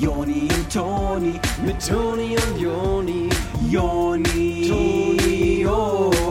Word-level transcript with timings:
Joni 0.00 0.48
und 0.50 0.72
Toni, 0.72 1.40
mit 1.64 1.86
Toni 1.86 2.36
und 2.36 2.60
Joni, 2.60 3.28
Joni, 3.70 4.68
Toni, 4.68 5.60
Joni. 5.62 6.24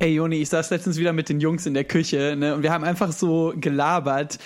Ey 0.00 0.14
Joni, 0.14 0.36
ich 0.36 0.48
saß 0.48 0.70
letztens 0.70 0.98
wieder 0.98 1.12
mit 1.12 1.28
den 1.28 1.40
Jungs 1.40 1.66
in 1.66 1.74
der 1.74 1.84
Küche 1.84 2.36
ne, 2.38 2.54
und 2.54 2.62
wir 2.62 2.72
haben 2.72 2.84
einfach 2.84 3.10
so 3.10 3.52
gelabert. 3.56 4.38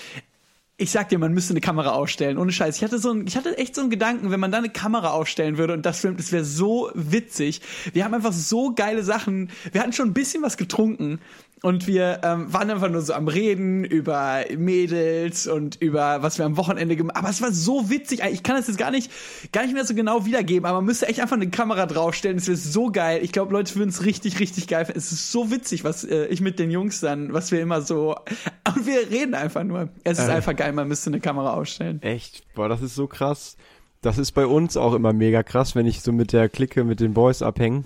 Ich 0.78 0.90
sag 0.90 1.10
dir, 1.10 1.18
man 1.18 1.34
müsste 1.34 1.52
eine 1.52 1.60
Kamera 1.60 1.90
aufstellen. 1.90 2.38
Ohne 2.38 2.52
Scheiß. 2.52 2.76
Ich 2.76 2.82
hatte 2.82 2.98
so 2.98 3.12
ein, 3.12 3.26
ich 3.26 3.36
hatte 3.36 3.58
echt 3.58 3.74
so 3.74 3.82
einen 3.82 3.90
Gedanken, 3.90 4.30
wenn 4.30 4.40
man 4.40 4.50
da 4.50 4.58
eine 4.58 4.70
Kamera 4.70 5.10
aufstellen 5.10 5.58
würde 5.58 5.74
und 5.74 5.84
das 5.84 6.00
filmt, 6.00 6.18
das 6.18 6.32
wäre 6.32 6.44
so 6.44 6.90
witzig. 6.94 7.60
Wir 7.92 8.04
haben 8.04 8.14
einfach 8.14 8.32
so 8.32 8.72
geile 8.74 9.02
Sachen. 9.02 9.50
Wir 9.72 9.82
hatten 9.82 9.92
schon 9.92 10.08
ein 10.08 10.14
bisschen 10.14 10.42
was 10.42 10.56
getrunken 10.56 11.20
und 11.62 11.86
wir 11.86 12.20
ähm, 12.24 12.52
waren 12.52 12.70
einfach 12.70 12.90
nur 12.90 13.02
so 13.02 13.14
am 13.14 13.28
Reden 13.28 13.84
über 13.84 14.44
Mädels 14.56 15.46
und 15.46 15.76
über 15.80 16.20
was 16.22 16.38
wir 16.38 16.44
am 16.44 16.56
Wochenende 16.56 16.96
gemacht 16.96 17.16
haben. 17.16 17.24
Aber 17.24 17.30
es 17.32 17.40
war 17.40 17.52
so 17.52 17.88
witzig. 17.88 18.20
Ich 18.32 18.42
kann 18.42 18.56
das 18.56 18.66
jetzt 18.66 18.78
gar 18.78 18.90
nicht, 18.90 19.10
gar 19.52 19.62
nicht 19.62 19.72
mehr 19.72 19.84
so 19.84 19.94
genau 19.94 20.26
wiedergeben, 20.26 20.66
aber 20.66 20.78
man 20.78 20.86
müsste 20.86 21.06
echt 21.06 21.20
einfach 21.20 21.36
eine 21.36 21.50
Kamera 21.50 21.86
draufstellen. 21.86 22.38
Es 22.38 22.48
wäre 22.48 22.56
so 22.56 22.90
geil. 22.90 23.20
Ich 23.22 23.30
glaube, 23.32 23.52
Leute 23.52 23.74
würden 23.76 23.90
es 23.90 24.04
richtig, 24.04 24.40
richtig 24.40 24.66
geil 24.66 24.84
finden. 24.84 24.98
Es 24.98 25.12
ist 25.12 25.30
so 25.30 25.50
witzig, 25.52 25.84
was 25.84 26.02
äh, 26.04 26.26
ich 26.26 26.40
mit 26.40 26.58
den 26.58 26.70
Jungs 26.70 27.00
dann, 27.00 27.32
was 27.32 27.52
wir 27.52 27.60
immer 27.60 27.80
so. 27.80 28.16
Und 28.74 28.86
wir 28.86 29.08
reden 29.10 29.34
einfach 29.34 29.62
nur. 29.62 29.88
Es 30.04 30.18
ist 30.18 30.28
Äh. 30.28 30.32
einfach 30.32 30.56
geil, 30.56 30.72
man 30.72 30.88
müsste 30.88 31.10
eine 31.10 31.20
Kamera 31.20 31.54
aufstellen. 31.54 32.02
Echt? 32.02 32.42
Boah, 32.54 32.68
das 32.68 32.82
ist 32.82 32.94
so 32.96 33.06
krass. 33.06 33.56
Das 34.00 34.18
ist 34.18 34.32
bei 34.32 34.46
uns 34.46 34.76
auch 34.76 34.94
immer 34.94 35.12
mega 35.12 35.44
krass, 35.44 35.76
wenn 35.76 35.86
ich 35.86 36.00
so 36.02 36.10
mit 36.10 36.32
der 36.32 36.48
Clique, 36.48 36.82
mit 36.82 36.98
den 36.98 37.14
Boys 37.14 37.40
abhänge. 37.40 37.84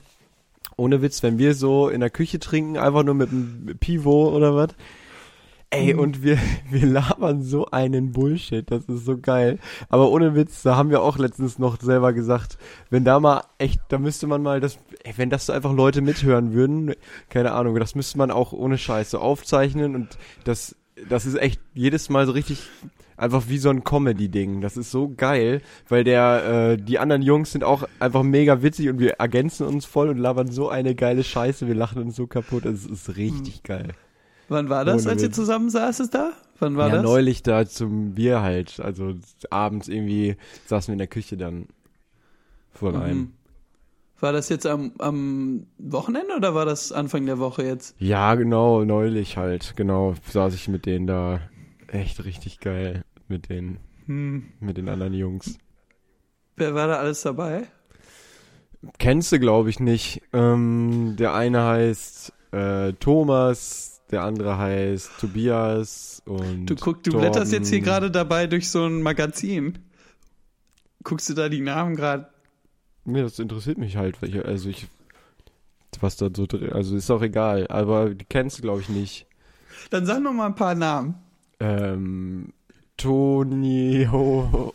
Ohne 0.77 1.01
Witz, 1.03 1.23
wenn 1.23 1.39
wir 1.39 1.55
so 1.55 1.89
in 1.89 2.01
der 2.01 2.11
Küche 2.11 2.39
trinken, 2.39 2.77
einfach 2.77 3.03
nur 3.03 3.15
mit 3.15 3.31
einem 3.31 3.77
Pivo 3.81 4.29
oder 4.29 4.55
was. 4.55 4.75
Ey, 5.71 5.95
und 5.95 6.23
wir, 6.23 6.39
wir 6.71 6.87
labern 6.87 7.43
so 7.43 7.67
einen 7.67 8.13
Bullshit, 8.13 8.71
das 8.71 8.85
ist 8.85 9.05
so 9.05 9.19
geil. 9.19 9.59
Aber 9.89 10.11
ohne 10.11 10.35
Witz, 10.35 10.63
da 10.63 10.77
haben 10.77 10.91
wir 10.91 11.03
auch 11.03 11.19
letztens 11.19 11.59
noch 11.59 11.81
selber 11.81 12.13
gesagt, 12.13 12.57
wenn 12.91 13.05
da 13.05 13.19
mal 13.21 13.43
echt, 13.59 13.81
da 13.89 13.99
müsste 13.99 14.27
man 14.27 14.43
mal 14.43 14.61
das, 14.61 14.79
ey, 15.03 15.15
wenn 15.17 15.31
das 15.31 15.47
so 15.47 15.53
einfach 15.53 15.73
Leute 15.73 16.03
mithören 16.03 16.53
würden, 16.53 16.95
keine 17.31 17.53
Ahnung, 17.53 17.75
das 17.77 17.95
müsste 17.95 18.19
man 18.19 18.31
auch 18.31 18.53
ohne 18.53 18.79
Scheiße 18.79 19.19
aufzeichnen 19.19 19.95
und 19.95 20.19
das, 20.45 20.77
das 21.09 21.27
ist 21.27 21.37
echt 21.37 21.61
jedes 21.75 22.09
Mal 22.09 22.27
so 22.27 22.33
richtig 22.33 22.69
einfach 23.17 23.49
wie 23.49 23.59
so 23.59 23.71
ein 23.71 23.85
Comedy-Ding. 23.85 24.61
Das 24.61 24.77
ist 24.77 24.91
so 24.91 25.13
geil, 25.17 25.63
weil 25.89 26.05
der, 26.05 26.73
äh, 26.73 26.77
die 26.77 26.99
anderen 26.99 27.23
Jungs 27.23 27.53
sind 27.53 27.65
auch 27.65 27.89
einfach 27.99 28.23
mega 28.23 28.63
witzig 28.63 28.89
und 28.89 28.99
wir 28.99 29.15
ergänzen 29.15 29.67
uns 29.67 29.85
voll 29.85 30.09
und 30.09 30.19
labern 30.19 30.51
so 30.51 30.69
eine 30.69 30.95
geile 30.95 31.25
Scheiße. 31.25 31.67
Wir 31.67 31.75
lachen 31.75 32.03
uns 32.03 32.17
so 32.17 32.27
kaputt. 32.27 32.65
Das 32.65 32.85
ist 32.85 33.17
richtig 33.17 33.63
geil. 33.63 33.89
Wann 34.49 34.69
war 34.69 34.85
das, 34.85 35.03
Ohne 35.03 35.13
als 35.13 35.23
ihr 35.23 35.33
zusammen 35.33 35.71
saßet 35.71 36.15
da? 36.15 36.33
Wann 36.59 36.77
war 36.77 36.89
ja, 36.89 36.97
das? 36.97 37.03
neulich 37.03 37.43
da 37.43 37.67
zum 37.67 38.15
Bier 38.15 38.43
halt. 38.43 38.81
Also 38.81 39.15
abends 39.51 39.89
irgendwie 39.89 40.37
saßen 40.67 40.89
wir 40.89 40.95
in 40.95 40.99
der 40.99 41.09
Küche 41.09 41.37
dann 41.37 41.67
vor 42.73 42.95
einem. 42.95 43.33
War 44.21 44.33
das 44.33 44.49
jetzt 44.49 44.67
am, 44.67 44.93
am 44.99 45.67
Wochenende 45.79 46.35
oder 46.37 46.55
war 46.55 46.65
das 46.65 46.91
Anfang 46.91 47.27
der 47.27 47.39
Woche 47.39 47.65
jetzt? 47.65 47.95
Ja, 47.99 48.35
genau, 48.35 48.85
neulich 48.85 49.37
halt. 49.37 49.75
Genau, 49.77 50.15
saß 50.31 50.55
ich 50.55 50.69
mit 50.69 50.87
denen 50.87 51.07
da. 51.07 51.41
Echt 51.89 52.25
richtig 52.25 52.61
geil. 52.61 53.03
Mit 53.29 53.49
den, 53.51 53.79
Hm. 54.07 54.47
mit 54.61 54.77
den 54.79 54.89
anderen 54.89 55.13
Jungs. 55.15 55.59
Wer 56.57 56.75
war 56.75 56.87
da 56.89 56.95
alles 56.97 57.21
dabei? 57.23 57.65
Kennst 58.99 59.33
du, 59.33 59.39
glaube 59.39 59.69
ich, 59.69 59.81
nicht. 59.81 60.23
Ähm, 60.33 61.17
der 61.19 61.35
eine 61.35 61.65
heißt 61.65 62.33
äh, 62.53 62.93
Thomas, 62.95 64.01
der 64.11 64.23
andere 64.23 64.57
heißt 64.57 65.11
Tobias 65.21 66.23
und. 66.25 66.67
Du 66.67 66.77
guck, 66.77 67.03
du 67.03 67.11
Torben. 67.11 67.21
blätterst 67.31 67.53
jetzt 67.53 67.69
hier 67.69 67.81
gerade 67.81 68.11
dabei 68.11 68.47
durch 68.47 68.71
so 68.71 68.85
ein 68.87 69.03
Magazin. 69.03 69.79
Guckst 71.03 71.29
du 71.29 71.35
da 71.35 71.49
die 71.49 71.61
Namen 71.61 71.97
gerade? 71.97 72.29
Nee, 73.07 73.23
das 73.23 73.39
interessiert 73.39 73.79
mich 73.79 73.97
halt. 73.97 74.21
Welche, 74.21 74.45
also 74.45 74.69
ich. 74.69 74.87
Was 76.01 76.17
da 76.17 76.29
so 76.35 76.47
drin. 76.47 76.73
Also 76.73 76.95
ist 76.97 77.11
auch 77.11 77.23
egal. 77.23 77.67
Aber 77.69 78.11
die 78.11 78.25
kennst 78.27 78.59
du, 78.59 78.63
glaube 78.63 78.83
ich, 78.83 78.89
nicht. 78.91 79.27
Dann 79.91 80.05
sag 80.05 80.21
noch 80.23 80.33
mal 80.33 80.47
ein 80.47 80.55
paar 80.55 80.75
Namen. 80.75 81.15
Ähm. 81.61 82.53
Toni, 82.99 84.09
Ho, 84.11 84.73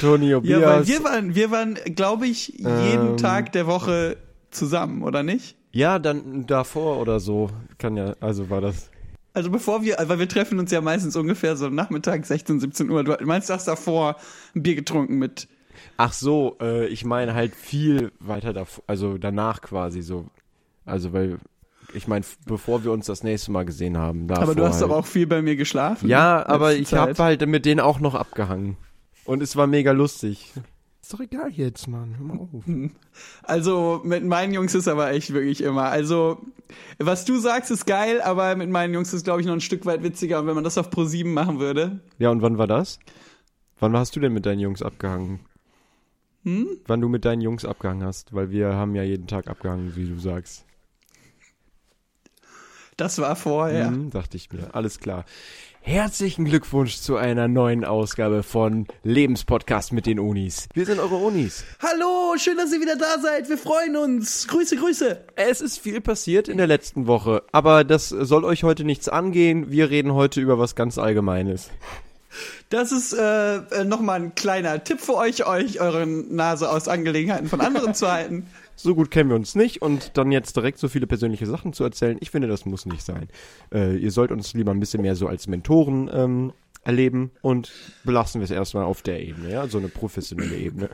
Toni 0.00 0.30
Ja, 0.30 0.38
Obias. 0.38 0.62
weil 0.62 0.86
wir 0.88 1.04
waren, 1.04 1.34
wir 1.34 1.50
waren, 1.50 1.74
glaube 1.94 2.26
ich, 2.26 2.48
jeden 2.48 2.66
Ähm. 3.10 3.16
Tag 3.18 3.52
der 3.52 3.66
Woche 3.66 4.16
zusammen, 4.50 5.02
oder 5.02 5.22
nicht? 5.22 5.54
ja, 5.72 5.98
dann 5.98 6.46
davor 6.46 6.98
oder 6.98 7.20
so. 7.20 7.50
Kann 7.76 7.96
ja, 7.98 8.14
also 8.20 8.48
war 8.48 8.62
das. 8.62 8.90
Also 9.34 9.50
bevor 9.50 9.82
wir, 9.84 9.98
weil 10.06 10.18
wir 10.18 10.28
treffen 10.28 10.58
uns 10.58 10.72
ja 10.72 10.80
meistens 10.80 11.14
ungefähr 11.16 11.54
so 11.56 11.66
am 11.66 11.74
Nachmittag, 11.74 12.24
16, 12.24 12.60
17 12.60 12.90
Uhr. 12.90 13.04
Du 13.04 13.14
meinst, 13.26 13.50
du 13.50 13.52
hast 13.54 13.68
davor 13.68 14.16
ein 14.56 14.62
Bier 14.62 14.74
getrunken 14.74 15.18
mit. 15.18 15.48
Ach 15.96 16.12
so, 16.12 16.56
äh, 16.60 16.86
ich 16.86 17.04
meine 17.04 17.34
halt 17.34 17.54
viel 17.54 18.12
weiter 18.20 18.52
davor, 18.52 18.84
also 18.86 19.18
danach 19.18 19.60
quasi 19.60 20.02
so. 20.02 20.26
Also 20.84 21.12
weil, 21.12 21.38
ich 21.92 22.08
meine, 22.08 22.24
bevor 22.46 22.84
wir 22.84 22.92
uns 22.92 23.06
das 23.06 23.22
nächste 23.22 23.50
Mal 23.50 23.64
gesehen 23.64 23.96
haben. 23.96 24.30
Aber 24.30 24.54
du 24.54 24.64
hast 24.64 24.80
halt. 24.80 24.90
doch 24.90 24.96
auch 24.96 25.06
viel 25.06 25.26
bei 25.26 25.42
mir 25.42 25.56
geschlafen. 25.56 26.08
Ja, 26.08 26.46
aber 26.46 26.74
ich 26.74 26.92
habe 26.94 27.14
halt 27.22 27.46
mit 27.46 27.64
denen 27.66 27.80
auch 27.80 28.00
noch 28.00 28.14
abgehangen. 28.14 28.76
Und 29.24 29.42
es 29.42 29.56
war 29.56 29.66
mega 29.66 29.92
lustig. 29.92 30.52
Ist 31.08 31.14
doch 31.14 31.20
egal 31.20 31.50
jetzt, 31.50 31.88
Mann. 31.88 32.16
Hör 32.18 32.26
mal 32.26 32.38
auf. 32.38 32.64
Also 33.42 34.02
mit 34.04 34.24
meinen 34.24 34.52
Jungs 34.52 34.74
ist 34.74 34.88
aber 34.88 35.10
echt 35.10 35.32
wirklich 35.32 35.62
immer. 35.62 35.84
Also 35.84 36.38
was 36.98 37.24
du 37.24 37.38
sagst 37.38 37.70
ist 37.70 37.86
geil, 37.86 38.20
aber 38.20 38.54
mit 38.56 38.68
meinen 38.68 38.92
Jungs 38.92 39.14
ist 39.14 39.24
glaube 39.24 39.40
ich 39.40 39.46
noch 39.46 39.54
ein 39.54 39.62
Stück 39.62 39.86
weit 39.86 40.02
witziger, 40.02 40.46
wenn 40.46 40.54
man 40.54 40.64
das 40.64 40.76
auf 40.76 40.90
Pro 40.90 41.04
7 41.04 41.32
machen 41.32 41.60
würde. 41.60 42.00
Ja, 42.18 42.30
und 42.30 42.42
wann 42.42 42.58
war 42.58 42.66
das? 42.66 42.98
Wann 43.80 43.96
hast 43.96 44.16
du 44.16 44.20
denn 44.20 44.34
mit 44.34 44.44
deinen 44.44 44.60
Jungs 44.60 44.82
abgehangen? 44.82 45.40
Hm? 46.44 46.78
Wann 46.86 47.00
du 47.00 47.08
mit 47.08 47.24
deinen 47.24 47.40
Jungs 47.40 47.64
abgehangen 47.64 48.04
hast, 48.04 48.32
weil 48.32 48.50
wir 48.50 48.74
haben 48.74 48.94
ja 48.94 49.02
jeden 49.02 49.26
Tag 49.26 49.48
abgehangen, 49.48 49.96
wie 49.96 50.08
du 50.08 50.18
sagst. 50.18 50.64
Das 52.96 53.18
war 53.20 53.36
vorher. 53.36 53.92
Mhm, 53.92 54.10
dachte 54.10 54.36
ich 54.36 54.52
mir. 54.52 54.74
Alles 54.74 54.98
klar. 54.98 55.24
Herzlichen 55.80 56.44
Glückwunsch 56.44 56.96
zu 56.96 57.16
einer 57.16 57.46
neuen 57.46 57.84
Ausgabe 57.84 58.42
von 58.42 58.88
Lebenspodcast 59.04 59.92
mit 59.92 60.04
den 60.04 60.18
Unis. 60.18 60.68
Wir 60.74 60.84
sind 60.84 60.98
eure 60.98 61.14
Unis. 61.14 61.64
Hallo, 61.80 62.34
schön, 62.36 62.56
dass 62.56 62.72
ihr 62.72 62.80
wieder 62.80 62.96
da 62.96 63.20
seid. 63.20 63.48
Wir 63.48 63.56
freuen 63.56 63.96
uns. 63.96 64.48
Grüße, 64.48 64.76
Grüße. 64.76 65.24
Es 65.36 65.60
ist 65.60 65.78
viel 65.78 66.00
passiert 66.00 66.48
in 66.48 66.58
der 66.58 66.66
letzten 66.66 67.06
Woche, 67.06 67.44
aber 67.52 67.84
das 67.84 68.08
soll 68.08 68.44
euch 68.44 68.64
heute 68.64 68.82
nichts 68.84 69.08
angehen. 69.08 69.70
Wir 69.70 69.90
reden 69.90 70.12
heute 70.12 70.40
über 70.40 70.58
was 70.58 70.74
ganz 70.74 70.98
Allgemeines. 70.98 71.70
Das 72.68 72.92
ist 72.92 73.12
äh, 73.12 73.56
äh, 73.56 73.84
nochmal 73.84 74.20
ein 74.20 74.34
kleiner 74.34 74.82
Tipp 74.84 75.00
für 75.00 75.14
euch, 75.14 75.46
euch 75.46 75.80
eure 75.80 76.06
Nase 76.06 76.70
aus 76.70 76.88
Angelegenheiten 76.88 77.48
von 77.48 77.60
anderen 77.60 77.94
zu 77.94 78.10
halten. 78.10 78.46
So 78.80 78.94
gut 78.94 79.10
kennen 79.10 79.28
wir 79.28 79.34
uns 79.34 79.56
nicht 79.56 79.82
und 79.82 80.16
dann 80.16 80.30
jetzt 80.30 80.54
direkt 80.54 80.78
so 80.78 80.86
viele 80.86 81.08
persönliche 81.08 81.46
Sachen 81.46 81.72
zu 81.72 81.82
erzählen, 81.82 82.16
ich 82.20 82.30
finde, 82.30 82.46
das 82.46 82.64
muss 82.64 82.86
nicht 82.86 83.04
sein. 83.04 83.26
Äh, 83.74 83.96
ihr 83.96 84.12
sollt 84.12 84.30
uns 84.30 84.54
lieber 84.54 84.70
ein 84.70 84.78
bisschen 84.78 85.02
mehr 85.02 85.16
so 85.16 85.26
als 85.26 85.48
Mentoren 85.48 86.08
ähm, 86.14 86.52
erleben 86.84 87.32
und 87.42 87.72
belassen 88.04 88.40
wir 88.40 88.44
es 88.44 88.52
erstmal 88.52 88.84
auf 88.84 89.02
der 89.02 89.20
Ebene, 89.20 89.50
ja, 89.50 89.66
so 89.66 89.78
eine 89.78 89.88
professionelle 89.88 90.56
Ebene. 90.56 90.90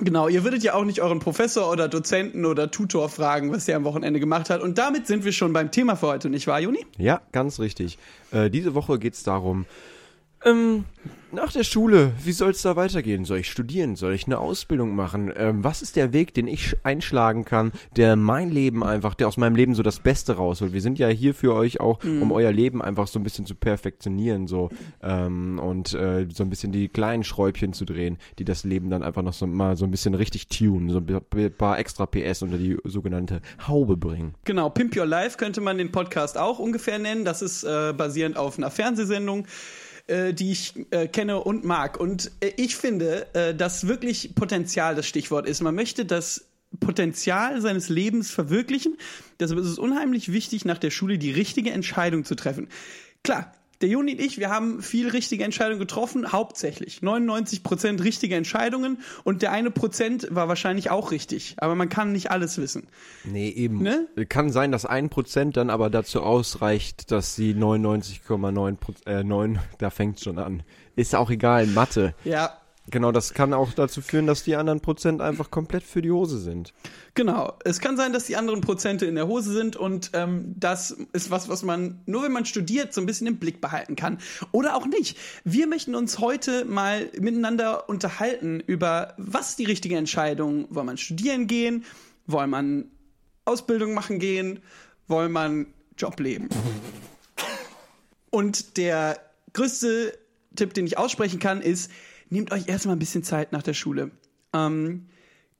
Genau, 0.00 0.28
ihr 0.28 0.44
würdet 0.44 0.62
ja 0.62 0.74
auch 0.74 0.84
nicht 0.84 1.02
euren 1.02 1.18
Professor 1.18 1.70
oder 1.72 1.88
Dozenten 1.88 2.44
oder 2.44 2.70
Tutor 2.70 3.08
fragen, 3.08 3.50
was 3.50 3.64
der 3.64 3.76
am 3.76 3.84
Wochenende 3.84 4.20
gemacht 4.20 4.48
hat. 4.48 4.60
Und 4.60 4.78
damit 4.78 5.08
sind 5.08 5.24
wir 5.24 5.32
schon 5.32 5.52
beim 5.52 5.72
Thema 5.72 5.96
für 5.96 6.06
heute, 6.06 6.30
nicht 6.30 6.46
wahr, 6.46 6.60
Juni? 6.60 6.86
Ja, 6.98 7.20
ganz 7.32 7.58
richtig. 7.58 7.98
Äh, 8.30 8.48
diese 8.48 8.74
Woche 8.74 9.00
geht's 9.00 9.24
darum, 9.24 9.66
ähm, 10.44 10.84
nach 11.30 11.52
der 11.52 11.62
Schule, 11.64 12.12
wie 12.24 12.32
soll 12.32 12.52
es 12.52 12.62
da 12.62 12.74
weitergehen? 12.74 13.26
Soll 13.26 13.38
ich 13.38 13.50
studieren? 13.50 13.96
Soll 13.96 14.14
ich 14.14 14.24
eine 14.24 14.38
Ausbildung 14.38 14.96
machen? 14.96 15.30
Ähm, 15.36 15.62
was 15.62 15.82
ist 15.82 15.96
der 15.96 16.14
Weg, 16.14 16.32
den 16.32 16.46
ich 16.46 16.68
sch- 16.68 16.76
einschlagen 16.84 17.44
kann, 17.44 17.72
der 17.96 18.16
mein 18.16 18.50
Leben 18.50 18.82
einfach, 18.82 19.14
der 19.14 19.28
aus 19.28 19.36
meinem 19.36 19.54
Leben 19.54 19.74
so 19.74 19.82
das 19.82 20.00
Beste 20.00 20.36
rausholt? 20.36 20.72
Wir 20.72 20.80
sind 20.80 20.98
ja 20.98 21.08
hier 21.08 21.34
für 21.34 21.52
euch 21.54 21.80
auch, 21.80 22.02
um 22.02 22.32
euer 22.32 22.50
Leben 22.50 22.80
einfach 22.80 23.08
so 23.08 23.18
ein 23.18 23.24
bisschen 23.24 23.44
zu 23.44 23.54
perfektionieren, 23.54 24.46
so 24.46 24.70
ähm, 25.02 25.58
und 25.58 25.92
äh, 25.92 26.26
so 26.32 26.44
ein 26.44 26.50
bisschen 26.50 26.72
die 26.72 26.88
kleinen 26.88 27.24
Schräubchen 27.24 27.74
zu 27.74 27.84
drehen, 27.84 28.16
die 28.38 28.46
das 28.46 28.64
Leben 28.64 28.88
dann 28.88 29.02
einfach 29.02 29.22
noch 29.22 29.34
so 29.34 29.46
mal 29.46 29.76
so 29.76 29.84
ein 29.84 29.90
bisschen 29.90 30.14
richtig 30.14 30.48
tunen, 30.48 30.88
so 30.88 30.98
ein 30.98 31.52
paar 31.58 31.78
extra 31.78 32.06
PS 32.06 32.40
unter 32.40 32.56
die 32.56 32.78
sogenannte 32.84 33.42
Haube 33.66 33.98
bringen. 33.98 34.34
Genau, 34.44 34.70
Pimp 34.70 34.96
Your 34.96 35.04
Life 35.04 35.36
könnte 35.36 35.60
man 35.60 35.76
den 35.76 35.92
Podcast 35.92 36.38
auch 36.38 36.58
ungefähr 36.58 36.98
nennen. 36.98 37.26
Das 37.26 37.42
ist 37.42 37.64
äh, 37.64 37.92
basierend 37.94 38.38
auf 38.38 38.56
einer 38.56 38.70
Fernsehsendung, 38.70 39.46
äh, 40.08 40.34
die 40.34 40.52
ich 40.52 40.74
äh, 40.90 41.06
kenne 41.06 41.42
und 41.42 41.64
mag. 41.64 42.00
Und 42.00 42.30
äh, 42.40 42.52
ich 42.56 42.76
finde, 42.76 43.26
äh, 43.34 43.54
dass 43.54 43.86
wirklich 43.86 44.34
Potenzial 44.34 44.94
das 44.94 45.06
Stichwort 45.06 45.46
ist. 45.46 45.60
Man 45.62 45.74
möchte 45.74 46.04
das 46.04 46.46
Potenzial 46.80 47.60
seines 47.60 47.88
Lebens 47.88 48.30
verwirklichen. 48.30 48.96
Deshalb 49.40 49.60
ist 49.60 49.68
es 49.68 49.78
unheimlich 49.78 50.32
wichtig, 50.32 50.64
nach 50.64 50.78
der 50.78 50.90
Schule 50.90 51.18
die 51.18 51.30
richtige 51.30 51.70
Entscheidung 51.70 52.24
zu 52.24 52.34
treffen. 52.34 52.68
Klar, 53.22 53.52
der 53.80 53.88
Juni 53.88 54.12
und 54.12 54.20
ich, 54.20 54.38
wir 54.38 54.50
haben 54.50 54.82
viel 54.82 55.08
richtige 55.08 55.44
Entscheidungen 55.44 55.78
getroffen, 55.78 56.32
hauptsächlich. 56.32 56.98
99% 57.00 58.02
richtige 58.02 58.34
Entscheidungen 58.34 58.98
und 59.24 59.42
der 59.42 59.52
eine 59.52 59.70
Prozent 59.70 60.26
war 60.30 60.48
wahrscheinlich 60.48 60.90
auch 60.90 61.10
richtig. 61.10 61.54
Aber 61.58 61.74
man 61.74 61.88
kann 61.88 62.12
nicht 62.12 62.30
alles 62.30 62.58
wissen. 62.58 62.88
Nee, 63.24 63.50
eben. 63.50 63.82
Ne? 63.82 64.08
Kann 64.28 64.50
sein, 64.50 64.72
dass 64.72 64.84
ein 64.84 65.10
Prozent 65.10 65.56
dann 65.56 65.70
aber 65.70 65.90
dazu 65.90 66.22
ausreicht, 66.22 67.10
dass 67.12 67.36
sie 67.36 67.54
99,9 67.54 68.76
Prozent, 68.76 69.06
äh, 69.06 69.22
9, 69.22 69.58
da 69.78 69.90
fängt's 69.90 70.24
schon 70.24 70.38
an. 70.38 70.62
Ist 70.96 71.14
auch 71.14 71.30
egal, 71.30 71.66
Mathe. 71.66 72.14
Ja, 72.24 72.58
Genau, 72.90 73.12
das 73.12 73.34
kann 73.34 73.52
auch 73.52 73.72
dazu 73.72 74.00
führen, 74.00 74.26
dass 74.26 74.44
die 74.44 74.56
anderen 74.56 74.80
Prozent 74.80 75.20
einfach 75.20 75.50
komplett 75.50 75.82
für 75.82 76.00
die 76.00 76.10
Hose 76.10 76.38
sind. 76.38 76.72
Genau. 77.14 77.58
Es 77.64 77.80
kann 77.80 77.96
sein, 77.96 78.12
dass 78.12 78.24
die 78.24 78.36
anderen 78.36 78.62
Prozente 78.62 79.04
in 79.04 79.14
der 79.14 79.26
Hose 79.26 79.52
sind 79.52 79.76
und 79.76 80.10
ähm, 80.14 80.54
das 80.56 80.96
ist 81.12 81.30
was, 81.30 81.48
was 81.48 81.62
man 81.62 82.00
nur 82.06 82.22
wenn 82.22 82.32
man 82.32 82.46
studiert 82.46 82.94
so 82.94 83.00
ein 83.00 83.06
bisschen 83.06 83.26
im 83.26 83.38
Blick 83.38 83.60
behalten 83.60 83.94
kann 83.94 84.18
oder 84.52 84.74
auch 84.74 84.86
nicht. 84.86 85.18
Wir 85.44 85.66
möchten 85.66 85.94
uns 85.94 86.18
heute 86.18 86.64
mal 86.64 87.10
miteinander 87.18 87.88
unterhalten 87.88 88.60
über 88.60 89.14
was 89.18 89.56
die 89.56 89.64
richtige 89.64 89.96
Entscheidung. 89.96 90.66
Soll 90.70 90.84
man 90.84 90.96
studieren 90.96 91.46
gehen? 91.46 91.84
Soll 92.26 92.46
man 92.46 92.90
Ausbildung 93.44 93.92
machen 93.92 94.18
gehen? 94.18 94.60
Soll 95.08 95.28
man 95.28 95.66
Job 95.96 96.20
leben? 96.20 96.48
Und 98.30 98.76
der 98.76 99.20
größte 99.52 100.16
Tipp, 100.56 100.74
den 100.74 100.86
ich 100.86 100.98
aussprechen 100.98 101.38
kann, 101.38 101.60
ist, 101.60 101.90
nehmt 102.30 102.52
euch 102.52 102.68
erstmal 102.68 102.96
ein 102.96 103.00
bisschen 103.00 103.22
Zeit 103.24 103.52
nach 103.52 103.62
der 103.62 103.74
Schule. 103.74 104.10
Ähm, 104.52 105.06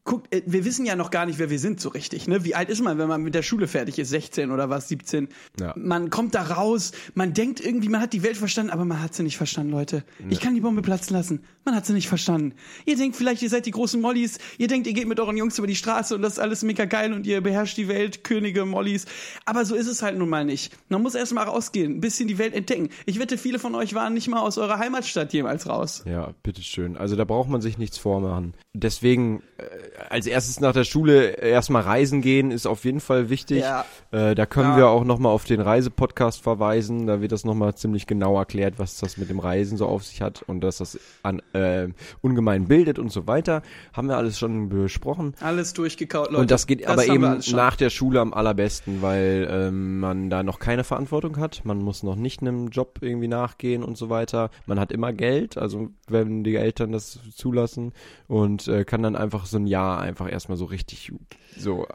guckt, 0.08 0.34
äh, 0.34 0.42
wir 0.46 0.64
wissen 0.64 0.86
ja 0.86 0.96
noch 0.96 1.10
gar 1.10 1.26
nicht, 1.26 1.38
wer 1.38 1.50
wir 1.50 1.58
sind 1.58 1.80
so 1.80 1.90
richtig. 1.90 2.26
Ne? 2.26 2.44
Wie 2.44 2.54
alt 2.54 2.68
ist 2.68 2.82
man, 2.82 2.98
wenn 2.98 3.06
man 3.08 3.22
mit 3.22 3.34
der 3.34 3.42
Schule 3.42 3.68
fertig 3.68 3.98
ist? 3.98 4.08
16 4.08 4.50
oder 4.50 4.70
was, 4.70 4.88
17? 4.88 5.28
Ja. 5.60 5.74
Man 5.76 6.10
kommt 6.10 6.34
da 6.34 6.42
raus, 6.42 6.92
man 7.14 7.34
denkt 7.34 7.60
irgendwie, 7.60 7.88
man 7.88 8.00
hat 8.00 8.12
die 8.12 8.22
Welt 8.22 8.36
verstanden, 8.36 8.72
aber 8.72 8.84
man 8.84 9.00
hat 9.00 9.14
sie 9.14 9.22
nicht 9.22 9.36
verstanden, 9.36 9.70
Leute. 9.70 10.02
Ich 10.30 10.40
kann 10.40 10.54
die 10.54 10.60
Bombe 10.60 10.82
platzen 10.82 11.14
lassen. 11.14 11.44
Man 11.64 11.74
hat 11.74 11.84
sie 11.84 11.92
nicht 11.92 12.08
verstanden. 12.08 12.54
Ihr 12.86 12.96
denkt 12.96 13.14
vielleicht, 13.14 13.42
ihr 13.42 13.50
seid 13.50 13.66
die 13.66 13.70
großen 13.70 14.00
Mollys. 14.00 14.38
Ihr 14.56 14.68
denkt, 14.68 14.86
ihr 14.86 14.94
geht 14.94 15.06
mit 15.06 15.20
euren 15.20 15.36
Jungs 15.36 15.58
über 15.58 15.66
die 15.66 15.76
Straße 15.76 16.14
und 16.14 16.22
das 16.22 16.34
ist 16.34 16.38
alles 16.38 16.62
mega 16.62 16.86
geil 16.86 17.12
und 17.12 17.26
ihr 17.26 17.42
beherrscht 17.42 17.76
die 17.76 17.88
Welt, 17.88 18.24
Könige, 18.24 18.64
Mollys. 18.64 19.04
Aber 19.44 19.66
so 19.66 19.74
ist 19.74 19.86
es 19.86 20.00
halt 20.00 20.16
nun 20.16 20.30
mal 20.30 20.46
nicht. 20.46 20.72
Man 20.88 21.02
muss 21.02 21.14
erst 21.14 21.34
mal 21.34 21.44
rausgehen, 21.44 21.96
ein 21.96 22.00
bisschen 22.00 22.26
die 22.26 22.38
Welt 22.38 22.54
entdecken. 22.54 22.88
Ich 23.04 23.18
wette, 23.18 23.36
viele 23.36 23.58
von 23.58 23.74
euch 23.74 23.94
waren 23.94 24.14
nicht 24.14 24.28
mal 24.28 24.40
aus 24.40 24.56
eurer 24.56 24.78
Heimatstadt 24.78 25.34
jemals 25.34 25.68
raus. 25.68 26.02
Ja, 26.06 26.32
bitteschön. 26.42 26.96
Also 26.96 27.16
da 27.16 27.24
braucht 27.24 27.50
man 27.50 27.60
sich 27.60 27.76
nichts 27.76 27.98
vormachen. 27.98 28.54
Deswegen 28.72 29.42
äh, 29.58 29.64
als 30.10 30.26
erstes 30.26 30.60
nach 30.60 30.72
der 30.72 30.84
Schule 30.84 31.30
erstmal 31.38 31.82
reisen 31.82 32.20
gehen 32.20 32.50
ist 32.50 32.66
auf 32.66 32.84
jeden 32.84 33.00
Fall 33.00 33.30
wichtig. 33.30 33.60
Ja. 33.60 33.84
Äh, 34.10 34.34
da 34.34 34.46
können 34.46 34.70
Ja. 34.70 34.76
wir 34.76 34.88
auch 34.88 35.04
nochmal 35.04 35.32
auf 35.32 35.44
den 35.44 35.60
Reisepodcast 35.60 36.40
verweisen. 36.42 37.06
Da 37.06 37.20
wird 37.20 37.32
das 37.32 37.44
nochmal 37.44 37.74
ziemlich 37.74 38.06
genau 38.06 38.36
erklärt, 38.38 38.74
was 38.78 38.98
das 38.98 39.16
mit 39.16 39.30
dem 39.30 39.38
Reisen 39.38 39.76
so 39.78 39.86
auf 39.86 40.04
sich 40.04 40.22
hat 40.22 40.42
und 40.42 40.60
dass 40.60 40.78
das 40.78 40.98
an, 41.22 41.42
äh, 41.52 41.88
ungemein 42.20 42.68
bildet 42.68 42.98
und 42.98 43.10
so 43.10 43.26
weiter. 43.26 43.62
Haben 43.92 44.08
wir 44.08 44.16
alles 44.16 44.38
schon 44.38 44.68
besprochen. 44.68 45.34
Alles 45.40 45.72
durchgekaut, 45.72 46.28
Leute. 46.30 46.40
Und 46.42 46.50
das 46.50 46.66
geht 46.66 46.86
aber 46.86 47.02
haben 47.02 47.20
wir 47.22 47.36
eben 47.36 47.56
nach 47.56 47.76
der 47.76 47.90
Schule 47.90 48.20
am 48.20 48.32
allerbesten, 48.34 49.02
weil 49.02 49.48
ähm, 49.50 49.98
man 50.00 50.30
da 50.30 50.42
noch 50.42 50.58
keine 50.58 50.84
Verantwortung 50.84 51.38
hat. 51.38 51.64
Man 51.64 51.78
muss 51.82 52.02
noch 52.02 52.16
nicht 52.16 52.40
einem 52.42 52.68
Job 52.68 52.98
irgendwie 53.00 53.28
nachgehen 53.28 53.82
und 53.82 53.96
so 53.96 54.10
weiter. 54.10 54.50
Man 54.66 54.78
hat 54.78 54.92
immer 54.92 55.12
Geld, 55.12 55.56
also 55.58 55.88
wenn 56.08 56.44
die 56.44 56.56
Eltern 56.56 56.92
das 56.92 57.18
zulassen 57.34 57.92
und 58.26 58.68
äh, 58.68 58.84
kann 58.84 59.02
dann 59.02 59.16
einfach 59.16 59.46
so 59.46 59.56
ein 59.56 59.66
Jahr 59.66 59.87
einfach 59.96 60.30
erstmal 60.30 60.58
so 60.58 60.66
richtig 60.66 61.12
so 61.56 61.86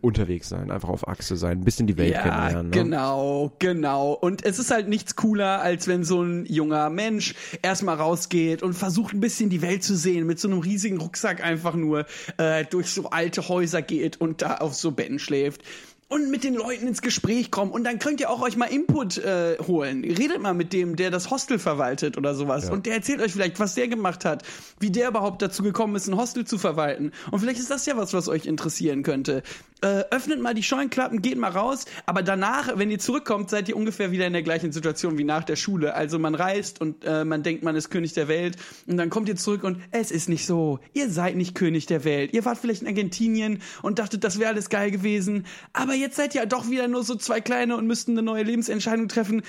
unterwegs 0.00 0.48
sein, 0.48 0.70
einfach 0.70 0.88
auf 0.88 1.08
Achse 1.08 1.36
sein, 1.36 1.58
ein 1.58 1.64
bisschen 1.64 1.86
die 1.86 1.96
Welt 1.96 2.14
ja, 2.14 2.22
kennenlernen. 2.22 2.70
Ne? 2.70 2.76
genau, 2.76 3.52
genau. 3.58 4.12
Und 4.12 4.44
es 4.44 4.58
ist 4.58 4.70
halt 4.70 4.88
nichts 4.88 5.16
cooler, 5.16 5.60
als 5.60 5.86
wenn 5.88 6.04
so 6.04 6.22
ein 6.22 6.46
junger 6.46 6.90
Mensch 6.90 7.34
erstmal 7.62 7.96
rausgeht 7.96 8.62
und 8.62 8.74
versucht 8.74 9.14
ein 9.14 9.20
bisschen 9.20 9.50
die 9.50 9.62
Welt 9.62 9.82
zu 9.82 9.96
sehen, 9.96 10.26
mit 10.26 10.38
so 10.38 10.48
einem 10.48 10.58
riesigen 10.58 10.98
Rucksack 11.00 11.42
einfach 11.42 11.74
nur 11.74 12.06
äh, 12.36 12.64
durch 12.64 12.90
so 12.90 13.10
alte 13.10 13.48
Häuser 13.48 13.82
geht 13.82 14.20
und 14.20 14.42
da 14.42 14.56
auf 14.56 14.74
so 14.74 14.90
Betten 14.90 15.18
schläft. 15.18 15.62
Und 16.08 16.30
mit 16.30 16.44
den 16.44 16.54
Leuten 16.54 16.86
ins 16.86 17.02
Gespräch 17.02 17.50
kommen. 17.50 17.72
Und 17.72 17.84
dann 17.84 17.98
könnt 17.98 18.20
ihr 18.20 18.30
auch 18.30 18.42
euch 18.42 18.56
mal 18.56 18.66
Input 18.66 19.18
äh, 19.18 19.56
holen. 19.66 20.04
Redet 20.04 20.40
mal 20.40 20.54
mit 20.54 20.72
dem, 20.72 20.96
der 20.96 21.10
das 21.10 21.30
Hostel 21.30 21.58
verwaltet 21.58 22.18
oder 22.18 22.34
sowas. 22.34 22.66
Ja. 22.66 22.72
Und 22.72 22.86
der 22.86 22.94
erzählt 22.94 23.20
euch 23.20 23.32
vielleicht, 23.32 23.58
was 23.58 23.74
der 23.74 23.88
gemacht 23.88 24.24
hat, 24.24 24.42
wie 24.78 24.90
der 24.90 25.08
überhaupt 25.08 25.40
dazu 25.42 25.62
gekommen 25.62 25.96
ist, 25.96 26.06
ein 26.06 26.16
Hostel 26.16 26.44
zu 26.44 26.58
verwalten. 26.58 27.12
Und 27.30 27.40
vielleicht 27.40 27.58
ist 27.58 27.70
das 27.70 27.86
ja 27.86 27.96
was, 27.96 28.12
was 28.12 28.28
euch 28.28 28.46
interessieren 28.46 29.02
könnte. 29.02 29.42
Äh, 29.80 30.04
öffnet 30.10 30.40
mal 30.40 30.54
die 30.54 30.62
Scheuenklappen, 30.62 31.20
geht 31.20 31.36
mal 31.36 31.50
raus. 31.50 31.84
Aber 32.06 32.22
danach, 32.22 32.76
wenn 32.76 32.90
ihr 32.90 32.98
zurückkommt, 32.98 33.50
seid 33.50 33.68
ihr 33.68 33.76
ungefähr 33.76 34.12
wieder 34.12 34.26
in 34.26 34.32
der 34.32 34.42
gleichen 34.42 34.72
Situation 34.72 35.18
wie 35.18 35.24
nach 35.24 35.44
der 35.44 35.56
Schule. 35.56 35.94
Also 35.94 36.18
man 36.18 36.34
reist 36.34 36.80
und 36.80 37.04
äh, 37.04 37.24
man 37.24 37.42
denkt, 37.42 37.64
man 37.64 37.76
ist 37.76 37.90
König 37.90 38.12
der 38.12 38.28
Welt. 38.28 38.56
Und 38.86 38.96
dann 38.96 39.10
kommt 39.10 39.28
ihr 39.28 39.36
zurück 39.36 39.64
und 39.64 39.80
es 39.90 40.10
ist 40.10 40.28
nicht 40.28 40.46
so. 40.46 40.80
Ihr 40.92 41.10
seid 41.10 41.36
nicht 41.36 41.54
König 41.54 41.86
der 41.86 42.04
Welt. 42.04 42.32
Ihr 42.32 42.44
wart 42.44 42.58
vielleicht 42.58 42.82
in 42.82 42.88
Argentinien 42.88 43.62
und 43.82 43.98
dachtet, 43.98 44.24
das 44.24 44.38
wäre 44.38 44.50
alles 44.50 44.70
geil 44.70 44.90
gewesen. 44.90 45.46
Aber 45.72 45.93
jetzt 45.94 46.16
seid 46.16 46.34
ihr 46.34 46.46
doch 46.46 46.70
wieder 46.70 46.88
nur 46.88 47.02
so 47.02 47.14
zwei 47.14 47.40
Kleine 47.40 47.76
und 47.76 47.86
müssten 47.86 48.12
eine 48.12 48.22
neue 48.22 48.42
Lebensentscheidung 48.42 49.08
treffen. 49.08 49.42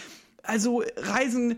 Also 0.44 0.84
Reisen 0.98 1.58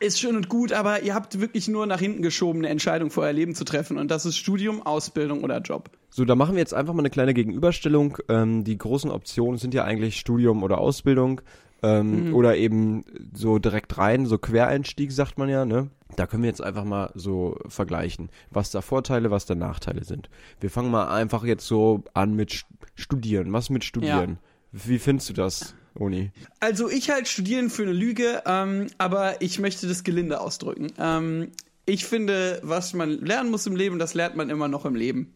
ist 0.00 0.20
schön 0.20 0.36
und 0.36 0.48
gut, 0.48 0.72
aber 0.72 1.02
ihr 1.02 1.14
habt 1.14 1.40
wirklich 1.40 1.68
nur 1.68 1.86
nach 1.86 2.00
hinten 2.00 2.22
geschoben, 2.22 2.60
eine 2.60 2.68
Entscheidung 2.68 3.10
für 3.10 3.22
euer 3.22 3.32
Leben 3.32 3.54
zu 3.54 3.64
treffen. 3.64 3.98
Und 3.98 4.10
das 4.10 4.26
ist 4.26 4.36
Studium, 4.36 4.84
Ausbildung 4.84 5.44
oder 5.44 5.60
Job. 5.60 5.90
So, 6.10 6.24
da 6.24 6.34
machen 6.34 6.54
wir 6.54 6.60
jetzt 6.60 6.74
einfach 6.74 6.94
mal 6.94 7.00
eine 7.00 7.10
kleine 7.10 7.34
Gegenüberstellung. 7.34 8.18
Ähm, 8.28 8.64
die 8.64 8.78
großen 8.78 9.10
Optionen 9.10 9.58
sind 9.58 9.74
ja 9.74 9.84
eigentlich 9.84 10.16
Studium 10.18 10.62
oder 10.62 10.78
Ausbildung. 10.78 11.40
Ähm, 11.84 12.34
Oder 12.34 12.56
eben 12.56 13.04
so 13.34 13.58
direkt 13.58 13.98
rein, 13.98 14.26
so 14.26 14.38
Quereinstieg, 14.38 15.12
sagt 15.12 15.36
man 15.38 15.48
ja, 15.48 15.64
ne? 15.64 15.90
Da 16.16 16.26
können 16.26 16.42
wir 16.44 16.48
jetzt 16.50 16.62
einfach 16.62 16.84
mal 16.84 17.10
so 17.14 17.58
vergleichen, 17.66 18.30
was 18.50 18.70
da 18.70 18.80
Vorteile, 18.80 19.30
was 19.30 19.46
da 19.46 19.54
Nachteile 19.54 20.04
sind. 20.04 20.30
Wir 20.60 20.70
fangen 20.70 20.90
mal 20.90 21.08
einfach 21.08 21.44
jetzt 21.44 21.66
so 21.66 22.04
an 22.14 22.34
mit 22.34 22.50
St- 22.52 22.64
Studieren. 22.94 23.52
Was 23.52 23.70
mit 23.70 23.82
Studieren? 23.84 24.38
Wie 24.70 24.98
findest 25.00 25.28
du 25.28 25.32
das, 25.34 25.74
Uni? 25.94 26.30
Also 26.60 26.88
ich 26.88 27.10
halt 27.10 27.26
studieren 27.28 27.68
für 27.70 27.82
eine 27.82 27.92
Lüge, 27.92 28.42
ähm, 28.46 28.86
aber 28.98 29.42
ich 29.42 29.58
möchte 29.58 29.88
das 29.88 30.04
gelinde 30.04 30.40
ausdrücken. 30.40 30.92
Ähm, 30.98 31.50
ich 31.86 32.06
finde, 32.06 32.60
was 32.62 32.94
man 32.94 33.10
lernen 33.10 33.50
muss 33.50 33.66
im 33.66 33.76
Leben, 33.76 33.98
das 33.98 34.14
lernt 34.14 34.36
man 34.36 34.48
immer 34.48 34.68
noch 34.68 34.86
im 34.86 34.94
Leben. 34.94 35.34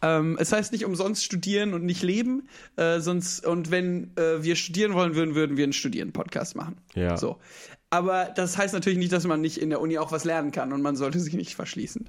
Ähm, 0.00 0.36
es 0.40 0.52
heißt 0.52 0.72
nicht 0.72 0.84
umsonst 0.84 1.24
studieren 1.24 1.74
und 1.74 1.84
nicht 1.84 2.02
leben, 2.02 2.48
äh, 2.76 3.00
sonst 3.00 3.46
und 3.46 3.70
wenn 3.70 4.16
äh, 4.16 4.42
wir 4.42 4.56
studieren 4.56 4.94
wollen 4.94 5.14
würden, 5.14 5.34
würden 5.34 5.56
wir 5.56 5.64
einen 5.64 5.72
Studieren-Podcast 5.72 6.56
machen. 6.56 6.76
Ja. 6.94 7.16
So. 7.16 7.38
Aber 7.90 8.24
das 8.34 8.56
heißt 8.56 8.72
natürlich 8.72 8.98
nicht, 8.98 9.12
dass 9.12 9.26
man 9.26 9.42
nicht 9.42 9.58
in 9.58 9.68
der 9.68 9.80
Uni 9.80 9.98
auch 9.98 10.12
was 10.12 10.24
lernen 10.24 10.50
kann 10.50 10.72
und 10.72 10.80
man 10.80 10.96
sollte 10.96 11.20
sich 11.20 11.34
nicht 11.34 11.54
verschließen. 11.54 12.08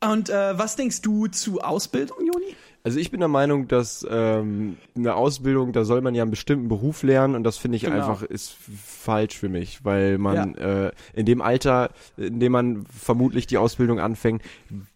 Und 0.00 0.30
äh, 0.30 0.56
was 0.58 0.76
denkst 0.76 1.02
du 1.02 1.26
zu 1.26 1.60
Ausbildung, 1.60 2.18
Joni? 2.18 2.54
Also 2.84 3.00
ich 3.00 3.10
bin 3.10 3.18
der 3.20 3.28
Meinung, 3.28 3.66
dass 3.66 4.06
ähm, 4.08 4.76
eine 4.96 5.14
Ausbildung, 5.16 5.72
da 5.72 5.84
soll 5.84 6.00
man 6.00 6.14
ja 6.14 6.22
einen 6.22 6.30
bestimmten 6.30 6.68
Beruf 6.68 7.02
lernen 7.02 7.34
und 7.34 7.42
das 7.42 7.58
finde 7.58 7.76
ich 7.76 7.82
Genau. 7.82 7.96
einfach 7.96 8.22
ist 8.22 8.54
falsch 8.84 9.36
für 9.36 9.48
mich, 9.48 9.84
weil 9.84 10.16
man 10.18 10.54
äh, 10.54 10.92
in 11.12 11.26
dem 11.26 11.42
Alter, 11.42 11.90
in 12.16 12.38
dem 12.38 12.52
man 12.52 12.86
vermutlich 12.86 13.46
die 13.48 13.58
Ausbildung 13.58 13.98
anfängt, 13.98 14.42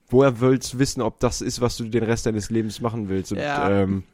woher 0.08 0.40
willst 0.40 0.74
du 0.74 0.78
wissen, 0.78 1.02
ob 1.02 1.18
das 1.18 1.40
ist, 1.40 1.60
was 1.60 1.76
du 1.76 1.84
den 1.84 2.04
Rest 2.04 2.26
deines 2.26 2.50
Lebens 2.50 2.80
machen 2.80 3.08
willst? 3.08 3.32
Und, 3.32 3.38
Ja. 3.38 3.68
ähm, 3.82 4.04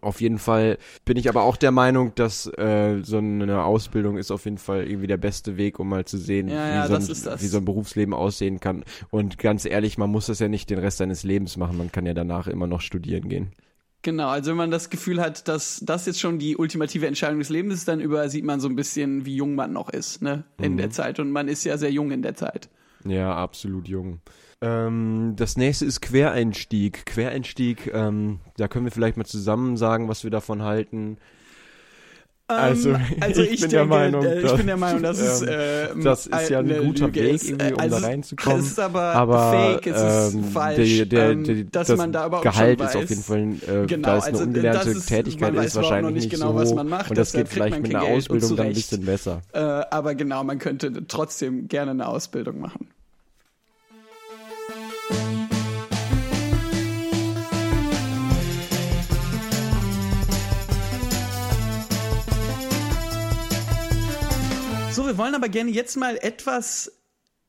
auf 0.00 0.20
jeden 0.20 0.38
Fall 0.38 0.78
bin 1.04 1.16
ich 1.16 1.28
aber 1.28 1.42
auch 1.42 1.56
der 1.56 1.70
Meinung, 1.70 2.14
dass 2.14 2.46
äh, 2.46 3.00
so 3.02 3.18
eine 3.18 3.64
Ausbildung 3.64 4.16
ist 4.16 4.30
auf 4.30 4.44
jeden 4.44 4.58
Fall 4.58 4.86
irgendwie 4.86 5.06
der 5.06 5.16
beste 5.18 5.56
Weg, 5.56 5.78
um 5.78 5.88
mal 5.88 6.04
zu 6.04 6.18
sehen, 6.18 6.48
Ja, 6.48 6.54
wie, 6.54 6.74
ja, 6.74 6.86
so 6.88 6.94
ein, 6.94 7.06
das. 7.24 7.42
wie 7.42 7.46
so 7.46 7.58
ein 7.58 7.64
Berufsleben 7.64 8.14
aussehen 8.14 8.60
kann. 8.60 8.84
Und 9.10 9.38
ganz 9.38 9.64
ehrlich, 9.64 9.98
man 9.98 10.10
muss 10.10 10.26
das 10.26 10.38
ja 10.38 10.48
nicht 10.48 10.70
den 10.70 10.78
Rest 10.78 10.98
seines 10.98 11.22
Lebens 11.22 11.56
machen, 11.56 11.76
man 11.76 11.92
kann 11.92 12.06
ja 12.06 12.14
danach 12.14 12.46
immer 12.46 12.66
noch 12.66 12.80
studieren 12.80 13.28
gehen. 13.28 13.52
Genau, 14.04 14.28
also 14.30 14.50
wenn 14.50 14.56
man 14.56 14.72
das 14.72 14.90
Gefühl 14.90 15.20
hat, 15.20 15.46
dass 15.46 15.80
das 15.84 16.06
jetzt 16.06 16.18
schon 16.18 16.40
die 16.40 16.56
ultimative 16.56 17.06
Entscheidung 17.06 17.38
des 17.38 17.50
Lebens 17.50 17.74
ist, 17.74 17.88
dann 17.88 18.00
übersieht 18.00 18.44
man 18.44 18.58
so 18.58 18.68
ein 18.68 18.74
bisschen, 18.74 19.26
wie 19.26 19.36
jung 19.36 19.54
man 19.54 19.72
noch 19.72 19.90
ist, 19.90 20.22
ne, 20.22 20.42
in 20.60 20.76
der 20.76 20.90
Zeit. 20.90 21.20
Und 21.20 21.30
man 21.30 21.46
ist 21.46 21.62
ja 21.62 21.78
sehr 21.78 21.92
jung 21.92 22.10
in 22.10 22.22
der 22.22 22.34
Zeit. 22.34 22.68
Ja, 23.04 23.32
absolut 23.36 23.86
jung. 23.86 24.18
Ähm, 24.62 25.34
das 25.36 25.56
nächste 25.56 25.84
ist 25.84 26.00
Quereinstieg. 26.00 27.04
Quereinstieg, 27.04 27.90
ähm, 27.92 28.38
da 28.56 28.68
können 28.68 28.84
wir 28.86 28.92
vielleicht 28.92 29.16
mal 29.16 29.24
zusammen 29.26 29.76
sagen, 29.76 30.08
was 30.08 30.22
wir 30.24 30.30
davon 30.30 30.62
halten. 30.62 31.18
Also, 32.48 32.90
Ähm, 32.90 32.96
also 33.20 33.40
ich 33.42 33.52
ich, 33.52 33.60
bin 33.62 33.70
denke, 33.70 33.76
der 33.76 33.84
Meinung, 33.86 34.24
äh, 34.24 34.36
ich 34.38 34.42
dass- 34.42 34.56
bin 34.56 34.66
der 34.66 34.76
Meinung, 34.76 35.02
dass 35.02 35.18
es 35.20 35.42
ähm, 35.42 35.48
ähm, 35.94 36.04
das 36.04 36.26
ist 36.26 36.50
ja 36.50 36.58
ein 36.58 36.68
guter 36.84 37.06
Lüge 37.06 37.22
Weg, 37.22 37.44
irgendwie, 37.44 37.72
um 37.72 37.78
also 37.80 38.00
da 38.00 38.06
reinzukommen. 38.06 38.58
Es 38.60 38.66
ist 38.66 38.80
aber, 38.80 39.02
Aber 39.14 39.50
fake, 39.52 39.86
es 39.86 39.96
ist 40.28 40.34
ähm, 40.34 40.44
falsch, 40.44 40.76
der, 40.76 41.06
der, 41.06 41.34
der, 41.36 41.64
dass 41.64 41.86
das 41.88 41.96
man 41.96 42.12
da 42.12 42.26
überhaupt 42.26 42.44
Gehalt 42.44 42.80
ist 42.80 42.96
auf 42.96 43.08
jeden 43.08 43.22
Fall, 43.22 43.40
äh, 43.66 43.86
Genau, 43.86 44.08
da 44.08 44.16
es 44.18 44.24
eine 44.24 44.32
also, 44.34 44.44
ungelernte 44.44 44.90
ist- 44.90 45.06
Tätigkeit 45.06 45.54
ist, 45.54 45.76
wahrscheinlich 45.76 46.14
nicht 46.14 46.30
genau, 46.30 46.52
so 46.52 46.54
was 46.56 46.74
man 46.74 46.88
macht, 46.88 47.10
und 47.10 47.16
das 47.18 47.32
geht 47.32 47.48
vielleicht 47.48 47.80
mit 47.80 47.94
einer 47.94 48.04
Geld 48.04 48.18
Ausbildung 48.18 48.56
dann 48.56 48.66
ein 48.66 48.74
bisschen 48.74 49.04
besser. 49.06 49.40
Äh, 49.52 49.58
aber 49.58 50.14
genau, 50.14 50.44
man 50.44 50.58
könnte 50.58 51.06
trotzdem 51.06 51.68
gerne 51.68 51.92
eine 51.92 52.06
Ausbildung 52.06 52.60
machen. 52.60 52.88
Wir 65.12 65.18
wollen 65.18 65.34
aber 65.34 65.50
gerne 65.50 65.70
jetzt 65.70 65.96
mal 65.96 66.16
etwas 66.16 66.90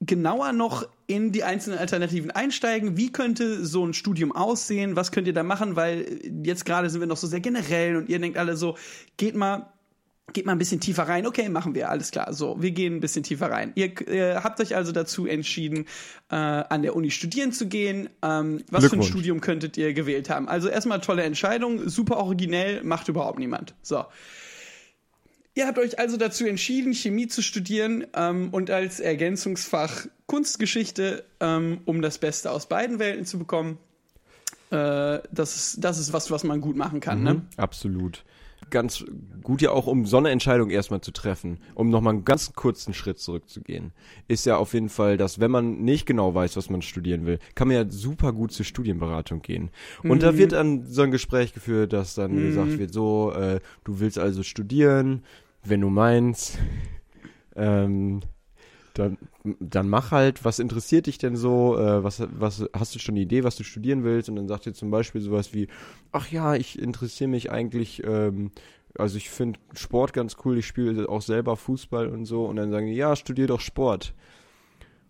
genauer 0.02 0.52
noch 0.52 0.86
in 1.08 1.32
die 1.32 1.46
einzelnen 1.46 1.80
Alternativen 1.80 2.30
einsteigen. 2.30 2.98
Wie 2.98 3.10
könnte 3.10 3.66
so 3.66 3.86
ein 3.86 3.94
Studium 3.94 4.34
aussehen? 4.34 4.98
Was 4.98 5.14
könnt 5.14 5.28
ihr 5.28 5.34
da 5.34 5.44
machen? 5.44 5.78
Weil 5.78 6.20
jetzt 6.44 6.66
gerade 6.66 6.90
sind 6.90 7.00
wir 7.00 7.08
noch 7.08 7.16
so 7.16 7.26
sehr 7.26 7.40
generell 7.40 7.96
und 7.96 8.10
ihr 8.10 8.20
denkt 8.20 8.38
alle 8.38 8.58
so, 8.58 8.78
geht 9.16 9.36
mal 9.36 9.72
geht 10.34 10.46
mal 10.46 10.54
ein 10.54 10.58
bisschen 10.58 10.82
tiefer 10.82 11.04
rein. 11.04 11.26
Okay, 11.26 11.48
machen 11.48 11.74
wir, 11.74 11.90
alles 11.90 12.12
klar. 12.12 12.34
So, 12.34 12.62
wir 12.62 12.72
gehen 12.72 12.96
ein 12.96 13.00
bisschen 13.00 13.24
tiefer 13.24 13.50
rein. 13.50 13.72
Ihr, 13.76 13.94
ihr 14.10 14.42
habt 14.44 14.60
euch 14.60 14.76
also 14.76 14.92
dazu 14.92 15.26
entschieden, 15.26 15.86
äh, 16.32 16.36
an 16.36 16.82
der 16.82 16.96
Uni 16.98 17.12
studieren 17.12 17.54
zu 17.54 17.68
gehen. 17.68 18.10
Ähm, 18.22 18.64
was 18.72 18.88
für 18.88 18.96
ein. 18.98 19.04
Studium 19.04 19.40
könntet 19.40 19.78
ihr 19.78 19.94
gewählt 19.94 20.30
haben? 20.30 20.50
Also 20.50 20.68
erstmal 20.68 21.00
tolle 21.00 21.24
Entscheidung, 21.24 21.88
super 21.88 22.18
originell, 22.18 22.84
macht 22.84 23.08
überhaupt 23.08 23.40
niemand. 23.40 23.74
So. 23.82 24.04
Ihr 25.56 25.68
habt 25.68 25.78
euch 25.78 26.00
also 26.00 26.18
dazu 26.18 26.46
entschieden, 26.46 26.94
Chemie 26.94 27.28
zu 27.28 27.44
studieren 27.44 28.08
ähm, 28.16 28.50
und 28.52 28.72
als 28.72 29.00
Ergänzungsfach 29.00 30.08
Kunstgeschichte, 30.26 31.26
ähm, 31.40 31.82
um 31.86 32.02
das 32.02 32.18
Beste 32.18 32.50
aus 32.50 32.68
beiden 32.68 32.98
Welten 32.98 33.26
zu 33.26 33.38
bekommen. 33.38 33.78
Äh, 34.72 35.20
das, 35.32 35.56
ist, 35.56 35.84
das 35.84 36.00
ist 36.00 36.12
was, 36.12 36.32
was 36.32 36.44
man 36.44 36.60
gut 36.60 36.76
machen 36.76 37.00
kann. 37.00 37.22
Ne? 37.22 37.42
Absolut. 37.58 38.24
Ganz 38.72 39.06
gut 39.44 39.62
ja 39.62 39.70
auch, 39.70 39.86
um 39.86 40.08
so 40.08 40.18
eine 40.18 40.32
Entscheidung 40.32 40.72
erstmal 40.72 41.02
zu 41.02 41.12
treffen, 41.12 41.60
um 41.76 41.90
nochmal 41.92 42.14
einen 42.14 42.26
ganz 42.26 42.54
kurzen 42.54 42.96
Schritt 42.96 43.20
zurückzugehen, 43.20 43.92
ist 44.28 44.48
ja 44.48 44.58
auf 44.58 44.74
jeden 44.74 44.90
Fall, 44.90 45.18
dass 45.18 45.40
wenn 45.40 45.52
man 45.52 45.84
nicht 45.84 46.08
genau 46.08 46.34
weiß, 46.34 46.58
was 46.58 46.72
man 46.72 46.82
studieren 46.82 47.28
will, 47.28 47.38
kann 47.54 47.68
man 47.68 47.78
ja 47.78 47.86
super 47.88 48.32
gut 48.32 48.54
zur 48.54 48.66
Studienberatung 48.66 49.44
gehen. 49.44 49.70
Und 50.02 50.24
da 50.24 50.38
wird 50.38 50.54
dann 50.54 50.88
so 50.88 51.04
ein 51.04 51.12
Gespräch 51.12 51.54
geführt, 51.54 51.94
dass 51.94 52.16
dann 52.16 52.36
gesagt 52.36 52.80
wird, 52.80 52.94
so, 52.94 53.32
äh, 53.34 53.60
du 53.84 54.00
willst 54.00 54.18
also 54.18 54.42
studieren, 54.42 55.24
wenn 55.64 55.82
du 55.82 55.90
meinst, 55.90 56.60
ähm, 57.56 58.22
dann, 58.94 59.18
dann 59.60 59.90
mach 59.90 60.12
halt, 60.12 60.46
was 60.46 60.60
interessiert 60.60 61.08
dich 61.08 61.18
denn 61.18 61.36
so, 61.36 61.78
äh, 61.78 62.04
was, 62.04 62.24
was, 62.32 62.66
hast 62.74 62.94
du 62.94 63.00
schon 63.00 63.14
eine 63.14 63.24
Idee, 63.24 63.44
was 63.44 63.56
du 63.56 63.64
studieren 63.64 64.04
willst? 64.04 64.30
Und 64.30 64.36
dann 64.36 64.48
sagt 64.48 64.68
ihr 64.68 64.74
zum 64.74 64.92
Beispiel 64.92 65.22
sowas 65.22 65.54
wie, 65.54 65.68
ach 66.12 66.30
ja, 66.30 66.56
ich 66.56 66.80
interessiere 66.80 67.30
mich 67.30 67.52
eigentlich, 67.52 68.04
ähm, 68.06 68.52
also 68.98 69.18
ich 69.18 69.32
finde 69.32 69.60
Sport 69.74 70.14
ganz 70.14 70.38
cool, 70.46 70.60
ich 70.60 70.68
spiele 70.68 71.10
auch 71.10 71.22
selber 71.22 71.58
Fußball 71.58 72.08
und 72.08 72.26
so. 72.26 72.46
Und 72.46 72.58
dann 72.58 72.72
sagen 72.72 72.88
die, 72.88 72.94
ja, 72.94 73.16
studier 73.16 73.48
doch 73.48 73.62
Sport. 73.62 74.14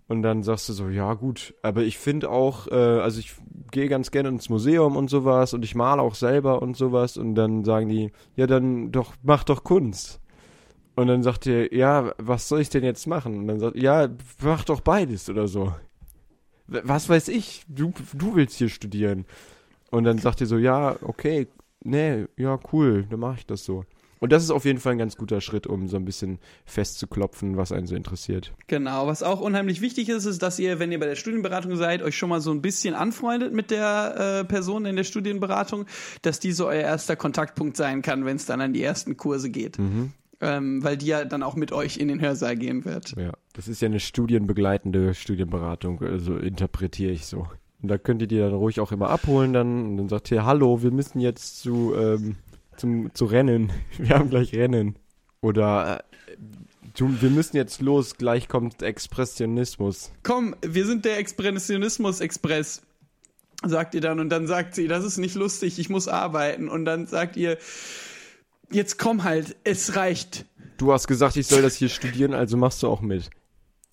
Und 0.08 0.22
dann 0.22 0.44
sagst 0.44 0.70
du 0.70 0.74
so, 0.74 0.90
ja 0.90 1.14
gut, 1.14 1.54
aber 1.62 1.82
ich 1.82 1.98
finde 1.98 2.30
auch, 2.30 2.68
äh, 2.68 2.76
also 2.76 3.20
ich 3.20 3.36
gehe 3.72 3.88
ganz 3.88 4.12
gerne 4.12 4.30
ins 4.30 4.50
Museum 4.50 4.96
und 4.96 5.10
sowas 5.10 5.54
und 5.54 5.64
ich 5.64 5.76
male 5.76 6.02
auch 6.02 6.16
selber 6.16 6.62
und 6.62 6.78
sowas. 6.78 7.18
Und 7.18 7.36
dann 7.36 7.66
sagen 7.66 7.90
die, 7.90 8.12
ja 8.36 8.48
dann 8.48 8.92
doch, 8.92 9.14
mach 9.24 9.44
doch 9.44 9.64
Kunst. 9.64 10.22
Und 10.96 11.08
dann 11.08 11.24
sagt 11.24 11.46
ihr, 11.46 11.74
ja, 11.74 12.14
was 12.18 12.48
soll 12.48 12.62
ich 12.62 12.70
denn 12.70 12.84
jetzt 12.84 13.08
machen? 13.08 13.40
Und 13.40 13.48
dann 13.48 13.60
sagt, 13.60 13.76
ja, 13.76 14.10
mach 14.42 14.64
doch 14.64 14.82
beides 14.82 15.30
oder 15.30 15.48
so. 15.48 15.74
Was 16.68 17.10
weiß 17.10 17.30
ich, 17.30 17.64
du, 17.68 17.94
du 18.14 18.36
willst 18.36 18.58
hier 18.58 18.70
studieren. 18.70 19.26
Und 19.92 20.06
dann 20.06 20.18
sagt 20.18 20.42
ihr 20.42 20.48
so, 20.48 20.58
ja, 20.58 20.96
okay, 21.02 21.48
nee, 21.84 22.26
ja, 22.38 22.60
cool, 22.72 23.06
dann 23.10 23.20
mache 23.20 23.40
ich 23.40 23.46
das 23.46 23.64
so. 23.64 23.86
Und 24.20 24.32
das 24.32 24.42
ist 24.42 24.52
auf 24.52 24.64
jeden 24.64 24.80
Fall 24.80 24.94
ein 24.94 24.98
ganz 24.98 25.18
guter 25.18 25.42
Schritt, 25.42 25.68
um 25.68 25.90
so 25.90 25.98
ein 25.98 26.06
bisschen 26.06 26.40
festzuklopfen, 26.64 27.58
was 27.58 27.74
einen 27.74 27.88
so 27.88 27.96
interessiert. 27.96 28.54
Genau, 28.68 29.06
was 29.06 29.22
auch 29.22 29.42
unheimlich 29.42 29.82
wichtig 29.82 30.08
ist, 30.08 30.24
ist, 30.24 30.42
dass 30.42 30.60
ihr, 30.60 30.80
wenn 30.80 30.94
ihr 30.94 31.00
bei 31.00 31.08
der 31.08 31.18
Studienberatung 31.18 31.76
seid, 31.76 32.02
euch 32.02 32.18
schon 32.18 32.30
mal 32.30 32.40
so 32.40 32.52
ein 32.52 32.62
bisschen 32.62 32.96
anfreundet 32.96 33.52
mit 33.52 33.70
der 33.70 34.40
äh, 34.40 34.46
Person 34.46 34.86
in 34.86 34.96
der 34.96 35.04
Studienberatung, 35.04 35.88
dass 36.22 36.40
die 36.40 36.54
so 36.54 36.68
euer 36.68 36.84
erster 36.84 37.18
Kontaktpunkt 37.18 37.76
sein 37.76 38.02
kann, 38.02 38.24
wenn 38.24 38.38
es 38.38 38.46
dann 38.46 38.62
an 38.62 38.72
die 38.72 38.82
ersten 38.82 39.18
Kurse 39.18 39.50
geht. 39.50 39.78
Ähm, 40.42 40.84
weil 40.84 40.98
die 40.98 41.06
ja 41.06 41.26
dann 41.26 41.44
auch 41.44 41.56
mit 41.56 41.72
euch 41.72 41.98
in 41.98 42.08
den 42.08 42.20
Hörsaal 42.20 42.56
gehen 42.58 42.86
wird. 42.86 43.16
Ja, 43.18 43.34
das 43.54 43.68
ist 43.68 43.82
ja 43.82 43.86
eine 43.88 44.00
studienbegleitende 44.00 45.14
Studienberatung, 45.14 46.02
also 46.02 46.36
interpretiere 46.36 47.12
ich 47.12 47.26
so. 47.26 47.48
Und 47.82 47.90
da 47.90 47.98
könnt 47.98 48.22
ihr 48.22 48.28
die 48.28 48.40
dann 48.40 48.54
ruhig 48.54 48.80
auch 48.80 48.92
immer 48.92 49.10
abholen 49.10 49.54
dann 49.54 49.86
und 49.86 49.98
dann 49.98 50.10
sagt 50.10 50.32
ihr, 50.32 50.46
hallo, 50.46 50.82
wir 50.82 50.92
müssen 50.92 51.20
jetzt 51.20 51.60
zu, 51.60 51.94
ähm, 51.96 52.38
zum, 52.78 53.14
zu 53.14 53.26
Rennen. 53.26 53.72
Wir 53.98 54.18
haben 54.18 54.30
gleich 54.30 54.54
Rennen. 54.54 54.96
Oder 55.42 56.00
äh, 56.28 56.44
wir 56.98 57.30
müssen 57.30 57.58
jetzt 57.58 57.82
los, 57.82 58.16
gleich 58.18 58.48
kommt 58.48 58.82
Expressionismus. 58.82 60.12
Komm, 60.24 60.56
wir 60.62 60.86
sind 60.86 61.06
der 61.06 61.18
Expressionismus-Express, 61.18 62.84
sagt 63.66 63.96
ihr 63.96 64.02
dann. 64.02 64.20
Und 64.20 64.30
dann 64.30 64.48
sagt 64.48 64.76
sie, 64.76 64.88
das 64.88 65.04
ist 65.04 65.18
nicht 65.18 65.36
lustig, 65.36 65.80
ich 65.80 65.90
muss 65.90 66.08
arbeiten. 66.08 66.70
Und 66.70 66.86
dann 66.86 67.08
sagt 67.08 67.36
ihr, 67.36 67.58
jetzt 68.72 68.98
komm 68.98 69.24
halt, 69.24 69.56
es 69.64 69.96
reicht. 69.96 70.46
Du 70.78 70.92
hast 70.92 71.08
gesagt, 71.08 71.36
ich 71.38 71.48
soll 71.48 71.62
das 71.62 71.76
hier 71.76 71.90
studieren, 71.90 72.34
also 72.34 72.58
machst 72.58 72.84
du 72.84 72.88
auch 72.88 73.02
mit. 73.02 73.30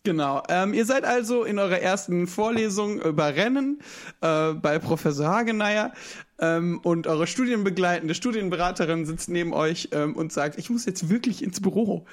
Genau. 0.03 0.43
Ähm, 0.49 0.73
ihr 0.73 0.87
seid 0.87 1.05
also 1.05 1.45
in 1.45 1.59
eurer 1.59 1.79
ersten 1.79 2.27
Vorlesung 2.27 3.03
über 3.03 3.35
Rennen 3.37 3.81
äh, 4.23 4.55
bei 4.55 4.79
Professor 4.79 5.27
Hageneier 5.27 5.93
ähm, 6.39 6.81
und 6.83 7.07
eure 7.07 7.27
studienbegleitende 7.27 8.15
Studienberaterin 8.15 9.05
sitzt 9.05 9.29
neben 9.29 9.53
euch 9.53 9.91
ähm, 9.93 10.17
und 10.17 10.33
sagt, 10.33 10.59
ich 10.59 10.71
muss 10.71 10.87
jetzt 10.87 11.11
wirklich 11.11 11.45
ins 11.45 11.61
Büro. 11.61 12.07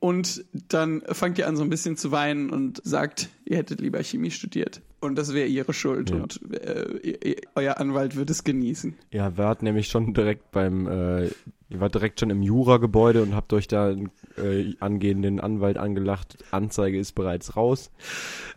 Und 0.00 0.44
dann 0.52 1.02
fangt 1.10 1.38
ihr 1.38 1.48
an 1.48 1.56
so 1.56 1.62
ein 1.62 1.70
bisschen 1.70 1.96
zu 1.96 2.10
weinen 2.12 2.50
und 2.50 2.80
sagt, 2.84 3.28
ihr 3.44 3.56
hättet 3.56 3.80
lieber 3.80 4.02
Chemie 4.02 4.30
studiert. 4.30 4.80
Und 5.00 5.16
das 5.16 5.32
wäre 5.32 5.46
ihre 5.48 5.72
Schuld 5.72 6.10
Ja. 6.10 6.16
und 6.16 6.40
äh, 6.52 6.88
ihr, 7.02 7.24
ihr, 7.24 7.36
euer 7.54 7.78
Anwalt 7.78 8.16
wird 8.16 8.30
es 8.30 8.42
genießen. 8.44 8.96
Ja, 9.12 9.36
wir 9.36 9.46
hatten 9.46 9.64
nämlich 9.64 9.88
schon 9.88 10.12
direkt 10.12 10.50
beim, 10.50 10.86
äh, 10.88 11.26
ihr 11.26 11.80
wart 11.80 11.94
direkt 11.94 12.18
schon 12.18 12.30
im 12.30 12.42
Jura-Gebäude 12.42 13.22
und 13.22 13.34
habt 13.34 13.52
euch 13.52 13.68
da 13.68 13.88
einen 13.90 14.10
äh, 14.36 14.74
angehenden 14.80 15.38
Anwalt 15.38 15.78
angelacht. 15.78 16.38
Anzeige 16.50 16.98
ist 16.98 17.12
bereits 17.12 17.54
raus. 17.56 17.90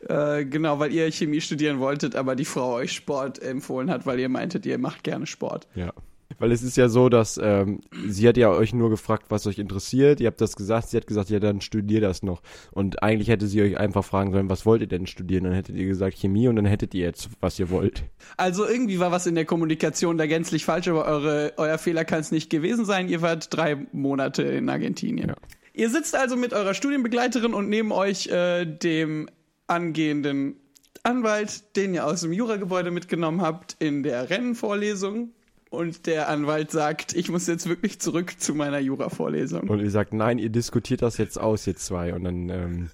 Äh, 0.08 0.46
genau, 0.46 0.80
weil 0.80 0.92
ihr 0.94 1.12
Chemie 1.12 1.42
studieren 1.42 1.80
wolltet, 1.80 2.16
aber 2.16 2.36
die 2.36 2.46
Frau 2.46 2.74
euch 2.74 2.92
Sport 2.94 3.40
empfohlen 3.42 3.92
hat, 3.92 4.08
weil 4.08 4.20
ihr 4.20 4.30
meintet, 4.30 4.66
ihr 4.66 4.80
macht 4.80 5.04
gerne 5.04 5.28
Sport. 5.28 5.68
Ja. 5.76 5.94
Weil 6.42 6.52
es 6.52 6.64
ist 6.64 6.76
ja 6.76 6.90
so, 6.90 7.08
dass 7.08 7.40
ähm, 7.42 7.82
sie 8.08 8.28
hat 8.28 8.36
ja 8.36 8.50
euch 8.50 8.74
nur 8.74 8.90
gefragt, 8.90 9.26
was 9.30 9.46
euch 9.46 9.60
interessiert. 9.60 10.20
Ihr 10.20 10.28
habt 10.28 10.42
das 10.42 10.56
gesagt. 10.56 10.90
Sie 10.90 10.98
hat 10.98 11.06
gesagt, 11.06 11.30
ja, 11.30 11.40
dann 11.40 11.62
studier 11.62 12.02
das 12.02 12.24
noch. 12.24 12.42
Und 12.72 13.04
eigentlich 13.04 13.28
hätte 13.28 13.46
sie 13.46 13.62
euch 13.62 13.78
einfach 13.78 14.04
fragen 14.04 14.32
sollen, 14.32 14.50
was 14.50 14.66
wollt 14.66 14.82
ihr 14.82 14.88
denn 14.88 15.06
studieren? 15.06 15.44
Dann 15.44 15.54
hättet 15.54 15.76
ihr 15.76 15.86
gesagt 15.86 16.18
Chemie 16.18 16.48
und 16.48 16.56
dann 16.56 16.66
hättet 16.66 16.96
ihr 16.96 17.02
jetzt, 17.02 17.30
was 17.42 17.60
ihr 17.60 17.70
wollt. 17.70 18.04
Also 18.38 18.66
irgendwie 18.68 19.00
war 19.00 19.12
was 19.12 19.28
in 19.28 19.36
der 19.36 19.46
Kommunikation 19.46 20.18
da 20.18 20.26
gänzlich 20.26 20.66
falsch, 20.66 20.88
aber 20.88 21.06
eure, 21.06 21.54
euer 21.58 21.78
Fehler 21.78 22.06
kann 22.06 22.22
es 22.22 22.32
nicht 22.32 22.50
gewesen 22.50 22.86
sein. 22.86 23.08
Ihr 23.08 23.22
wart 23.22 23.56
drei 23.56 23.86
Monate 23.92 24.42
in 24.42 24.68
Argentinien. 24.68 25.30
Ja. 25.30 25.36
Ihr 25.74 25.92
sitzt 25.92 26.16
also 26.16 26.36
mit 26.36 26.54
eurer 26.54 26.74
Studienbegleiterin 26.74 27.54
und 27.54 27.70
neben 27.70 27.92
euch 27.92 28.28
äh, 28.30 28.66
dem 28.66 29.30
angehenden 29.68 30.56
Anwalt, 31.04 31.76
den 31.76 31.94
ihr 31.94 32.06
aus 32.06 32.22
dem 32.22 32.34
Juragebäude 32.34 32.90
mitgenommen 32.90 33.42
habt, 33.42 33.76
in 33.80 34.04
der 34.04 34.30
Rennenvorlesung. 34.30 35.34
Und 35.72 36.06
der 36.06 36.28
Anwalt 36.28 36.70
sagt, 36.70 37.16
ich 37.16 37.30
muss 37.32 37.48
jetzt 37.48 37.68
wirklich 37.70 37.98
zurück 38.00 38.38
zu 38.38 38.54
meiner 38.54 38.80
Jura-Vorlesung. 38.80 39.70
Und 39.70 39.80
ihr 39.80 39.90
sagt, 39.90 40.12
nein, 40.12 40.38
ihr 40.38 40.50
diskutiert 40.50 41.02
das 41.02 41.18
jetzt 41.18 41.40
aus, 41.40 41.66
ihr 41.66 41.78
zwei. 41.78 42.14
Und 42.14 42.26
dann 42.26 42.50
ähm, 42.50 42.90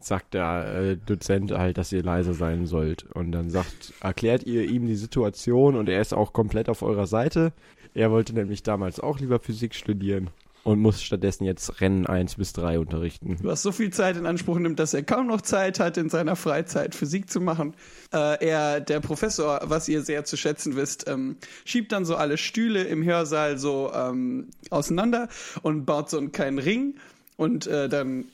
sagt 0.00 0.34
der 0.34 0.74
äh, 0.74 0.96
Dozent 0.96 1.52
halt, 1.52 1.78
dass 1.78 1.92
ihr 1.92 2.02
leiser 2.02 2.34
sein 2.34 2.66
sollt. 2.66 3.04
Und 3.04 3.30
dann 3.30 3.50
sagt, 3.50 3.94
erklärt 4.00 4.42
ihr 4.42 4.68
ihm 4.68 4.88
die 4.88 4.96
Situation 4.96 5.76
und 5.76 5.88
er 5.88 6.00
ist 6.00 6.12
auch 6.12 6.32
komplett 6.32 6.68
auf 6.68 6.82
eurer 6.82 7.06
Seite. 7.06 7.52
Er 7.94 8.10
wollte 8.10 8.34
nämlich 8.34 8.64
damals 8.64 8.98
auch 8.98 9.20
lieber 9.20 9.38
Physik 9.38 9.76
studieren 9.76 10.30
und 10.64 10.80
muss 10.80 11.02
stattdessen 11.02 11.44
jetzt 11.44 11.80
Rennen 11.80 12.06
1 12.06 12.36
bis 12.36 12.52
3 12.54 12.78
unterrichten. 12.78 13.36
was 13.42 13.62
so 13.62 13.70
viel 13.70 13.90
Zeit 13.92 14.16
in 14.16 14.26
Anspruch 14.26 14.58
nimmt, 14.58 14.78
dass 14.78 14.94
er 14.94 15.02
kaum 15.02 15.26
noch 15.26 15.42
Zeit 15.42 15.78
hat, 15.78 15.96
in 15.96 16.08
seiner 16.08 16.36
Freizeit 16.36 16.94
Physik 16.94 17.30
zu 17.30 17.40
machen. 17.40 17.74
Äh, 18.12 18.44
er, 18.44 18.80
der 18.80 19.00
Professor, 19.00 19.60
was 19.64 19.88
ihr 19.88 20.02
sehr 20.02 20.24
zu 20.24 20.36
schätzen 20.36 20.74
wisst, 20.74 21.08
ähm, 21.08 21.36
schiebt 21.64 21.92
dann 21.92 22.04
so 22.04 22.16
alle 22.16 22.38
Stühle 22.38 22.82
im 22.84 23.04
Hörsaal 23.04 23.58
so 23.58 23.92
ähm, 23.94 24.48
auseinander 24.70 25.28
und 25.62 25.84
baut 25.84 26.10
so 26.10 26.18
einen 26.18 26.32
kleinen 26.32 26.58
Ring 26.58 26.94
und 27.36 27.66
äh, 27.66 27.88
dann 27.88 28.24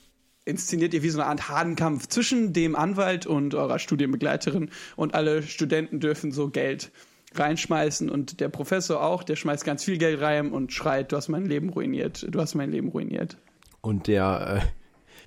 inszeniert 0.45 0.95
ihr 0.95 1.03
wie 1.03 1.11
so 1.11 1.21
eine 1.21 1.29
Art 1.29 1.49
Hahnkampf 1.49 2.07
zwischen 2.07 2.53
dem 2.53 2.77
Anwalt 2.77 3.27
und 3.27 3.55
eurer 3.55 3.79
Studienbegleiterin 3.79 4.71
und 4.97 5.15
alle 5.15 5.43
Studenten 5.43 6.01
dürfen 6.01 6.33
so 6.33 6.49
Geld 6.49 6.93
reinschmeißen 7.35 8.11
und 8.11 8.41
der 8.41 8.49
Professor 8.49 9.03
auch, 9.03 9.23
der 9.23 9.37
schmeißt 9.37 9.65
ganz 9.65 9.85
viel 9.85 9.99
Geld 9.99 10.21
rein 10.21 10.53
und 10.53 10.73
schreit, 10.73 11.13
du 11.13 11.17
hast 11.17 11.29
mein 11.29 11.47
Leben 11.47 11.69
ruiniert, 11.71 12.27
du 12.29 12.41
hast 12.41 12.55
mein 12.55 12.71
Leben 12.71 12.89
ruiniert. 12.89 13.37
Und 13.81 14.09
der 14.09 14.63
äh, 14.63 14.67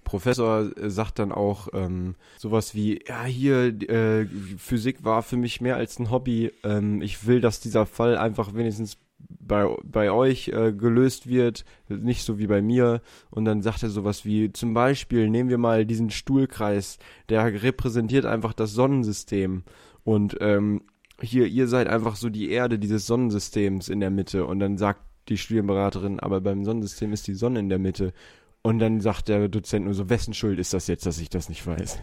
Professor 0.03 0.71
äh, 0.77 0.89
sagt 0.89 1.19
dann 1.19 1.31
auch 1.31 1.69
ähm, 1.73 2.15
sowas 2.37 2.75
wie, 2.75 3.03
ja, 3.07 3.23
hier, 3.23 3.67
äh, 3.89 4.25
Physik 4.57 5.03
war 5.03 5.23
für 5.23 5.37
mich 5.37 5.61
mehr 5.61 5.75
als 5.75 5.99
ein 5.99 6.11
Hobby. 6.11 6.51
Ähm, 6.63 7.01
ich 7.01 7.25
will, 7.25 7.41
dass 7.41 7.59
dieser 7.59 7.85
Fall 7.85 8.17
einfach 8.17 8.53
wenigstens 8.53 8.97
bei, 9.39 9.67
bei 9.83 10.11
euch 10.11 10.49
äh, 10.49 10.73
gelöst 10.73 11.27
wird, 11.27 11.65
nicht 11.87 12.23
so 12.23 12.37
wie 12.37 12.47
bei 12.47 12.61
mir. 12.61 13.01
Und 13.29 13.45
dann 13.45 13.61
sagt 13.61 13.83
er 13.83 13.89
sowas 13.89 14.25
wie, 14.25 14.51
zum 14.51 14.73
Beispiel 14.73 15.29
nehmen 15.29 15.49
wir 15.49 15.57
mal 15.57 15.85
diesen 15.85 16.09
Stuhlkreis, 16.09 16.99
der 17.29 17.63
repräsentiert 17.63 18.25
einfach 18.25 18.53
das 18.53 18.73
Sonnensystem. 18.73 19.63
Und 20.03 20.37
ähm, 20.41 20.81
hier, 21.21 21.47
ihr 21.47 21.67
seid 21.67 21.87
einfach 21.87 22.15
so 22.15 22.29
die 22.29 22.49
Erde 22.49 22.79
dieses 22.79 23.05
Sonnensystems 23.07 23.89
in 23.89 23.99
der 23.99 24.09
Mitte. 24.09 24.45
Und 24.45 24.59
dann 24.59 24.77
sagt 24.77 25.01
die 25.29 25.37
Studienberaterin, 25.37 26.19
aber 26.19 26.41
beim 26.41 26.65
Sonnensystem 26.65 27.13
ist 27.13 27.27
die 27.27 27.35
Sonne 27.35 27.59
in 27.59 27.69
der 27.69 27.79
Mitte. 27.79 28.13
Und 28.61 28.79
dann 28.79 29.01
sagt 29.01 29.27
der 29.27 29.47
Dozent 29.49 29.85
nur 29.85 29.93
so, 29.93 30.09
wessen 30.09 30.33
Schuld 30.33 30.59
ist 30.59 30.73
das 30.73 30.87
jetzt, 30.87 31.05
dass 31.05 31.19
ich 31.19 31.29
das 31.29 31.49
nicht 31.49 31.65
weiß? 31.65 31.99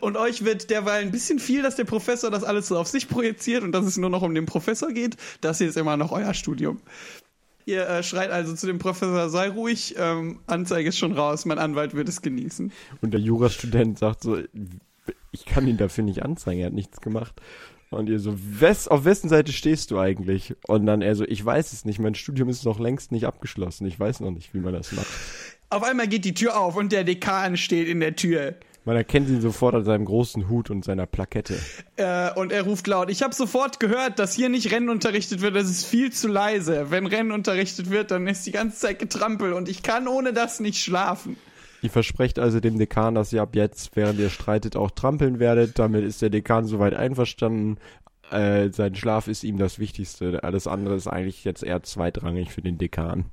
Und 0.00 0.16
euch 0.16 0.44
wird 0.44 0.70
derweil 0.70 1.02
ein 1.02 1.10
bisschen 1.10 1.38
viel, 1.38 1.62
dass 1.62 1.76
der 1.76 1.84
Professor 1.84 2.30
das 2.30 2.44
alles 2.44 2.68
so 2.68 2.78
auf 2.78 2.86
sich 2.86 3.08
projiziert 3.08 3.62
und 3.62 3.72
dass 3.72 3.84
es 3.84 3.96
nur 3.96 4.10
noch 4.10 4.22
um 4.22 4.34
den 4.34 4.46
Professor 4.46 4.92
geht. 4.92 5.16
Das 5.40 5.58
hier 5.58 5.68
ist 5.68 5.76
immer 5.76 5.96
noch 5.96 6.12
euer 6.12 6.34
Studium. 6.34 6.80
Ihr 7.66 7.86
äh, 7.88 8.02
schreit 8.02 8.30
also 8.30 8.54
zu 8.54 8.66
dem 8.66 8.78
Professor, 8.78 9.28
sei 9.28 9.48
ruhig, 9.48 9.94
ähm, 9.98 10.40
Anzeige 10.46 10.88
ist 10.88 10.98
schon 10.98 11.12
raus, 11.12 11.44
mein 11.44 11.58
Anwalt 11.58 11.94
wird 11.94 12.08
es 12.08 12.22
genießen. 12.22 12.72
Und 13.02 13.10
der 13.12 13.20
Jurastudent 13.20 13.98
sagt 13.98 14.22
so, 14.22 14.38
ich 15.32 15.44
kann 15.44 15.66
ihn 15.66 15.76
dafür 15.76 16.04
nicht 16.04 16.22
anzeigen, 16.22 16.60
er 16.60 16.66
hat 16.66 16.72
nichts 16.72 17.00
gemacht. 17.00 17.40
Und 17.90 18.08
ihr 18.08 18.20
so, 18.20 18.34
wes, 18.36 18.86
auf 18.86 19.04
wessen 19.04 19.28
Seite 19.28 19.52
stehst 19.52 19.90
du 19.90 19.98
eigentlich? 19.98 20.54
Und 20.68 20.86
dann 20.86 21.02
er 21.02 21.16
so, 21.16 21.24
ich 21.24 21.44
weiß 21.44 21.72
es 21.72 21.84
nicht, 21.84 21.98
mein 21.98 22.14
Studium 22.14 22.48
ist 22.48 22.64
noch 22.64 22.78
längst 22.78 23.10
nicht 23.10 23.26
abgeschlossen, 23.26 23.84
ich 23.86 23.98
weiß 23.98 24.20
noch 24.20 24.30
nicht, 24.30 24.54
wie 24.54 24.60
man 24.60 24.72
das 24.72 24.92
macht. 24.92 25.08
Auf 25.70 25.82
einmal 25.82 26.06
geht 26.06 26.24
die 26.24 26.34
Tür 26.34 26.58
auf 26.58 26.76
und 26.76 26.92
der 26.92 27.02
Dekan 27.02 27.56
steht 27.56 27.88
in 27.88 27.98
der 27.98 28.14
Tür. 28.14 28.54
Man 28.84 28.96
erkennt 28.96 29.28
ihn 29.28 29.40
sofort 29.40 29.74
an 29.74 29.84
seinem 29.84 30.04
großen 30.04 30.48
Hut 30.48 30.70
und 30.70 30.84
seiner 30.84 31.06
Plakette. 31.06 31.58
Äh, 31.96 32.32
und 32.34 32.52
er 32.52 32.62
ruft 32.62 32.86
laut, 32.86 33.10
ich 33.10 33.22
habe 33.22 33.34
sofort 33.34 33.80
gehört, 33.80 34.20
dass 34.20 34.34
hier 34.34 34.48
nicht 34.48 34.70
Rennen 34.70 34.88
unterrichtet 34.88 35.42
wird, 35.42 35.56
das 35.56 35.68
ist 35.68 35.84
viel 35.84 36.12
zu 36.12 36.28
leise. 36.28 36.90
Wenn 36.90 37.06
Rennen 37.06 37.32
unterrichtet 37.32 37.90
wird, 37.90 38.12
dann 38.12 38.26
ist 38.28 38.46
die 38.46 38.52
ganze 38.52 38.78
Zeit 38.78 39.00
getrampelt 39.00 39.52
und 39.52 39.68
ich 39.68 39.82
kann 39.82 40.06
ohne 40.06 40.32
das 40.32 40.60
nicht 40.60 40.80
schlafen. 40.80 41.36
Ihr 41.82 41.90
versprecht 41.90 42.38
also 42.38 42.60
dem 42.60 42.78
Dekan, 42.78 43.14
dass 43.14 43.32
ihr 43.32 43.42
ab 43.42 43.56
jetzt, 43.56 43.96
während 43.96 44.18
ihr 44.18 44.30
streitet, 44.30 44.76
auch 44.76 44.90
trampeln 44.90 45.38
werdet. 45.38 45.78
Damit 45.78 46.04
ist 46.04 46.20
der 46.20 46.30
Dekan 46.30 46.66
soweit 46.66 46.94
einverstanden. 46.94 47.78
Äh, 48.30 48.70
sein 48.70 48.94
Schlaf 48.94 49.28
ist 49.28 49.44
ihm 49.44 49.58
das 49.58 49.78
Wichtigste. 49.78 50.44
Alles 50.44 50.66
andere 50.66 50.94
ist 50.94 51.06
eigentlich 51.06 51.44
jetzt 51.44 51.62
eher 51.62 51.82
zweitrangig 51.82 52.52
für 52.52 52.62
den 52.62 52.78
Dekan. 52.78 53.26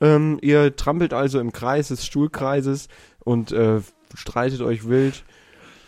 Ähm, 0.00 0.38
ihr 0.40 0.74
trampelt 0.74 1.12
also 1.12 1.38
im 1.38 1.52
Kreis 1.52 1.88
des 1.88 2.04
Stuhlkreises 2.04 2.88
und 3.20 3.52
äh, 3.52 3.80
streitet 4.14 4.62
euch 4.62 4.88
wild. 4.88 5.24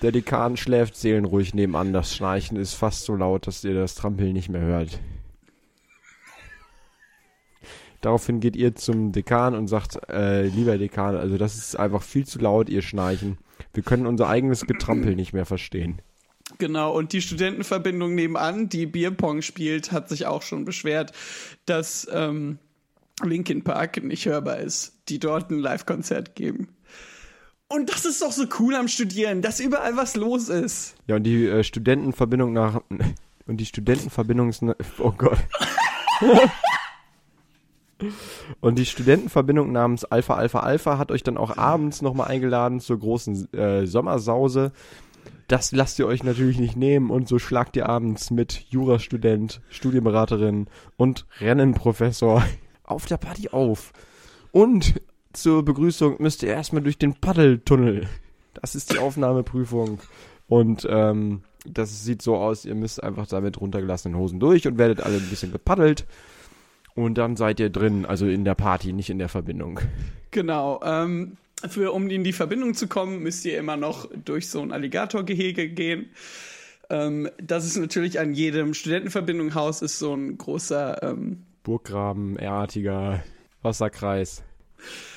Der 0.03 0.12
Dekan 0.12 0.57
schläft 0.57 0.97
seelenruhig 0.97 1.55
nebenan. 1.55 1.93
Das 1.93 2.15
Schnarchen 2.15 2.59
ist 2.59 2.75
fast 2.75 3.05
so 3.05 3.17
laut, 3.17 3.47
dass 3.47 3.65
ihr 3.65 3.75
das 3.75 3.95
Trampeln 3.95 4.35
nicht 4.35 4.50
mehr 4.50 4.61
hört. 4.61 5.00
Daraufhin 8.07 8.39
geht 8.39 8.55
ihr 8.55 8.77
zum 8.77 9.11
Dekan 9.11 9.57
und 9.57 9.67
sagt, 9.67 9.99
äh, 10.09 10.47
lieber 10.47 10.79
Dekan, 10.79 11.17
also 11.17 11.39
das 11.39 11.57
ist 11.57 11.75
einfach 11.75 12.05
viel 12.05 12.25
zu 12.25 12.39
laut, 12.39 12.69
ihr 12.69 12.81
Schnarchen. 12.81 13.37
Wir 13.75 13.83
können 13.83 14.07
unser 14.07 14.29
eigenes 14.29 14.65
Getrampel 14.65 15.17
nicht 15.17 15.33
mehr 15.33 15.45
verstehen. 15.45 16.01
Genau, 16.59 16.97
und 16.97 17.13
die 17.13 17.21
Studentenverbindung 17.21 18.15
nebenan, 18.15 18.69
die 18.69 18.87
Bierpong 18.87 19.43
spielt, 19.43 19.91
hat 19.91 20.09
sich 20.09 20.25
auch 20.27 20.43
schon 20.43 20.65
beschwert, 20.65 21.11
dass 21.65 22.07
ähm, 22.13 22.61
Linkin 23.25 23.65
Park 23.65 24.01
nicht 24.01 24.25
hörbar 24.27 24.59
ist, 24.59 24.97
die 25.09 25.19
dort 25.19 25.51
ein 25.51 25.59
Live-Konzert 25.59 26.37
geben. 26.37 26.69
Und 27.67 27.91
das 27.91 28.05
ist 28.05 28.23
doch 28.23 28.31
so 28.31 28.45
cool 28.61 28.77
am 28.77 28.87
Studieren, 28.87 29.43
dass 29.43 29.59
überall 29.59 29.97
was 29.97 30.15
los 30.15 30.49
ist. 30.49 30.95
Ja, 31.09 31.17
und 31.17 31.25
die 31.25 31.47
äh, 31.47 31.65
Studentenverbindung 31.65 32.53
nach 32.53 32.83
und 33.49 33.57
die 33.57 33.67
Studentenverbindung 33.67 34.51
ist 34.51 34.63
oh 35.01 35.11
Gott. 35.11 35.39
Und 38.61 38.79
die 38.79 38.87
Studentenverbindung 38.87 39.73
namens 39.73 40.05
Alpha 40.05 40.35
Alpha 40.35 40.61
Alpha 40.61 40.99
hat 40.99 41.11
euch 41.11 41.23
dann 41.23 41.38
auch 41.38 41.57
abends 41.57 42.03
nochmal 42.03 42.29
eingeladen 42.29 42.81
zur 42.81 42.99
großen 42.99 43.53
äh, 43.55 43.87
Sommersause. 43.87 44.73
Das 45.49 45.73
lasst 45.73 45.99
ihr 45.99 46.07
euch 46.07 46.25
natürlich 46.25 46.59
nicht 46.59 46.76
nehmen 46.76 47.11
und 47.11 47.29
so 47.29 47.38
schlagt 47.38 47.76
ihr 47.76 47.88
abends 47.88 48.31
mit 48.31 48.67
Jurastudent, 48.69 49.61
Studienberaterin 49.71 50.67
und 50.97 51.26
Rennenprofessor 51.41 52.45
auf 52.85 53.07
der 53.07 53.17
Party 53.17 53.49
auf. 53.50 53.93
Und 54.50 55.00
zur 55.33 55.65
Begrüßung 55.65 56.17
müsst 56.19 56.43
ihr 56.43 56.49
erstmal 56.49 56.83
durch 56.83 56.99
den 56.99 57.15
Paddeltunnel. 57.15 58.09
Das 58.55 58.75
ist 58.75 58.93
die 58.93 58.99
Aufnahmeprüfung. 58.99 60.00
Und 60.49 60.87
ähm, 60.88 61.43
das 61.65 62.05
sieht 62.05 62.23
so 62.23 62.37
aus, 62.37 62.65
ihr 62.65 62.75
müsst 62.75 63.03
einfach 63.03 63.26
da 63.26 63.41
mit 63.41 63.61
runtergelassenen 63.61 64.17
Hosen 64.17 64.41
durch 64.41 64.67
und 64.67 64.79
werdet 64.79 65.00
alle 65.00 65.17
ein 65.17 65.29
bisschen 65.29 65.53
gepaddelt. 65.53 66.07
Und 66.97 67.19
dann 67.19 67.37
seid 67.37 67.61
ihr 67.61 67.71
drin, 67.71 68.07
also 68.07 68.26
in 68.26 68.45
der 68.45 68.55
Party, 68.55 68.93
nicht 68.93 69.11
in 69.11 69.19
der 69.19 69.29
Verbindung. 69.29 69.81
Genau. 70.33 70.81
Ähm, 70.83 71.37
für, 71.69 71.93
um 71.93 72.11
in 72.11 72.25
die 72.25 72.33
Verbindung 72.33 72.75
zu 72.75 72.88
kommen, 72.88 73.23
müsst 73.23 73.44
ihr 73.44 73.59
immer 73.59 73.77
noch 73.77 74.09
durch 74.25 74.49
so 74.49 74.61
ein 74.61 74.73
Alligatorgehege 74.73 75.68
gehen. 75.68 76.11
Ähm, 76.90 77.29
das 77.38 77.64
ist 77.64 77.77
natürlich 77.77 78.18
an 78.18 78.33
jedem 78.33 78.75
Studentenverbindungshaus 78.75 79.83
ist 79.83 79.99
so 79.99 80.14
ein 80.14 80.38
großer 80.38 81.03
ähm, 81.03 81.42
Burggraben, 81.64 82.37
R-artiger 82.38 83.23
Wasserkreis. 83.62 84.42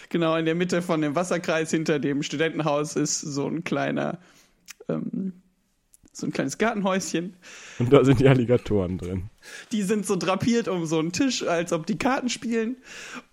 Genau, 0.09 0.35
in 0.35 0.45
der 0.45 0.55
Mitte 0.55 0.81
von 0.81 1.01
dem 1.01 1.15
Wasserkreis 1.15 1.69
hinter 1.69 1.99
dem 1.99 2.23
Studentenhaus 2.23 2.95
ist 2.95 3.21
so 3.21 3.47
ein 3.47 3.63
kleiner, 3.63 4.17
ähm, 4.87 5.33
so 6.19 6.27
ein 6.27 6.33
kleines 6.33 6.57
Gartenhäuschen. 6.57 7.35
Und 7.79 7.91
da 7.91 8.03
sind 8.03 8.19
die 8.19 8.27
Alligatoren 8.27 8.97
drin. 8.97 9.29
Die 9.71 9.83
sind 9.83 10.05
so 10.05 10.15
drapiert 10.15 10.67
um 10.67 10.85
so 10.85 10.99
einen 10.99 11.11
Tisch, 11.11 11.43
als 11.43 11.73
ob 11.73 11.85
die 11.85 11.97
Karten 11.97 12.29
spielen, 12.29 12.77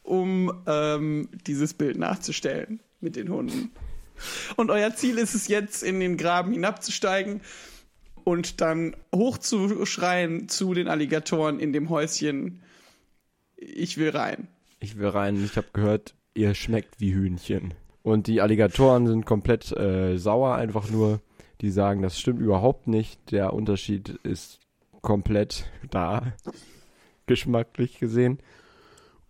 um 0.03 0.53
ähm, 0.66 1.29
dieses 1.46 1.75
Bild 1.75 1.99
nachzustellen 1.99 2.81
mit 3.01 3.16
den 3.16 3.31
Hunden. 3.31 3.70
Und 4.57 4.70
euer 4.70 4.94
Ziel 4.94 5.18
ist 5.18 5.35
es 5.35 5.49
jetzt, 5.49 5.83
in 5.83 6.01
den 6.01 6.16
Graben 6.16 6.53
hinabzusteigen 6.53 7.40
und 8.25 8.61
dann 8.61 8.96
hochzuschreien 9.14 10.49
zu 10.49 10.75
den 10.75 10.88
Alligatoren 10.88 11.61
in 11.61 11.72
dem 11.72 11.90
Häuschen. 11.90 12.62
Ich 13.57 13.99
will 13.99 14.11
rein. 14.11 14.49
Ich 14.81 14.99
will 14.99 15.09
rein, 15.09 15.42
ich 15.44 15.57
habe 15.57 15.68
gehört, 15.72 16.14
ihr 16.35 16.55
schmeckt 16.55 17.01
wie 17.01 17.14
Hühnchen. 17.14 17.75
Und 18.03 18.27
die 18.27 18.40
Alligatoren 18.40 19.07
sind 19.07 19.27
komplett 19.27 19.72
äh, 19.72 20.16
sauer, 20.16 20.55
einfach 20.55 20.90
nur. 20.90 21.20
Die 21.61 21.71
sagen, 21.71 22.03
das 22.03 22.19
stimmt 22.19 22.40
überhaupt 22.40 22.87
nicht. 22.87 23.31
Der 23.31 23.53
Unterschied 23.53 24.11
ist 24.23 24.61
komplett 25.01 25.66
da, 25.90 26.35
geschmacklich 27.27 27.99
gesehen. 27.99 28.38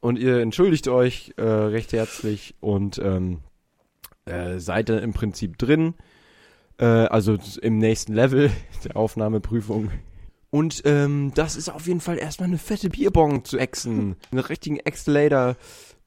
Und 0.01 0.19
ihr 0.19 0.41
entschuldigt 0.41 0.89
euch 0.89 1.35
äh, 1.37 1.43
recht 1.43 1.93
herzlich 1.93 2.55
und 2.61 2.99
ähm, 2.99 3.41
äh, 4.25 4.59
seid 4.59 4.89
dann 4.89 4.99
im 4.99 5.13
Prinzip 5.13 5.59
drin. 5.59 5.95
Äh, 6.79 6.85
also 6.85 7.39
im 7.63 7.79
nächsten 7.79 8.13
Level 8.13 8.51
der 8.85 8.97
Aufnahmeprüfung. 8.97 9.91
Und 10.51 10.83
ähm, 10.85 11.33
das 11.35 11.57
ist 11.57 11.69
auf 11.69 11.87
jeden 11.87 12.01
Fall 12.01 12.19
erstmal 12.19 12.49
eine 12.49 12.59
fette 12.59 12.89
Bierbong 12.89 13.45
zu 13.45 13.59
exen. 13.59 14.17
Einen 14.31 14.41
richtigen 14.41 14.79
Extelator 14.79 15.57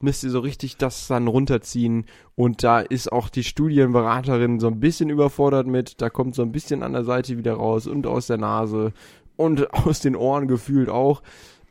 müsst 0.02 0.24
ihr 0.24 0.30
so 0.30 0.40
richtig 0.40 0.76
das 0.76 1.06
dann 1.08 1.28
runterziehen. 1.28 2.06
Und 2.34 2.62
da 2.62 2.80
ist 2.80 3.12
auch 3.12 3.28
die 3.28 3.44
Studienberaterin 3.44 4.60
so 4.60 4.66
ein 4.66 4.80
bisschen 4.80 5.10
überfordert 5.10 5.66
mit. 5.66 6.00
Da 6.00 6.10
kommt 6.10 6.34
so 6.34 6.42
ein 6.42 6.52
bisschen 6.52 6.82
an 6.82 6.92
der 6.92 7.04
Seite 7.04 7.36
wieder 7.36 7.54
raus 7.54 7.86
und 7.86 8.06
aus 8.06 8.26
der 8.26 8.38
Nase 8.38 8.92
und 9.36 9.72
aus 9.86 10.00
den 10.00 10.16
Ohren 10.16 10.48
gefühlt 10.48 10.88
auch. 10.88 11.22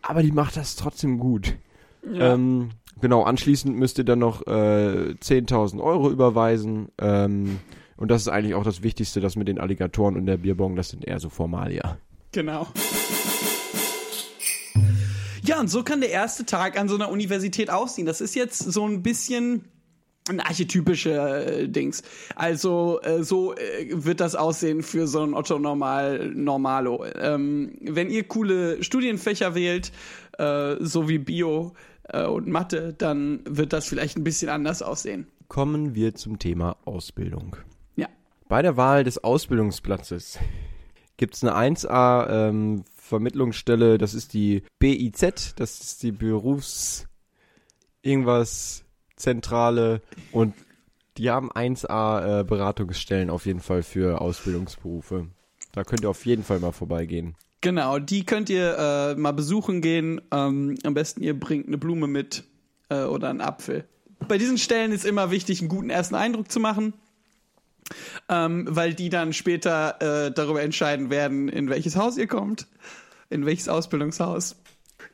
Aber 0.01 0.23
die 0.23 0.31
macht 0.31 0.57
das 0.57 0.75
trotzdem 0.75 1.19
gut. 1.19 1.55
Ja. 2.11 2.33
Ähm, 2.33 2.69
genau, 3.01 3.23
anschließend 3.23 3.77
müsst 3.77 3.97
ihr 3.97 4.05
dann 4.05 4.19
noch 4.19 4.45
äh, 4.47 5.15
10.000 5.19 5.81
Euro 5.81 6.09
überweisen. 6.09 6.89
Ähm, 6.97 7.59
und 7.97 8.09
das 8.09 8.21
ist 8.21 8.27
eigentlich 8.29 8.55
auch 8.55 8.63
das 8.63 8.81
Wichtigste, 8.81 9.19
das 9.19 9.35
mit 9.35 9.49
den 9.49 9.59
Alligatoren 9.59 10.15
und 10.15 10.25
der 10.25 10.37
Bierbong, 10.37 10.77
das 10.77 10.89
sind 10.89 11.05
eher 11.05 11.19
so 11.19 11.27
Formalia. 11.29 11.97
Genau. 12.31 12.67
Ja, 15.59 15.63
und 15.63 15.67
so 15.67 15.83
kann 15.83 15.99
der 15.99 16.09
erste 16.09 16.45
Tag 16.45 16.79
an 16.79 16.87
so 16.87 16.95
einer 16.95 17.09
Universität 17.09 17.69
aussehen. 17.69 18.05
Das 18.05 18.21
ist 18.21 18.33
jetzt 18.33 18.59
so 18.59 18.87
ein 18.87 19.03
bisschen 19.03 19.65
ein 20.29 20.39
archetypischer 20.39 21.47
äh, 21.47 21.67
Dings. 21.67 22.01
Also 22.33 23.01
äh, 23.01 23.23
so 23.23 23.55
äh, 23.55 23.89
wird 23.89 24.21
das 24.21 24.35
aussehen 24.35 24.83
für 24.83 25.05
so 25.05 25.21
ein 25.21 25.33
Otto 25.33 25.59
Normal 25.59 26.31
Normalo. 26.33 27.03
Ähm, 27.13 27.77
wenn 27.81 28.09
ihr 28.09 28.23
coole 28.23 28.81
Studienfächer 28.81 29.53
wählt, 29.53 29.91
äh, 30.37 30.77
so 30.79 31.09
wie 31.09 31.17
Bio 31.17 31.73
äh, 32.03 32.25
und 32.25 32.47
Mathe, 32.47 32.93
dann 32.97 33.41
wird 33.43 33.73
das 33.73 33.85
vielleicht 33.85 34.15
ein 34.15 34.23
bisschen 34.23 34.47
anders 34.47 34.81
aussehen. 34.81 35.27
Kommen 35.49 35.93
wir 35.93 36.15
zum 36.15 36.39
Thema 36.39 36.77
Ausbildung. 36.85 37.57
Ja. 37.97 38.07
Bei 38.47 38.61
der 38.61 38.77
Wahl 38.77 39.03
des 39.03 39.21
Ausbildungsplatzes 39.21 40.39
gibt 41.19 41.35
es 41.35 41.43
eine 41.43 41.75
1A 41.75 42.29
ähm, 42.29 42.85
Vermittlungsstelle, 42.95 43.97
das 43.97 44.13
ist 44.13 44.33
die 44.33 44.63
BIZ, 44.79 45.53
das 45.57 45.81
ist 45.81 46.01
die 46.01 46.13
Berufs 46.13 47.07
irgendwas 48.01 48.85
Zentrale 49.17 50.01
und 50.31 50.55
die 51.17 51.29
haben 51.29 51.51
1A 51.51 52.39
äh, 52.39 52.43
Beratungsstellen 52.45 53.29
auf 53.29 53.45
jeden 53.45 53.59
Fall 53.59 53.83
für 53.83 54.21
Ausbildungsberufe. 54.21 55.27
Da 55.73 55.83
könnt 55.83 56.03
ihr 56.03 56.09
auf 56.09 56.25
jeden 56.25 56.43
Fall 56.43 56.59
mal 56.59 56.71
vorbeigehen. 56.71 57.35
Genau, 57.59 57.99
die 57.99 58.23
könnt 58.23 58.49
ihr 58.49 58.77
äh, 58.77 59.15
mal 59.15 59.33
besuchen 59.33 59.81
gehen. 59.81 60.21
Ähm, 60.31 60.75
am 60.85 60.93
besten 60.93 61.21
ihr 61.21 61.37
bringt 61.37 61.67
eine 61.67 61.77
Blume 61.77 62.07
mit 62.07 62.45
äh, 62.87 63.03
oder 63.03 63.29
einen 63.29 63.41
Apfel. 63.41 63.83
Bei 64.29 64.37
diesen 64.37 64.57
Stellen 64.57 64.93
ist 64.93 65.05
immer 65.05 65.31
wichtig, 65.31 65.59
einen 65.59 65.67
guten 65.67 65.89
ersten 65.89 66.15
Eindruck 66.15 66.49
zu 66.49 66.61
machen, 66.61 66.93
ähm, 68.29 68.67
weil 68.69 68.93
die 68.93 69.09
dann 69.09 69.33
später 69.33 70.27
äh, 70.27 70.31
darüber 70.31 70.61
entscheiden 70.61 71.09
werden, 71.09 71.49
in 71.49 71.69
welches 71.69 71.95
Haus 71.95 72.17
ihr 72.17 72.27
kommt, 72.27 72.67
in 73.29 73.45
welches 73.45 73.69
Ausbildungshaus. 73.69 74.55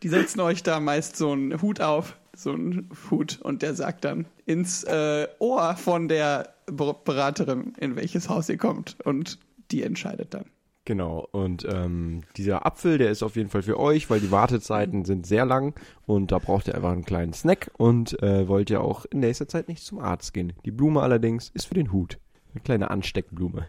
Die 0.04 0.10
setzen 0.10 0.40
euch 0.42 0.64
da 0.64 0.80
meist 0.80 1.16
so 1.16 1.32
einen 1.32 1.62
Hut 1.62 1.82
auf 1.82 2.18
so 2.36 2.52
ein 2.52 2.90
Hut 3.10 3.40
und 3.42 3.62
der 3.62 3.74
sagt 3.76 4.04
dann 4.06 4.26
ins 4.46 4.84
äh, 4.84 5.28
Ohr 5.40 5.76
von 5.78 6.08
der 6.08 6.54
Ber- 6.66 7.00
Beraterin, 7.04 7.74
in 7.80 7.96
welches 7.96 8.30
Haus 8.30 8.50
ihr 8.50 8.58
kommt 8.58 8.98
und 9.04 9.40
die 9.72 9.84
entscheidet 9.84 10.34
dann. 10.34 10.46
Genau, 10.84 11.28
und 11.32 11.66
ähm, 11.72 12.22
dieser 12.38 12.66
Apfel, 12.66 13.00
der 13.00 13.10
ist 13.10 13.24
auf 13.24 13.36
jeden 13.36 13.50
Fall 13.50 13.64
für 13.64 13.80
euch, 13.80 14.10
weil 14.10 14.20
die 14.20 14.30
Wartezeiten 14.30 15.04
sind 15.04 15.26
sehr 15.26 15.46
lang 15.46 15.74
und 16.06 16.32
da 16.32 16.38
braucht 16.38 16.68
ihr 16.68 16.76
einfach 16.76 16.92
einen 16.92 17.06
kleinen 17.06 17.34
Snack 17.34 17.72
und 17.78 18.22
äh, 18.22 18.48
wollt 18.48 18.70
ihr 18.70 18.82
auch 18.82 19.06
in 19.06 19.22
nächster 19.22 19.48
Zeit 19.48 19.68
nicht 19.68 19.84
zum 19.84 19.98
Arzt 20.00 20.34
gehen. 20.34 20.54
Die 20.64 20.72
Blume 20.72 21.02
allerdings 21.02 21.50
ist 21.50 21.66
für 21.66 21.74
den 21.74 21.92
Hut. 21.92 22.20
Eine 22.56 22.64
kleine 22.64 22.90
Ansteckblume. 22.90 23.68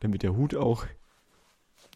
Damit 0.00 0.24
der 0.24 0.36
Hut 0.36 0.56
auch 0.56 0.86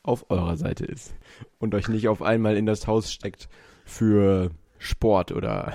auf 0.05 0.31
eurer 0.31 0.57
Seite 0.57 0.85
ist 0.85 1.15
und 1.59 1.75
euch 1.75 1.89
nicht 1.89 2.07
auf 2.07 2.23
einmal 2.23 2.57
in 2.57 2.65
das 2.65 2.87
Haus 2.87 3.13
steckt 3.13 3.49
für 3.85 4.51
Sport 4.79 5.33
oder... 5.33 5.75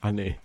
Ah 0.00 0.10
nee. 0.10 0.38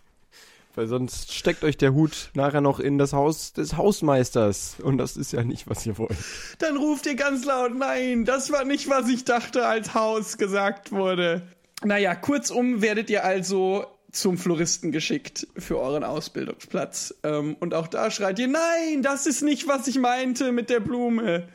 Weil 0.75 0.85
sonst 0.85 1.33
steckt 1.33 1.63
euch 1.63 1.75
der 1.75 1.93
Hut 1.93 2.29
nachher 2.35 2.61
noch 2.61 2.79
in 2.79 2.99
das 2.99 3.11
Haus 3.13 3.51
des 3.51 3.75
Hausmeisters 3.77 4.79
und 4.79 4.99
das 4.99 5.17
ist 5.17 5.33
ja 5.33 5.43
nicht, 5.43 5.67
was 5.67 5.87
ihr 5.87 5.97
wollt. 5.97 6.15
Dann 6.59 6.77
ruft 6.77 7.07
ihr 7.07 7.15
ganz 7.15 7.45
laut, 7.45 7.75
nein, 7.75 8.25
das 8.25 8.51
war 8.51 8.63
nicht, 8.63 8.89
was 8.89 9.09
ich 9.09 9.25
dachte, 9.25 9.65
als 9.65 9.95
Haus 9.95 10.37
gesagt 10.37 10.91
wurde. 10.91 11.47
Naja, 11.83 12.13
kurzum 12.13 12.83
werdet 12.83 13.09
ihr 13.09 13.23
also 13.23 13.87
zum 14.11 14.37
Floristen 14.37 14.91
geschickt 14.91 15.47
für 15.57 15.79
euren 15.79 16.03
Ausbildungsplatz. 16.03 17.15
Ähm, 17.23 17.55
und 17.59 17.73
auch 17.73 17.87
da 17.87 18.11
schreit 18.11 18.39
ihr, 18.39 18.47
nein, 18.47 19.01
das 19.01 19.25
ist 19.25 19.41
nicht, 19.41 19.67
was 19.67 19.87
ich 19.87 19.99
meinte 19.99 20.51
mit 20.51 20.69
der 20.69 20.79
Blume. 20.79 21.47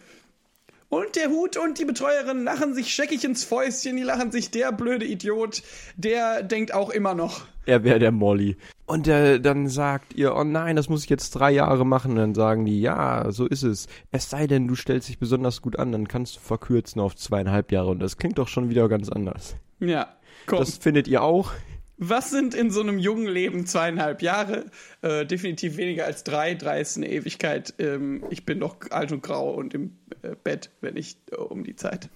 Und 0.89 1.17
der 1.17 1.29
Hut 1.29 1.57
und 1.57 1.81
die 1.81 1.85
Betreuerin 1.85 2.45
lachen 2.45 2.73
sich 2.73 2.95
scheckig 2.95 3.25
ins 3.25 3.43
Fäustchen, 3.43 3.97
die 3.97 4.05
lachen 4.05 4.31
sich, 4.31 4.53
der 4.53 4.71
blöde 4.71 5.05
Idiot, 5.05 5.63
der 5.97 6.45
denkt 6.45 6.73
auch 6.73 6.91
immer 6.91 7.15
noch. 7.15 7.47
er 7.67 7.83
wäre 7.83 7.99
der 7.99 8.13
Molly. 8.13 8.57
Und 8.87 9.09
äh, 9.09 9.41
dann 9.41 9.67
sagt 9.69 10.15
ihr, 10.15 10.37
oh 10.37 10.45
nein, 10.45 10.77
das 10.77 10.89
muss 10.89 11.05
ich 11.05 11.11
jetzt 11.11 11.31
drei 11.31 11.51
Jahre 11.51 11.85
machen. 11.85 12.13
Und 12.13 12.19
dann 12.19 12.35
sagen 12.35 12.65
die, 12.65 12.81
ja, 12.81 13.31
so 13.33 13.47
ist 13.47 13.63
es. 13.63 13.89
Es 14.13 14.31
sei 14.31 14.47
denn, 14.47 14.69
du 14.69 14.77
stellst 14.77 15.09
dich 15.09 15.19
besonders 15.19 15.63
gut 15.63 15.79
an, 15.79 15.91
dann 15.91 16.07
kannst 16.07 16.37
du 16.37 16.41
verkürzen 16.41 17.01
auf 17.01 17.17
zweieinhalb 17.17 17.73
Jahre. 17.73 17.91
Und 17.91 17.99
das 17.99 18.17
klingt 18.17 18.39
doch 18.39 18.49
schon 18.49 18.69
wieder 18.69 18.89
ganz 18.89 19.09
anders. 19.09 19.57
Ja, 19.81 20.15
komm. 20.47 20.59
Das 20.59 20.77
findet 20.77 21.09
ihr 21.09 21.23
auch? 21.23 21.53
Was 21.97 22.31
sind 22.31 22.55
in 22.55 22.71
so 22.71 22.81
einem 22.81 22.99
jungen 22.99 23.29
Leben 23.29 23.67
zweieinhalb 23.67 24.21
Jahre? 24.21 24.67
Äh, 25.03 25.27
definitiv 25.27 25.77
weniger 25.77 26.07
als 26.07 26.25
drei. 26.25 26.55
Drei 26.55 26.81
ist 26.81 26.97
eine 26.97 27.09
Ewigkeit. 27.09 27.75
Ähm, 27.79 28.25
ich 28.31 28.45
bin 28.45 28.61
doch 28.61 28.77
alt 28.91 29.13
und 29.13 29.23
grau 29.23 29.55
und 29.55 29.75
im 29.75 29.97
äh, 30.23 30.35
Bett, 30.43 30.71
wenn 30.81 30.97
ich 30.97 31.17
äh, 31.31 31.37
um 31.37 31.63
die 31.63 31.77
Zeit. 31.77 32.09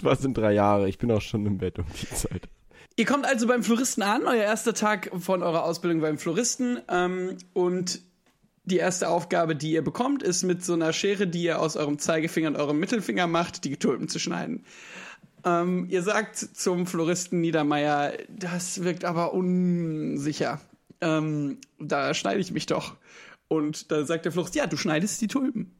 Was 0.00 0.20
sind 0.20 0.38
drei 0.38 0.52
Jahre? 0.52 0.88
Ich 0.88 0.98
bin 0.98 1.10
auch 1.10 1.20
schon 1.20 1.44
im 1.46 1.58
Bett 1.58 1.78
um 1.78 1.86
die 2.00 2.08
Zeit. 2.14 2.48
Ihr 2.96 3.06
kommt 3.06 3.26
also 3.26 3.48
beim 3.48 3.64
Floristen 3.64 4.04
an, 4.04 4.22
euer 4.24 4.44
erster 4.44 4.72
Tag 4.72 5.10
von 5.18 5.42
eurer 5.42 5.64
Ausbildung 5.64 6.00
beim 6.00 6.16
Floristen. 6.16 6.78
Ähm, 6.88 7.36
und 7.52 8.02
die 8.64 8.76
erste 8.76 9.08
Aufgabe, 9.08 9.56
die 9.56 9.72
ihr 9.72 9.82
bekommt, 9.82 10.22
ist 10.22 10.44
mit 10.44 10.64
so 10.64 10.74
einer 10.74 10.92
Schere, 10.92 11.26
die 11.26 11.42
ihr 11.42 11.60
aus 11.60 11.76
eurem 11.76 11.98
Zeigefinger 11.98 12.48
und 12.48 12.56
eurem 12.56 12.78
Mittelfinger 12.78 13.26
macht, 13.26 13.64
die 13.64 13.76
Tulpen 13.76 14.08
zu 14.08 14.18
schneiden. 14.18 14.64
Ähm, 15.44 15.86
ihr 15.90 16.02
sagt 16.02 16.36
zum 16.36 16.86
Floristen 16.86 17.40
Niedermeyer, 17.40 18.14
das 18.28 18.82
wirkt 18.82 19.04
aber 19.04 19.34
unsicher. 19.34 20.60
Ähm, 21.00 21.58
da 21.78 22.14
schneide 22.14 22.40
ich 22.40 22.50
mich 22.50 22.66
doch. 22.66 22.96
Und 23.48 23.90
da 23.90 24.04
sagt 24.04 24.24
der 24.24 24.32
Florist, 24.32 24.54
ja, 24.54 24.66
du 24.66 24.76
schneidest 24.76 25.20
die 25.20 25.28
Tulpen. 25.28 25.70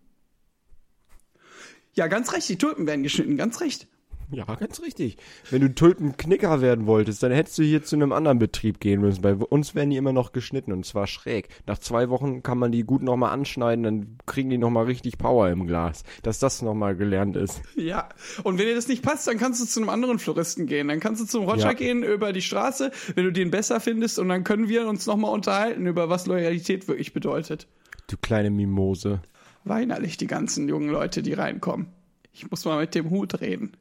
Ja, 1.95 2.09
ganz 2.09 2.33
recht, 2.33 2.49
die 2.49 2.59
Tulpen 2.59 2.87
werden 2.87 3.03
geschnitten, 3.03 3.37
ganz 3.37 3.61
recht. 3.61 3.87
Ja, 4.31 4.45
ganz 4.57 4.83
richtig. 4.83 5.17
Wenn 5.51 5.61
du 5.61 5.73
Tulpenknicker 5.75 6.61
werden 6.61 6.87
wolltest, 6.87 7.23
dann 7.23 7.31
hättest 7.31 7.59
du 7.59 7.63
hier 7.63 7.85
zu 7.85 7.95
einem 7.95 8.13
anderen 8.13 8.39
Betrieb 8.39 8.81
gehen 8.81 9.01
müssen. 9.01 9.23
Bei 9.23 9.35
uns 9.35 9.75
werden 9.75 9.91
die 9.91 9.97
immer 9.97 10.13
noch 10.13 10.33
geschnitten 10.33 10.73
und 10.73 10.85
zwar 10.85 11.07
schräg. 11.07 11.49
Nach 11.67 11.79
zwei 11.79 12.09
Wochen 12.09 12.43
kann 12.43 12.59
man 12.59 12.73
die 12.73 12.83
gut 12.83 13.03
nochmal 13.03 13.31
anschneiden, 13.33 13.85
dann 13.85 14.19
kriegen 14.27 14.51
die 14.51 14.59
nochmal 14.59 14.87
richtig 14.87 15.19
Power 15.19 15.51
im 15.51 15.67
Glas. 15.67 16.03
Dass 16.23 16.39
das 16.41 16.63
nochmal 16.63 16.97
gelernt 16.97 17.37
ist. 17.37 17.63
Ja, 17.77 18.09
und 18.43 18.59
wenn 18.59 18.67
dir 18.67 18.75
das 18.75 18.89
nicht 18.89 19.03
passt, 19.03 19.27
dann 19.29 19.39
kannst 19.39 19.61
du 19.61 19.67
zu 19.67 19.79
einem 19.81 19.89
anderen 19.91 20.19
Floristen 20.19 20.67
gehen. 20.67 20.89
Dann 20.89 21.01
kannst 21.01 21.23
du 21.23 21.27
zum 21.27 21.45
Roger 21.45 21.69
Ja. 21.69 21.73
gehen 21.75 22.03
über 22.03 22.33
die 22.33 22.43
Straße, 22.43 22.91
wenn 23.15 23.25
du 23.25 23.33
den 23.33 23.51
besser 23.51 23.79
findest, 23.79 24.19
und 24.19 24.29
dann 24.29 24.43
können 24.43 24.69
wir 24.69 24.89
uns 24.89 25.07
nochmal 25.07 25.33
unterhalten 25.33 25.87
über 25.87 26.09
was 26.09 26.27
Loyalität 26.27 26.89
wirklich 26.89 27.13
bedeutet. 27.13 27.69
Du 28.09 28.17
kleine 28.17 28.51
Mimose. 28.51 29.23
Weinerlich 29.65 30.17
die 30.17 30.27
ganzen 30.27 30.69
jungen 30.69 30.91
Leute, 30.91 31.23
die 31.23 31.33
reinkommen. 31.35 31.87
Ich 32.33 32.51
muss 32.51 32.65
mal 32.65 32.81
mit 32.81 32.95
dem 32.95 33.11
Hut 33.11 33.41
reden. 33.41 33.73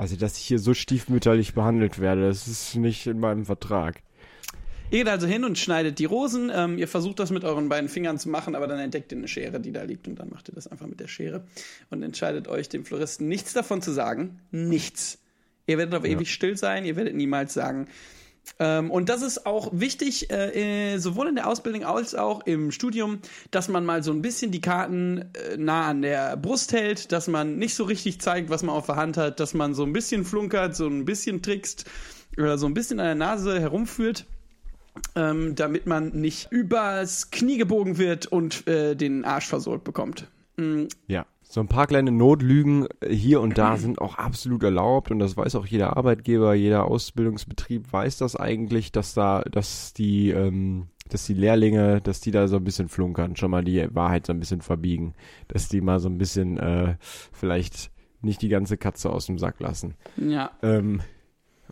Also, 0.00 0.16
dass 0.16 0.38
ich 0.38 0.44
hier 0.44 0.58
so 0.58 0.72
stiefmütterlich 0.72 1.52
behandelt 1.52 1.98
werde, 1.98 2.26
das 2.26 2.48
ist 2.48 2.74
nicht 2.74 3.06
in 3.06 3.20
meinem 3.20 3.44
Vertrag. 3.44 4.00
Ihr 4.90 5.00
geht 5.00 5.08
also 5.08 5.26
hin 5.26 5.44
und 5.44 5.58
schneidet 5.58 5.98
die 5.98 6.06
Rosen. 6.06 6.50
Ähm, 6.50 6.78
ihr 6.78 6.88
versucht 6.88 7.18
das 7.18 7.30
mit 7.30 7.44
euren 7.44 7.68
beiden 7.68 7.90
Fingern 7.90 8.18
zu 8.18 8.30
machen, 8.30 8.54
aber 8.54 8.66
dann 8.66 8.78
entdeckt 8.78 9.12
ihr 9.12 9.18
eine 9.18 9.28
Schere, 9.28 9.60
die 9.60 9.72
da 9.72 9.82
liegt 9.82 10.08
und 10.08 10.18
dann 10.18 10.30
macht 10.30 10.48
ihr 10.48 10.54
das 10.54 10.68
einfach 10.68 10.86
mit 10.86 11.00
der 11.00 11.06
Schere 11.06 11.44
und 11.90 12.02
entscheidet 12.02 12.48
euch, 12.48 12.70
dem 12.70 12.86
Floristen 12.86 13.28
nichts 13.28 13.52
davon 13.52 13.82
zu 13.82 13.92
sagen. 13.92 14.40
Nichts. 14.52 15.18
Ihr 15.66 15.76
werdet 15.76 15.94
auf 15.94 16.06
ewig 16.06 16.32
still 16.32 16.56
sein, 16.56 16.86
ihr 16.86 16.96
werdet 16.96 17.14
niemals 17.14 17.52
sagen. 17.52 17.86
Ähm, 18.58 18.90
und 18.90 19.08
das 19.08 19.22
ist 19.22 19.46
auch 19.46 19.70
wichtig, 19.72 20.30
äh, 20.30 20.94
äh, 20.94 20.98
sowohl 20.98 21.28
in 21.28 21.34
der 21.36 21.48
Ausbildung 21.48 21.84
als 21.84 22.14
auch 22.14 22.44
im 22.46 22.70
Studium, 22.72 23.20
dass 23.50 23.68
man 23.68 23.84
mal 23.84 24.02
so 24.02 24.12
ein 24.12 24.22
bisschen 24.22 24.50
die 24.50 24.60
Karten 24.60 25.30
äh, 25.34 25.56
nah 25.56 25.88
an 25.88 26.02
der 26.02 26.36
Brust 26.36 26.72
hält, 26.72 27.12
dass 27.12 27.28
man 27.28 27.56
nicht 27.56 27.74
so 27.74 27.84
richtig 27.84 28.20
zeigt, 28.20 28.50
was 28.50 28.62
man 28.62 28.74
auf 28.74 28.86
der 28.86 28.96
Hand 28.96 29.16
hat, 29.16 29.40
dass 29.40 29.54
man 29.54 29.74
so 29.74 29.84
ein 29.84 29.92
bisschen 29.92 30.24
flunkert, 30.24 30.76
so 30.76 30.86
ein 30.86 31.04
bisschen 31.04 31.42
trickst 31.42 31.84
oder 32.36 32.58
so 32.58 32.66
ein 32.66 32.74
bisschen 32.74 33.00
an 33.00 33.06
der 33.06 33.14
Nase 33.14 33.60
herumführt 33.60 34.26
ähm, 35.14 35.54
damit 35.54 35.86
man 35.86 36.08
nicht 36.08 36.48
übers 36.50 37.30
Knie 37.30 37.56
gebogen 37.56 37.96
wird 37.96 38.26
und 38.26 38.66
den 38.66 39.24
Arsch 39.24 39.46
versohlt 39.46 39.84
bekommt. 39.84 40.26
Mm, 40.56 40.86
Ja. 41.06 41.26
So 41.50 41.60
ein 41.60 41.66
paar 41.66 41.88
kleine 41.88 42.12
Notlügen 42.12 42.86
äh, 43.00 43.12
hier 43.12 43.40
und 43.40 43.58
da 43.58 43.76
sind 43.76 44.00
auch 44.00 44.14
absolut 44.14 44.62
erlaubt 44.62 45.10
und 45.10 45.18
das 45.18 45.36
weiß 45.36 45.56
auch 45.56 45.66
jeder 45.66 45.96
Arbeitgeber, 45.96 46.54
jeder 46.54 46.84
Ausbildungsbetrieb 46.84 47.92
weiß 47.92 48.18
das 48.18 48.36
eigentlich, 48.36 48.92
dass 48.92 49.14
da, 49.14 49.42
dass 49.42 49.92
die, 49.92 50.30
ähm, 50.30 50.86
dass 51.08 51.26
die 51.26 51.34
Lehrlinge, 51.34 52.00
dass 52.02 52.20
die 52.20 52.30
da 52.30 52.46
so 52.46 52.56
ein 52.56 52.64
bisschen 52.64 52.88
flunkern, 52.88 53.34
schon 53.34 53.50
mal 53.50 53.64
die 53.64 53.84
Wahrheit 53.92 54.26
so 54.26 54.32
ein 54.32 54.38
bisschen 54.38 54.60
verbiegen, 54.60 55.14
dass 55.48 55.68
die 55.68 55.80
mal 55.80 55.98
so 55.98 56.08
ein 56.08 56.18
bisschen 56.18 56.56
äh, 56.56 56.94
vielleicht 57.00 57.90
nicht 58.22 58.42
die 58.42 58.48
ganze 58.48 58.76
Katze 58.76 59.10
aus 59.10 59.26
dem 59.26 59.38
Sack 59.38 59.58
lassen. 59.58 59.96
Ja, 60.16 60.52
Ähm, 60.62 61.00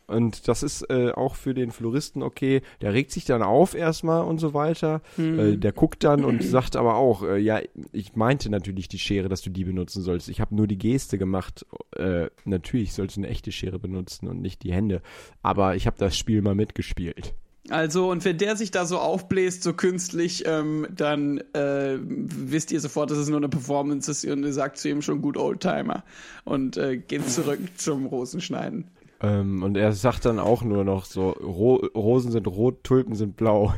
und 0.08 0.48
das 0.48 0.62
ist 0.62 0.88
äh, 0.90 1.12
auch 1.12 1.34
für 1.34 1.52
den 1.52 1.70
Floristen 1.70 2.22
okay. 2.22 2.62
Der 2.80 2.94
regt 2.94 3.12
sich 3.12 3.26
dann 3.26 3.42
auf 3.42 3.74
erstmal 3.74 4.24
und 4.24 4.38
so 4.38 4.54
weiter. 4.54 5.02
Äh, 5.18 5.56
der 5.58 5.72
guckt 5.72 6.02
dann 6.02 6.24
und 6.24 6.42
sagt 6.42 6.76
aber 6.76 6.96
auch, 6.96 7.22
äh, 7.22 7.38
ja, 7.38 7.60
ich 7.92 8.16
meinte 8.16 8.48
natürlich 8.48 8.88
die 8.88 8.98
Schere, 8.98 9.28
dass 9.28 9.42
du 9.42 9.50
die 9.50 9.64
benutzen 9.64 10.02
sollst. 10.02 10.30
Ich 10.30 10.40
habe 10.40 10.54
nur 10.54 10.66
die 10.66 10.78
Geste 10.78 11.18
gemacht. 11.18 11.66
Äh, 11.94 12.28
natürlich 12.46 12.94
sollst 12.94 13.16
du 13.16 13.20
eine 13.20 13.28
echte 13.28 13.52
Schere 13.52 13.78
benutzen 13.78 14.28
und 14.28 14.40
nicht 14.40 14.62
die 14.62 14.72
Hände. 14.72 15.02
Aber 15.42 15.76
ich 15.76 15.86
habe 15.86 15.96
das 15.98 16.16
Spiel 16.16 16.40
mal 16.40 16.54
mitgespielt. 16.54 17.34
also 17.68 18.10
und 18.10 18.24
wenn 18.24 18.38
der 18.38 18.56
sich 18.56 18.70
da 18.70 18.86
so 18.86 18.98
aufbläst, 18.98 19.62
so 19.62 19.74
künstlich, 19.74 20.44
ähm, 20.46 20.86
dann 20.90 21.38
äh, 21.52 21.98
wisst 22.00 22.72
ihr 22.72 22.80
sofort, 22.80 23.10
dass 23.10 23.18
es 23.18 23.28
nur 23.28 23.36
eine 23.36 23.50
Performance 23.50 24.10
ist 24.10 24.24
und 24.24 24.42
ihr 24.42 24.54
sagt 24.54 24.78
zu 24.78 24.88
ihm 24.88 25.02
schon 25.02 25.20
gut 25.20 25.36
Oldtimer 25.36 26.02
und 26.44 26.78
äh, 26.78 26.96
geht 26.96 27.28
zurück 27.28 27.60
zum 27.76 28.06
Rosenschneiden. 28.06 28.86
Ähm, 29.20 29.62
und 29.62 29.76
er 29.76 29.92
sagt 29.92 30.24
dann 30.24 30.38
auch 30.38 30.62
nur 30.62 30.84
noch 30.84 31.04
so, 31.04 31.30
Ro 31.30 31.76
Rosen 31.94 32.30
sind 32.30 32.46
rot, 32.46 32.84
Tulpen 32.84 33.14
sind 33.14 33.36
blau. 33.36 33.74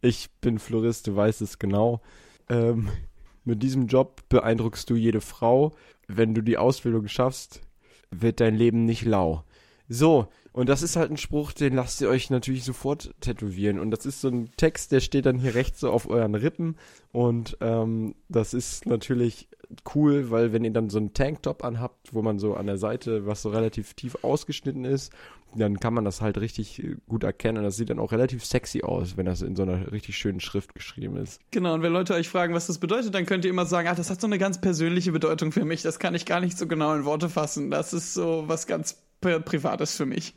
Ich 0.00 0.30
bin 0.40 0.58
Florist, 0.58 1.06
du 1.06 1.14
weißt 1.14 1.42
es 1.42 1.58
genau. 1.58 2.00
Ähm, 2.48 2.88
mit 3.44 3.62
diesem 3.62 3.86
Job 3.86 4.22
beeindruckst 4.28 4.90
du 4.90 4.94
jede 4.94 5.20
Frau. 5.20 5.72
Wenn 6.08 6.34
du 6.34 6.42
die 6.42 6.58
Ausbildung 6.58 7.08
schaffst, 7.08 7.60
wird 8.10 8.40
dein 8.40 8.54
Leben 8.54 8.84
nicht 8.84 9.04
lau. 9.04 9.44
So, 9.88 10.28
und 10.52 10.68
das 10.68 10.82
ist 10.82 10.96
halt 10.96 11.10
ein 11.10 11.16
Spruch, 11.16 11.52
den 11.52 11.74
lasst 11.74 12.00
ihr 12.00 12.08
euch 12.08 12.30
natürlich 12.30 12.64
sofort 12.64 13.14
tätowieren. 13.20 13.78
Und 13.78 13.90
das 13.90 14.06
ist 14.06 14.20
so 14.20 14.28
ein 14.28 14.50
Text, 14.56 14.92
der 14.92 15.00
steht 15.00 15.26
dann 15.26 15.38
hier 15.38 15.54
rechts 15.54 15.80
so 15.80 15.90
auf 15.90 16.08
euren 16.08 16.34
Rippen. 16.34 16.76
Und 17.10 17.56
ähm, 17.60 18.14
das 18.28 18.54
ist 18.54 18.86
natürlich 18.86 19.48
cool, 19.94 20.30
weil 20.30 20.52
wenn 20.52 20.64
ihr 20.64 20.72
dann 20.72 20.90
so 20.90 20.98
einen 20.98 21.14
Tanktop 21.14 21.64
anhabt, 21.64 22.12
wo 22.12 22.22
man 22.22 22.38
so 22.38 22.54
an 22.54 22.66
der 22.66 22.78
Seite, 22.78 23.26
was 23.26 23.42
so 23.42 23.50
relativ 23.50 23.94
tief 23.94 24.18
ausgeschnitten 24.22 24.84
ist, 24.84 25.12
dann 25.54 25.80
kann 25.80 25.94
man 25.94 26.04
das 26.04 26.20
halt 26.20 26.38
richtig 26.38 26.82
äh, 26.82 26.96
gut 27.08 27.24
erkennen. 27.24 27.62
Das 27.62 27.76
sieht 27.76 27.90
dann 27.90 27.98
auch 27.98 28.12
relativ 28.12 28.44
sexy 28.44 28.82
aus, 28.82 29.16
wenn 29.16 29.26
das 29.26 29.42
in 29.42 29.56
so 29.56 29.62
einer 29.62 29.92
richtig 29.92 30.16
schönen 30.16 30.40
Schrift 30.40 30.74
geschrieben 30.74 31.16
ist. 31.16 31.40
Genau, 31.50 31.74
und 31.74 31.82
wenn 31.82 31.92
Leute 31.92 32.14
euch 32.14 32.28
fragen, 32.28 32.54
was 32.54 32.66
das 32.66 32.78
bedeutet, 32.78 33.14
dann 33.14 33.26
könnt 33.26 33.44
ihr 33.44 33.50
immer 33.50 33.66
sagen, 33.66 33.88
ach, 33.88 33.96
das 33.96 34.10
hat 34.10 34.20
so 34.20 34.26
eine 34.26 34.38
ganz 34.38 34.60
persönliche 34.60 35.12
Bedeutung 35.12 35.52
für 35.52 35.64
mich, 35.64 35.82
das 35.82 35.98
kann 35.98 36.14
ich 36.14 36.24
gar 36.24 36.40
nicht 36.40 36.56
so 36.56 36.66
genau 36.66 36.94
in 36.94 37.04
Worte 37.04 37.28
fassen. 37.28 37.70
Das 37.70 37.92
ist 37.92 38.14
so 38.14 38.44
was 38.46 38.66
ganz 38.66 39.02
Pri 39.20 39.38
Privates 39.40 39.96
für 39.96 40.06
mich. 40.06 40.34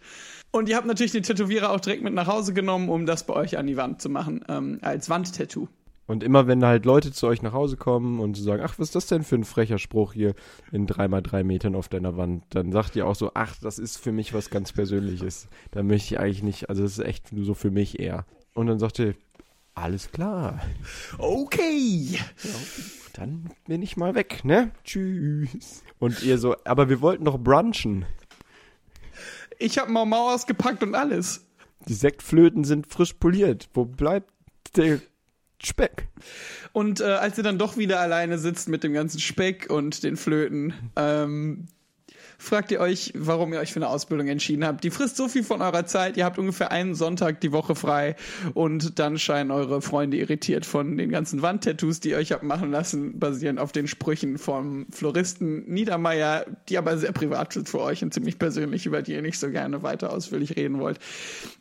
Und 0.51 0.69
ihr 0.69 0.77
habt 0.77 0.87
natürlich 0.87 1.11
den 1.11 1.23
Tätowierer 1.23 1.71
auch 1.71 1.79
direkt 1.79 2.03
mit 2.03 2.13
nach 2.13 2.27
Hause 2.27 2.53
genommen, 2.53 2.87
um 2.87 3.05
das 3.05 3.25
bei 3.25 3.33
euch 3.33 3.57
an 3.57 3.67
die 3.67 3.77
Wand 3.77 4.01
zu 4.01 4.09
machen, 4.09 4.45
ähm, 4.47 4.79
als 4.81 5.09
Wandtattoo. 5.09 5.67
Und 6.07 6.23
immer 6.23 6.45
wenn 6.45 6.63
halt 6.63 6.85
Leute 6.85 7.11
zu 7.11 7.25
euch 7.27 7.41
nach 7.41 7.53
Hause 7.53 7.77
kommen 7.77 8.19
und 8.19 8.37
sagen, 8.37 8.61
ach, 8.63 8.77
was 8.77 8.89
ist 8.89 8.95
das 8.95 9.07
denn 9.07 9.23
für 9.23 9.35
ein 9.35 9.43
frecher 9.43 9.79
Spruch 9.79 10.13
hier 10.13 10.35
in 10.71 10.85
drei 10.85 11.07
mal 11.07 11.21
drei 11.21 11.43
Metern 11.43 11.75
auf 11.75 11.89
deiner 11.89 12.15
Wand, 12.15 12.43
dann 12.49 12.71
sagt 12.71 12.95
ihr 12.95 13.07
auch 13.07 13.15
so, 13.15 13.31
ach, 13.33 13.55
das 13.61 13.79
ist 13.79 13.97
für 13.97 14.11
mich 14.11 14.33
was 14.33 14.49
ganz 14.51 14.71
Persönliches. 14.71 15.47
Da 15.71 15.81
möchte 15.81 16.13
ich 16.13 16.19
eigentlich 16.19 16.43
nicht, 16.43 16.69
also 16.69 16.83
das 16.83 16.93
ist 16.99 17.05
echt 17.05 17.31
nur 17.31 17.43
so 17.45 17.55
für 17.55 17.71
mich 17.71 17.99
eher. 17.99 18.25
Und 18.53 18.67
dann 18.67 18.77
sagt 18.79 18.99
ihr, 18.99 19.15
alles 19.73 20.11
klar, 20.11 20.61
Okay. 21.17 22.19
dann 23.13 23.49
bin 23.67 23.81
ich 23.81 23.97
mal 23.97 24.15
weg, 24.15 24.45
ne? 24.45 24.71
Tschüss. 24.83 25.83
Und 25.99 26.23
ihr 26.23 26.37
so, 26.37 26.55
aber 26.65 26.87
wir 26.87 27.01
wollten 27.01 27.25
doch 27.25 27.39
brunchen. 27.39 28.05
Ich 29.57 29.77
habe 29.77 29.91
Mau 29.91 30.05
Mau 30.05 30.33
ausgepackt 30.33 30.83
und 30.83 30.95
alles. 30.95 31.45
Die 31.87 31.93
Sektflöten 31.93 32.63
sind 32.63 32.87
frisch 32.87 33.13
poliert. 33.13 33.69
Wo 33.73 33.85
bleibt 33.85 34.31
der 34.75 34.99
Speck? 35.65 36.07
Und 36.73 37.01
äh, 37.01 37.05
als 37.05 37.37
ihr 37.37 37.43
dann 37.43 37.57
doch 37.57 37.77
wieder 37.77 37.99
alleine 37.99 38.37
sitzt 38.37 38.69
mit 38.69 38.83
dem 38.83 38.93
ganzen 38.93 39.19
Speck 39.19 39.69
und 39.69 40.03
den 40.03 40.17
Flöten, 40.17 40.73
ähm, 40.95 41.67
fragt 42.37 42.71
ihr 42.71 42.79
euch, 42.79 43.13
warum 43.15 43.53
ihr 43.53 43.59
euch 43.59 43.73
für 43.73 43.79
eine 43.79 43.89
Ausbildung 43.89 44.27
entschieden 44.27 44.65
habt. 44.65 44.83
Die 44.83 44.91
frisst 44.91 45.15
so 45.17 45.27
viel 45.27 45.43
von 45.43 45.61
eurer 45.61 45.85
Zeit, 45.85 46.17
ihr 46.17 46.25
habt 46.25 46.37
ungefähr 46.37 46.71
einen 46.71 46.95
Sonntag 46.95 47.41
die 47.41 47.51
Woche 47.51 47.75
frei 47.75 48.15
und 48.53 48.99
dann 48.99 49.17
scheinen 49.17 49.51
eure 49.51 49.81
Freunde 49.81 50.17
irritiert 50.17 50.65
von 50.65 50.97
den 50.97 51.09
ganzen 51.09 51.41
Wandtattoos, 51.41 51.99
die 51.99 52.09
ihr 52.09 52.17
euch 52.17 52.31
habt 52.31 52.43
machen 52.43 52.71
lassen, 52.71 53.19
basierend 53.19 53.59
auf 53.59 53.71
den 53.71 53.87
Sprüchen 53.87 54.37
vom 54.37 54.87
Floristen 54.91 55.65
Niedermeyer, 55.65 56.45
die 56.69 56.77
aber 56.77 56.97
sehr 56.97 57.11
privat 57.11 57.53
sind 57.53 57.69
für 57.69 57.81
euch 57.81 58.03
und 58.03 58.13
ziemlich 58.13 58.39
persönlich, 58.39 58.85
über 58.85 59.01
die 59.01 59.13
ihr 59.13 59.21
nicht 59.21 59.39
so 59.39 59.49
gerne 59.49 59.83
weiter 59.83 60.11
ausführlich 60.11 60.55
reden 60.55 60.79
wollt. 60.79 60.99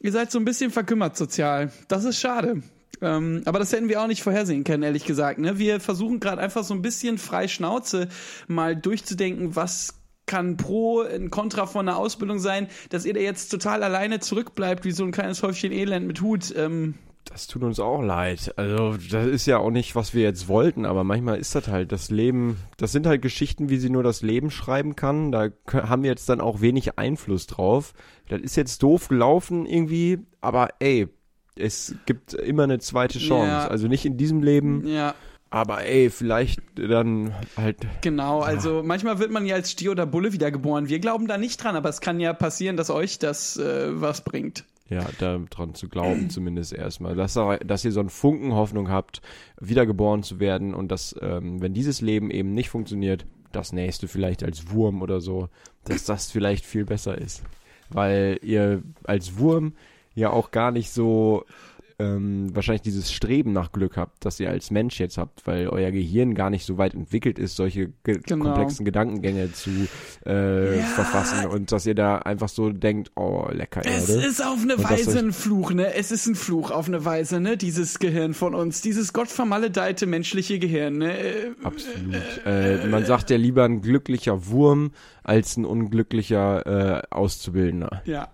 Ihr 0.01 0.13
seid 0.13 0.31
so 0.31 0.39
ein 0.39 0.45
bisschen 0.45 0.71
verkümmert 0.71 1.17
sozial. 1.17 1.73
Das 1.89 2.05
ist 2.05 2.19
schade. 2.19 2.63
Ähm, 3.01 3.43
aber 3.45 3.59
das 3.59 3.73
hätten 3.73 3.89
wir 3.89 4.03
auch 4.03 4.07
nicht 4.07 4.23
vorhersehen 4.23 4.65
können, 4.65 4.83
ehrlich 4.83 5.05
gesagt. 5.05 5.39
Ne? 5.39 5.59
Wir 5.59 5.81
versuchen 5.81 6.21
gerade 6.21 6.41
einfach 6.41 6.65
so 6.65 6.75
ein 6.75 6.83
bisschen 6.83 7.19
frei 7.19 7.49
Schnauze 7.49 8.09
mal 8.47 8.77
durchzudenken, 8.77 9.57
was 9.57 9.95
kann 10.27 10.57
pro 10.57 11.03
ein 11.03 11.31
Kontra 11.31 11.67
von 11.67 11.89
einer 11.89 11.99
Ausbildung 11.99 12.39
sein, 12.39 12.69
dass 12.89 13.05
ihr 13.05 13.13
da 13.13 13.21
jetzt 13.21 13.51
total 13.51 13.83
alleine 13.83 14.21
zurückbleibt, 14.21 14.85
wie 14.85 14.93
so 14.93 15.05
ein 15.05 15.13
kleines 15.13 15.43
Häufchen 15.43 15.71
Elend 15.71 16.07
mit 16.07 16.23
Hut. 16.23 16.55
Ähm, 16.57 16.95
Das 17.31 17.47
tut 17.47 17.63
uns 17.63 17.79
auch 17.79 18.01
leid. 18.01 18.53
Also, 18.57 18.97
das 19.11 19.27
ist 19.27 19.47
ja 19.47 19.59
auch 19.59 19.71
nicht, 19.71 19.95
was 19.95 20.15
wir 20.15 20.23
jetzt 20.23 20.49
wollten, 20.49 20.87
aber 20.87 21.05
manchmal 21.05 21.39
ist 21.39 21.55
das 21.55 21.69
halt 21.69 21.93
das 21.93 22.11
Leben. 22.11 22.57
Das 22.79 22.93
sind 22.93 23.07
halt 23.07 23.21
Geschichten, 23.21 23.69
wie 23.69 23.77
sie 23.77 23.91
nur 23.91 24.03
das 24.03 24.23
Leben 24.23 24.51
schreiben 24.51 24.97
kann. 24.97 25.31
Da 25.31 25.51
haben 25.71 26.03
wir 26.03 26.11
jetzt 26.11 26.29
dann 26.29 26.41
auch 26.41 26.63
wenig 26.63 26.99
Einfluss 26.99 27.47
drauf. 27.47 27.93
Das 28.29 28.41
ist 28.41 28.57
jetzt 28.57 28.83
doof 28.83 29.09
gelaufen 29.09 29.67
irgendwie, 29.67 30.21
aber 30.41 30.69
ey, 30.79 31.09
es 31.57 31.95
gibt 32.07 32.35
immer 32.35 32.65
eine 32.65 32.79
zweite 32.79 33.19
Chance. 33.19 33.47
Ja. 33.49 33.69
Also 33.69 33.87
nicht 33.89 34.05
in 34.05 34.17
diesem 34.17 34.43
Leben, 34.43 34.87
ja, 34.87 35.15
aber 35.51 35.85
ey, 35.85 36.11
vielleicht 36.11 36.61
dann 36.77 37.33
halt. 37.57 37.79
genau. 38.01 38.41
Also 38.41 38.83
manchmal 38.85 39.19
wird 39.21 39.31
man 39.31 39.47
ja 39.47 39.55
als 39.55 39.71
Stier 39.71 39.93
oder 39.93 40.05
Bulle 40.07 40.33
wiedergeboren. 40.33 40.89
Wir 40.89 40.99
glauben 40.99 41.27
da 41.29 41.39
nicht 41.39 41.63
dran, 41.63 41.77
aber 41.77 41.89
es 41.89 42.01
kann 42.01 42.19
ja 42.21 42.33
passieren, 42.33 42.77
dass 42.77 42.91
euch 42.91 43.19
das 43.19 43.57
äh, 43.57 43.89
was 44.01 44.25
bringt. 44.25 44.65
Ja, 44.91 45.07
daran 45.19 45.75
zu 45.75 45.89
glauben 45.89 46.29
zumindest 46.31 46.73
erstmal. 46.73 47.15
Dass, 47.15 47.37
ihr- 47.37 47.59
dass 47.65 47.85
ihr 47.85 47.93
so 47.93 48.01
einen 48.01 48.11
Funken 48.11 48.53
Hoffnung 48.55 48.91
habt, 48.91 49.23
wiedergeboren 49.61 50.23
zu 50.25 50.41
werden 50.41 50.75
und 50.75 50.91
dass, 50.91 51.15
ähm, 51.23 51.63
wenn 51.63 51.73
dieses 51.73 52.01
Leben 52.01 52.31
eben 52.31 52.53
nicht 52.53 52.69
funktioniert, 52.69 53.25
das 53.53 53.73
nächste 53.73 54.09
vielleicht 54.09 54.43
als 54.43 54.71
Wurm 54.73 55.01
oder 55.03 55.21
so, 55.21 55.49
dass 55.85 56.05
das 56.05 56.31
vielleicht 56.33 56.67
viel 56.67 56.85
besser 56.85 57.17
ist. 57.17 57.43
Weil 57.89 58.41
ihr 58.43 58.83
als 59.05 59.39
Wurm 59.39 59.75
ja 60.15 60.31
auch 60.31 60.51
gar 60.51 60.71
nicht 60.71 60.91
so 60.91 61.45
ähm, 62.01 62.51
wahrscheinlich 62.53 62.83
dieses 62.83 63.13
Streben 63.13 63.53
nach 63.53 63.71
Glück 63.71 63.97
habt, 63.97 64.25
das 64.25 64.41
ihr 64.41 64.51
als 64.51 64.73
Mensch 64.73 64.99
jetzt 64.99 65.17
habt, 65.17 65.47
weil 65.47 65.69
euer 65.69 65.93
Gehirn 65.93 66.35
gar 66.35 66.51
nicht 66.51 66.67
so 66.67 66.77
weit 66.77 66.93
entwickelt 66.93 67.39
ist, 67.39 67.55
solche 67.55 67.93
ge 68.03 68.19
Genau. 68.27 68.47
komplexen 68.47 68.85
Gedankengänge 68.85 69.53
zu 69.53 69.71
äh, 70.27 70.79
Ja. 70.79 70.83
verfassen 70.87 71.47
und 71.47 71.71
dass 71.71 71.87
ihr 71.87 71.95
da 71.95 72.17
einfach 72.19 72.49
so 72.49 72.71
denkt, 72.71 73.13
oh, 73.15 73.47
lecker 73.53 73.83
Es 73.85 74.09
Erde. 74.09 74.27
ist 74.27 74.45
auf 74.45 74.61
eine 74.61 74.75
Und 74.75 74.91
Weise 74.91 75.21
ein 75.21 75.33
Fluch, 75.33 75.71
ne? 75.73 75.95
Es 75.95 76.11
ist 76.11 76.27
ein 76.27 76.35
Fluch 76.35 76.73
auf 76.73 76.89
eine 76.89 77.05
Weise, 77.05 77.39
ne? 77.39 77.57
Dieses 77.57 78.01
Gehirn 78.01 78.35
von 78.35 78.57
uns, 78.57 78.81
dieses 78.83 79.13
gottvermaledeite 79.13 80.07
menschliche 80.07 80.59
Gehirn, 80.59 80.99
ne? 80.99 81.17
Äh, 81.17 81.51
Absolut. 81.63 82.15
Äh, 82.45 82.89
man 82.89 83.07
sagt 83.07 83.31
ja 83.31 83.37
lieber 83.37 83.63
ein 83.67 83.83
glücklicher 83.83 84.49
Wurm 84.49 84.91
als 85.23 85.57
ein 85.57 85.65
unglücklicher 85.65 86.67
äh, 86.67 87.03
Auszubildender. 87.11 88.03
Ja. 88.05 88.34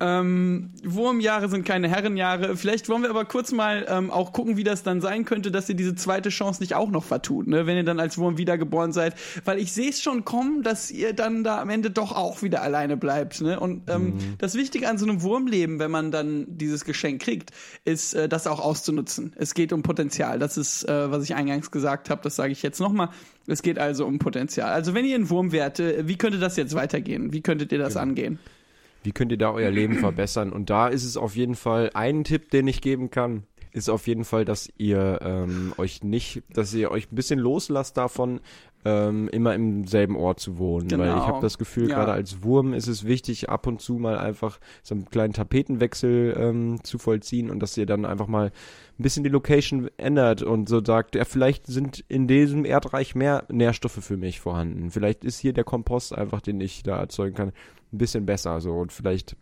Ähm, 0.00 0.70
Wurmjahre 0.84 1.48
sind 1.48 1.64
keine 1.64 1.88
Herrenjahre. 1.88 2.56
Vielleicht 2.56 2.88
wollen 2.88 3.02
wir 3.02 3.10
aber 3.10 3.24
kurz 3.24 3.52
mal 3.52 3.86
ähm, 3.88 4.10
auch 4.10 4.32
gucken, 4.32 4.56
wie 4.56 4.64
das 4.64 4.82
dann 4.82 5.00
sein 5.00 5.24
könnte, 5.24 5.50
dass 5.50 5.68
ihr 5.68 5.74
diese 5.74 5.94
zweite 5.94 6.28
Chance 6.28 6.62
nicht 6.62 6.74
auch 6.74 6.90
noch 6.90 7.04
vertut, 7.04 7.46
ne? 7.46 7.66
wenn 7.66 7.76
ihr 7.76 7.84
dann 7.84 8.00
als 8.00 8.18
Wurm 8.18 8.38
wiedergeboren 8.38 8.92
seid. 8.92 9.14
Weil 9.44 9.58
ich 9.58 9.72
sehe 9.72 9.90
es 9.90 10.02
schon 10.02 10.24
kommen, 10.24 10.62
dass 10.62 10.90
ihr 10.90 11.12
dann 11.12 11.44
da 11.44 11.60
am 11.60 11.70
Ende 11.70 11.90
doch 11.90 12.12
auch 12.12 12.42
wieder 12.42 12.62
alleine 12.62 12.96
bleibt. 12.96 13.40
Ne? 13.40 13.58
Und 13.58 13.88
ähm, 13.88 14.14
das 14.38 14.54
Wichtige 14.54 14.88
an 14.88 14.98
so 14.98 15.06
einem 15.06 15.22
Wurmleben, 15.22 15.78
wenn 15.78 15.90
man 15.90 16.10
dann 16.10 16.46
dieses 16.48 16.84
Geschenk 16.84 17.22
kriegt, 17.22 17.50
ist, 17.84 18.14
äh, 18.14 18.28
das 18.28 18.46
auch 18.46 18.60
auszunutzen. 18.60 19.32
Es 19.36 19.54
geht 19.54 19.72
um 19.72 19.82
Potenzial. 19.82 20.38
Das 20.38 20.56
ist, 20.56 20.88
äh, 20.88 21.10
was 21.10 21.24
ich 21.24 21.34
eingangs 21.34 21.70
gesagt 21.70 22.10
habe, 22.10 22.22
das 22.22 22.36
sage 22.36 22.52
ich 22.52 22.62
jetzt 22.62 22.80
nochmal. 22.80 23.10
Es 23.46 23.62
geht 23.62 23.78
also 23.78 24.06
um 24.06 24.18
Potenzial. 24.18 24.72
Also 24.72 24.94
wenn 24.94 25.04
ihr 25.04 25.16
ein 25.16 25.30
Wurm 25.30 25.52
wärt, 25.52 25.80
äh, 25.80 26.06
wie 26.06 26.16
könnte 26.16 26.38
das 26.38 26.56
jetzt 26.56 26.74
weitergehen? 26.74 27.32
Wie 27.32 27.40
könntet 27.40 27.72
ihr 27.72 27.78
das 27.78 27.96
angehen? 27.96 28.38
Wie 29.06 29.12
könnt 29.12 29.30
ihr 29.32 29.38
da 29.38 29.52
euer 29.52 29.70
Leben 29.70 29.94
verbessern? 29.98 30.52
Und 30.52 30.68
da 30.68 30.88
ist 30.88 31.04
es 31.04 31.16
auf 31.16 31.36
jeden 31.36 31.54
Fall 31.54 31.90
ein 31.94 32.24
Tipp, 32.24 32.50
den 32.50 32.66
ich 32.68 32.80
geben 32.82 33.10
kann, 33.10 33.44
ist 33.72 33.88
auf 33.90 34.06
jeden 34.06 34.24
Fall, 34.24 34.44
dass 34.44 34.68
ihr 34.78 35.20
ähm, 35.22 35.72
euch 35.76 36.02
nicht, 36.02 36.42
dass 36.52 36.72
ihr 36.74 36.90
euch 36.90 37.12
ein 37.12 37.14
bisschen 37.14 37.38
loslasst 37.38 37.96
davon, 37.96 38.40
ähm, 38.86 39.28
immer 39.32 39.54
im 39.54 39.86
selben 39.86 40.16
Ort 40.16 40.40
zu 40.40 40.56
wohnen. 40.58 40.90
Weil 40.92 40.98
Genau. 40.98 41.16
ich 41.18 41.26
habe 41.26 41.40
das 41.42 41.58
Gefühl, 41.58 41.90
Ja. 41.90 41.96
gerade 41.96 42.12
als 42.12 42.42
Wurm 42.42 42.72
ist 42.72 42.86
es 42.86 43.04
wichtig, 43.04 43.50
ab 43.50 43.66
und 43.66 43.80
zu 43.82 43.94
mal 43.94 44.16
einfach 44.16 44.60
so 44.82 44.94
einen 44.94 45.10
kleinen 45.10 45.34
Tapetenwechsel 45.34 46.36
ähm, 46.38 46.78
zu 46.84 46.96
vollziehen 46.98 47.50
und 47.50 47.60
dass 47.60 47.76
ihr 47.76 47.84
dann 47.84 48.04
einfach 48.06 48.28
mal 48.28 48.46
ein 48.46 49.02
bisschen 49.02 49.24
die 49.24 49.28
Location 49.30 49.90
ändert 49.98 50.42
und 50.42 50.68
so 50.68 50.82
sagt, 50.82 51.14
ja, 51.16 51.24
vielleicht 51.26 51.66
sind 51.66 52.02
in 52.08 52.28
diesem 52.28 52.64
Erdreich 52.64 53.14
mehr 53.14 53.44
Nährstoffe 53.50 54.02
für 54.02 54.16
mich 54.16 54.40
vorhanden. 54.40 54.90
Vielleicht 54.90 55.24
ist 55.24 55.38
hier 55.38 55.52
der 55.52 55.64
Kompost 55.64 56.14
einfach, 56.14 56.40
den 56.40 56.60
ich 56.60 56.82
da 56.82 56.96
erzeugen 56.96 57.34
kann, 57.34 57.52
ein 57.92 57.98
bisschen 57.98 58.26
besser 58.26 58.60
so 58.60 58.72
und 58.72 58.92
vielleicht 58.92 59.36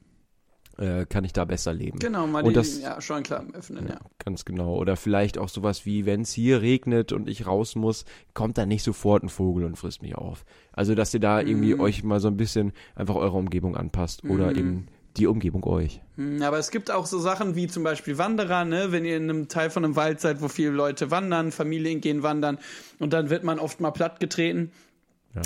äh, 0.76 1.06
kann 1.06 1.22
ich 1.24 1.32
da 1.32 1.44
besser 1.44 1.72
leben. 1.72 2.00
Genau, 2.00 2.26
mal 2.26 2.42
Und 2.42 2.48
die 2.50 2.54
das- 2.54 2.80
ja, 2.80 3.00
Scheuklappen 3.00 3.54
öffnen, 3.54 3.86
ja. 3.86 4.00
Ganz 4.18 4.44
genau. 4.44 4.74
Oder 4.76 4.96
vielleicht 4.96 5.38
auch 5.38 5.48
sowas 5.48 5.86
wie, 5.86 6.04
wenn 6.04 6.22
es 6.22 6.32
hier 6.32 6.62
regnet 6.62 7.12
und 7.12 7.28
ich 7.28 7.46
raus 7.46 7.76
muss, 7.76 8.04
kommt 8.34 8.58
da 8.58 8.66
nicht 8.66 8.82
sofort 8.82 9.22
ein 9.22 9.28
Vogel 9.28 9.66
und 9.66 9.76
frisst 9.78 10.02
mich 10.02 10.16
auf. 10.16 10.44
Also, 10.72 10.96
dass 10.96 11.14
ihr 11.14 11.20
da 11.20 11.40
irgendwie 11.40 11.74
Mhm. 11.74 11.80
euch 11.80 12.02
mal 12.02 12.18
so 12.18 12.26
ein 12.26 12.36
bisschen 12.36 12.72
einfach 12.96 13.14
eure 13.14 13.36
Umgebung 13.36 13.76
anpasst 13.76 14.24
oder 14.24 14.50
Mhm. 14.50 14.58
eben 14.58 14.86
die 15.16 15.28
Umgebung 15.28 15.62
euch. 15.64 16.00
Hm, 16.16 16.42
Aber 16.42 16.58
es 16.58 16.72
gibt 16.72 16.90
auch 16.90 17.06
so 17.06 17.20
Sachen 17.20 17.54
wie 17.54 17.68
zum 17.68 17.84
Beispiel 17.84 18.18
Wanderer, 18.18 18.64
ne? 18.64 18.90
wenn 18.90 19.04
ihr 19.04 19.16
in 19.16 19.30
einem 19.30 19.46
Teil 19.46 19.70
von 19.70 19.84
einem 19.84 19.94
Wald 19.94 20.20
seid, 20.20 20.42
wo 20.42 20.48
viele 20.48 20.70
Leute 20.70 21.12
wandern, 21.12 21.52
Familien 21.52 22.00
gehen 22.00 22.24
wandern 22.24 22.58
und 22.98 23.12
dann 23.12 23.30
wird 23.30 23.44
man 23.44 23.60
oft 23.60 23.80
mal 23.80 23.92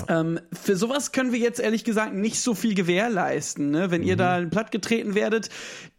Ähm, 0.07 0.39
für 0.51 0.75
sowas 0.75 1.11
können 1.11 1.31
wir 1.31 1.39
jetzt 1.39 1.59
ehrlich 1.59 1.83
gesagt 1.83 2.13
nicht 2.13 2.39
so 2.39 2.53
viel 2.53 2.75
gewährleisten. 2.75 3.71
Ne? 3.71 3.91
Wenn 3.91 4.03
ihr 4.03 4.15
da 4.15 4.43
plattgetreten 4.45 5.15
werdet, 5.15 5.49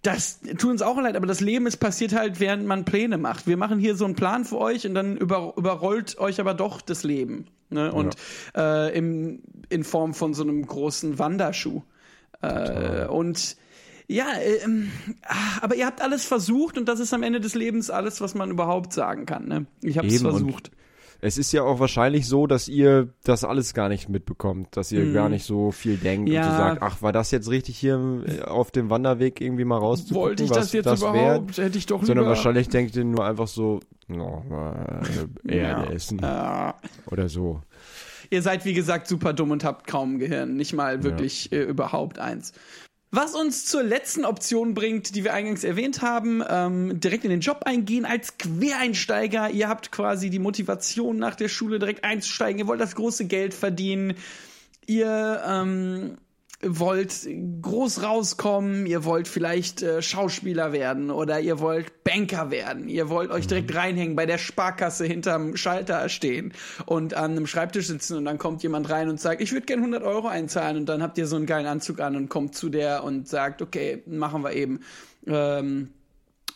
das 0.03 0.41
tut 0.59 0.71
uns 0.71 0.83
auch 0.83 1.01
leid, 1.01 1.17
aber 1.17 1.27
das 1.27 1.41
Leben 1.41 1.67
ist 1.67 1.79
passiert 1.79 2.15
halt, 2.15 2.41
während 2.41 2.67
man 2.67 2.85
Pläne 2.85 3.19
macht. 3.19 3.47
Wir 3.47 3.57
machen 3.57 3.79
hier 3.79 3.97
so 3.97 4.05
einen 4.05 4.15
Plan 4.15 4.45
für 4.45 4.59
euch 4.59 4.87
und 4.87 4.95
dann 4.95 5.17
über, 5.17 5.55
überrollt 5.57 6.19
euch 6.19 6.41
aber 6.41 6.55
doch 6.55 6.81
das 6.81 7.03
Leben. 7.03 7.47
Ne? 7.71 7.93
Und 7.93 8.15
äh, 8.57 8.97
im, 8.97 9.43
in 9.69 9.85
Form 9.85 10.15
von 10.15 10.35
so 10.35 10.43
einem 10.43 10.65
großen 10.65 11.19
Wanderschuh. 11.19 11.83
Äh, 12.43 13.07
und 13.07 13.57
ja, 14.07 14.27
ähm, 14.65 14.91
aber 15.61 15.77
ihr 15.77 15.87
habt 15.87 16.03
alles 16.03 16.25
versucht 16.25 16.79
und 16.79 16.89
das 16.89 16.99
ist 16.99 17.15
am 17.15 17.23
Ende 17.23 17.41
des 17.41 17.55
Lebens 17.55 17.91
alles, 17.91 18.21
was 18.21 18.35
man 18.35 18.51
überhaupt 18.51 18.93
sagen 18.93 19.27
kann. 19.27 19.47
Ne? 19.47 19.67
Ich 19.83 19.99
habe 19.99 20.09
es 20.09 20.15
Eben, 20.15 20.27
und 20.27 20.33
versucht. 20.33 20.71
Es 21.23 21.37
ist 21.39 21.53
ja 21.53 21.63
auch 21.63 21.81
wahrscheinlich 21.81 22.27
so, 22.27 22.47
dass 22.47 22.67
ihr 22.69 23.09
das 23.25 23.45
alles 23.45 23.75
gar 23.75 23.89
nicht 23.89 24.09
mitbekommt, 24.09 24.77
dass 24.77 24.91
ihr 24.91 25.13
gar 25.13 25.29
nicht 25.29 25.45
so 25.45 25.71
viel 25.71 25.97
denkt. 25.97 26.29
Ja. 26.31 26.45
und 26.47 26.51
so 26.53 26.57
sagt, 26.57 26.83
ach, 26.83 27.03
war 27.03 27.13
das 27.13 27.31
jetzt 27.31 27.51
richtig 27.51 27.77
hier 27.79 28.23
äh, 28.27 28.43
auf 28.43 28.71
dem 28.71 28.89
Wanderweg 28.91 29.41
irgendwie 29.41 29.65
mal 29.65 29.77
rauszugucken, 29.79 30.21
Wollte 30.23 30.45
ich 30.45 30.51
was 30.51 30.57
das 30.59 30.73
jetzt 30.73 30.87
das 30.87 31.03
wär? 31.03 31.11
überhaupt? 31.11 31.59
Hätte 31.59 31.77
ich 31.79 31.87
doch 31.87 31.99
Sondern 32.01 32.19
lieber. 32.25 32.29
wahrscheinlich 32.31 32.69
denkt 32.71 32.97
ihr 32.97 33.05
nur 33.05 33.25
einfach 33.25 33.49
so, 33.49 33.81
no, 34.09 34.45
äh, 34.51 35.53
Erde 35.57 35.85
Ja. 35.85 35.93
essen 35.93 36.19
Äh, 36.23 36.73
oder 37.11 37.29
so. 37.29 37.61
ihr 38.31 38.41
seid 38.43 38.65
wie 38.65 38.73
gesagt 38.75 39.07
super 39.07 39.33
dumm 39.33 39.51
und 39.51 39.63
habt 39.65 39.87
kaum 39.87 40.19
Gehirn, 40.19 40.57
nicht 40.57 40.73
mal 40.73 41.03
wirklich 41.03 41.53
äh, 41.53 41.63
überhaupt 41.63 42.19
eins. 42.19 42.53
Was 43.13 43.35
uns 43.35 43.67
zur 43.67 43.83
letzten 43.83 44.25
Option 44.25 44.73
bringt, 44.73 45.17
die 45.17 45.25
wir 45.25 45.35
eingangs 45.35 45.65
erwähnt 45.65 46.01
haben, 46.01 46.45
ähm, 46.49 47.01
direkt 47.01 47.25
in 47.25 47.31
den 47.31 47.41
Job 47.41 47.63
eingehen 47.65 48.05
als 48.05 48.39
Quereinsteiger. 48.39 49.51
Ihr 49.51 49.69
habt 49.69 49.91
quasi 49.91 50.31
die 50.31 50.39
Motivation 50.39 51.17
nach 51.17 51.35
der 51.35 51.49
Schule 51.49 51.81
direkt 51.81 52.05
einzusteigen. 52.05 52.61
Ihr 52.61 52.67
wollt 52.69 52.81
das 52.81 52.95
große 52.95 53.27
Geld 53.27 53.53
verdienen. 53.53 54.15
Ihr 54.87 55.43
ähm, 55.45 56.19
wollt 56.63 57.27
groß 57.63 58.03
rauskommen, 58.03 58.87
ihr 58.87 59.05
wollt 59.05 59.29
vielleicht 59.29 59.83
äh, 59.83 60.03
Schauspieler 60.03 60.73
werden 60.73 61.11
oder 61.11 61.41
ihr 61.41 61.59
wollt 61.61 62.05
Banker 62.05 62.51
werden, 62.51 62.89
ihr 62.89 63.09
wollt 63.09 63.31
euch 63.31 63.47
direkt 63.47 63.75
reinhängen, 63.75 64.15
bei 64.15 64.27
der 64.27 64.39
Sparkasse 64.39 65.07
hinterm 65.07 65.57
Schalter 65.57 66.09
stehen 66.09 66.53
und 66.85 67.15
an 67.15 67.33
einem 67.33 67.47
Schreibtisch 67.47 67.87
sitzen 67.87 68.19
und 68.19 68.27
dann 68.27 68.39
kommt 68.39 68.63
jemand 68.63 68.91
rein 68.91 69.09
und 69.09 69.21
sagt, 69.21 69.41
ich 69.41 69.53
würde 69.53 69.67
gern 69.67 69.79
100 69.79 70.03
Euro 70.03 70.29
einzahlen. 70.29 70.77
Und 70.77 70.87
dann 70.89 71.03
habt 71.03 71.19
ihr 71.19 71.27
so 71.27 71.37
einen 71.37 71.47
geilen 71.47 71.67
Anzug 71.67 72.01
an 72.01 72.17
und 72.17 72.29
kommt 72.29 72.55
zu 72.55 72.69
der 72.69 73.05
und 73.05 73.29
sagt, 73.29 73.63
okay, 73.63 74.03
machen 74.07 74.43
wir 74.43 74.53
eben. 74.53 74.81
Ähm, 75.27 75.91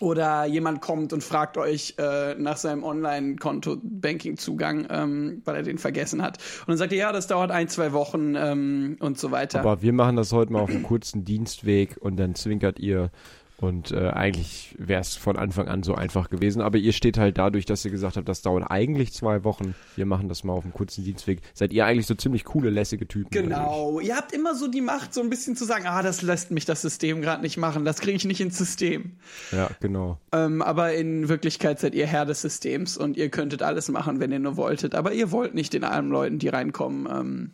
oder 0.04 0.44
jemand 0.44 0.82
kommt 0.82 1.12
und 1.12 1.24
fragt 1.24 1.56
euch 1.56 1.94
äh, 1.98 2.34
nach 2.34 2.58
seinem 2.58 2.84
Online-Konto-Banking-Zugang, 2.84 4.86
ähm, 4.90 5.40
weil 5.44 5.56
er 5.56 5.62
den 5.62 5.78
vergessen 5.78 6.22
hat. 6.22 6.36
Und 6.60 6.68
dann 6.68 6.76
sagt 6.76 6.92
ihr, 6.92 6.98
ja, 6.98 7.10
das 7.10 7.26
dauert 7.26 7.50
ein, 7.50 7.68
zwei 7.68 7.92
Wochen 7.92 8.34
ähm, 8.36 8.98
und 9.00 9.18
so 9.18 9.30
weiter. 9.30 9.60
Aber 9.60 9.80
wir 9.80 9.94
machen 9.94 10.16
das 10.16 10.30
heute 10.32 10.52
mal 10.52 10.60
auf 10.60 10.68
einem 10.68 10.82
kurzen 10.82 11.24
Dienstweg 11.24 11.96
und 11.98 12.16
dann 12.16 12.34
zwinkert 12.34 12.78
ihr 12.78 13.10
und 13.58 13.92
äh, 13.92 14.08
eigentlich 14.08 14.74
wäre 14.78 15.00
es 15.00 15.14
von 15.14 15.36
Anfang 15.36 15.68
an 15.68 15.84
so 15.84 15.94
einfach 15.94 16.28
gewesen. 16.28 16.60
Aber 16.60 16.76
ihr 16.76 16.92
steht 16.92 17.18
halt 17.18 17.38
dadurch, 17.38 17.64
dass 17.64 17.84
ihr 17.84 17.90
gesagt 17.92 18.16
habt, 18.16 18.28
das 18.28 18.42
dauert 18.42 18.68
eigentlich 18.68 19.12
zwei 19.12 19.44
Wochen. 19.44 19.74
Wir 19.94 20.06
machen 20.06 20.28
das 20.28 20.42
mal 20.42 20.54
auf 20.54 20.64
einem 20.64 20.72
kurzen 20.72 21.04
Dienstweg. 21.04 21.40
Seid 21.54 21.72
ihr 21.72 21.86
eigentlich 21.86 22.06
so 22.06 22.14
ziemlich 22.14 22.44
coole, 22.44 22.70
lässige 22.70 23.06
Typen? 23.06 23.30
Genau. 23.30 24.00
Ihr 24.00 24.16
habt 24.16 24.32
immer 24.32 24.56
so 24.56 24.66
die 24.66 24.80
Macht, 24.80 25.14
so 25.14 25.20
ein 25.20 25.30
bisschen 25.30 25.54
zu 25.54 25.64
sagen, 25.64 25.86
ah, 25.86 26.02
das 26.02 26.22
lässt 26.22 26.50
mich 26.50 26.64
das 26.64 26.82
System 26.82 27.22
gerade 27.22 27.42
nicht 27.42 27.56
machen. 27.56 27.84
Das 27.84 28.00
kriege 28.00 28.16
ich 28.16 28.24
nicht 28.24 28.40
ins 28.40 28.58
System. 28.58 29.18
Ja, 29.52 29.70
genau. 29.80 30.18
Ähm, 30.32 30.60
aber 30.60 30.94
in 30.94 31.28
Wirklichkeit 31.28 31.78
seid 31.78 31.94
ihr 31.94 32.06
Herr 32.06 32.26
des 32.26 32.42
Systems 32.42 32.96
und 32.96 33.16
ihr 33.16 33.28
könntet 33.28 33.62
alles 33.62 33.88
machen, 33.88 34.18
wenn 34.18 34.32
ihr 34.32 34.40
nur 34.40 34.56
wolltet. 34.56 34.96
Aber 34.96 35.12
ihr 35.12 35.30
wollt 35.30 35.54
nicht 35.54 35.72
den 35.72 35.84
armen 35.84 36.10
Leuten, 36.10 36.40
die 36.40 36.48
reinkommen. 36.48 37.06
Ähm, 37.08 37.50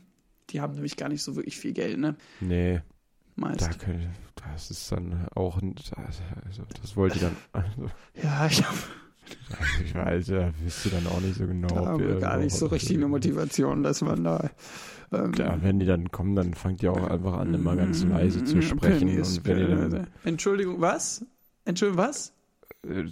die 0.49 0.63
haben 0.63 0.75
nämlich 0.75 0.97
gar 0.97 1.11
nicht 1.11 1.23
so 1.23 1.37
wirklich 1.37 1.59
viel 1.59 1.73
Geld, 1.73 1.99
ne? 1.99 2.17
Nee. 2.41 2.81
Meist. 3.37 3.63
Da 3.63 3.69
können, 3.69 4.15
das 4.53 4.70
ist 4.70 4.90
dann 4.92 5.26
auch, 5.35 5.61
ein- 5.61 5.74
also, 6.46 6.62
das 6.81 6.96
wollt 6.96 7.14
ihr 7.16 7.22
dann, 7.22 7.37
also, 7.53 7.90
Ja, 8.22 8.46
ich 8.46 8.64
habe 8.64 8.76
ich 9.85 9.94
weiß, 9.94 10.26
da 10.26 10.50
wisst 10.64 10.87
ihr 10.87 10.92
dann 10.92 11.07
auch 11.07 11.20
nicht 11.20 11.37
so 11.37 11.46
genau. 11.46 11.68
da 11.68 11.94
ob 11.94 12.00
ihr 12.00 12.18
gar 12.18 12.37
nicht 12.38 12.55
so 12.55 12.66
richtig 12.66 12.96
eine 12.96 13.07
Motivation, 13.07 13.83
dass 13.85 14.00
man 14.03 14.24
da. 14.24 14.50
Ähm, 15.12 15.33
Ja, 15.37 15.57
wenn 15.62 15.79
die 15.79 15.87
dann 15.87 16.11
kommen, 16.11 16.35
dann 16.35 16.55
fangt 16.55 16.83
ihr 16.83 16.92
auch 16.92 17.09
einfach 17.09 17.35
an, 17.35 17.55
immer 17.55 17.76
ganz 17.76 18.03
leise 18.03 18.42
zu 18.42 18.57
Mm, 18.57 18.62
sprechen. 18.62 19.09
Wenn 19.44 19.59
ihr 19.59 19.88
dann 19.88 20.07
Entschuldigung, 20.24 20.81
was? 20.81 21.24
Entschuldigung, 21.64 22.03
was? 22.05 22.33
äh, 22.88 23.05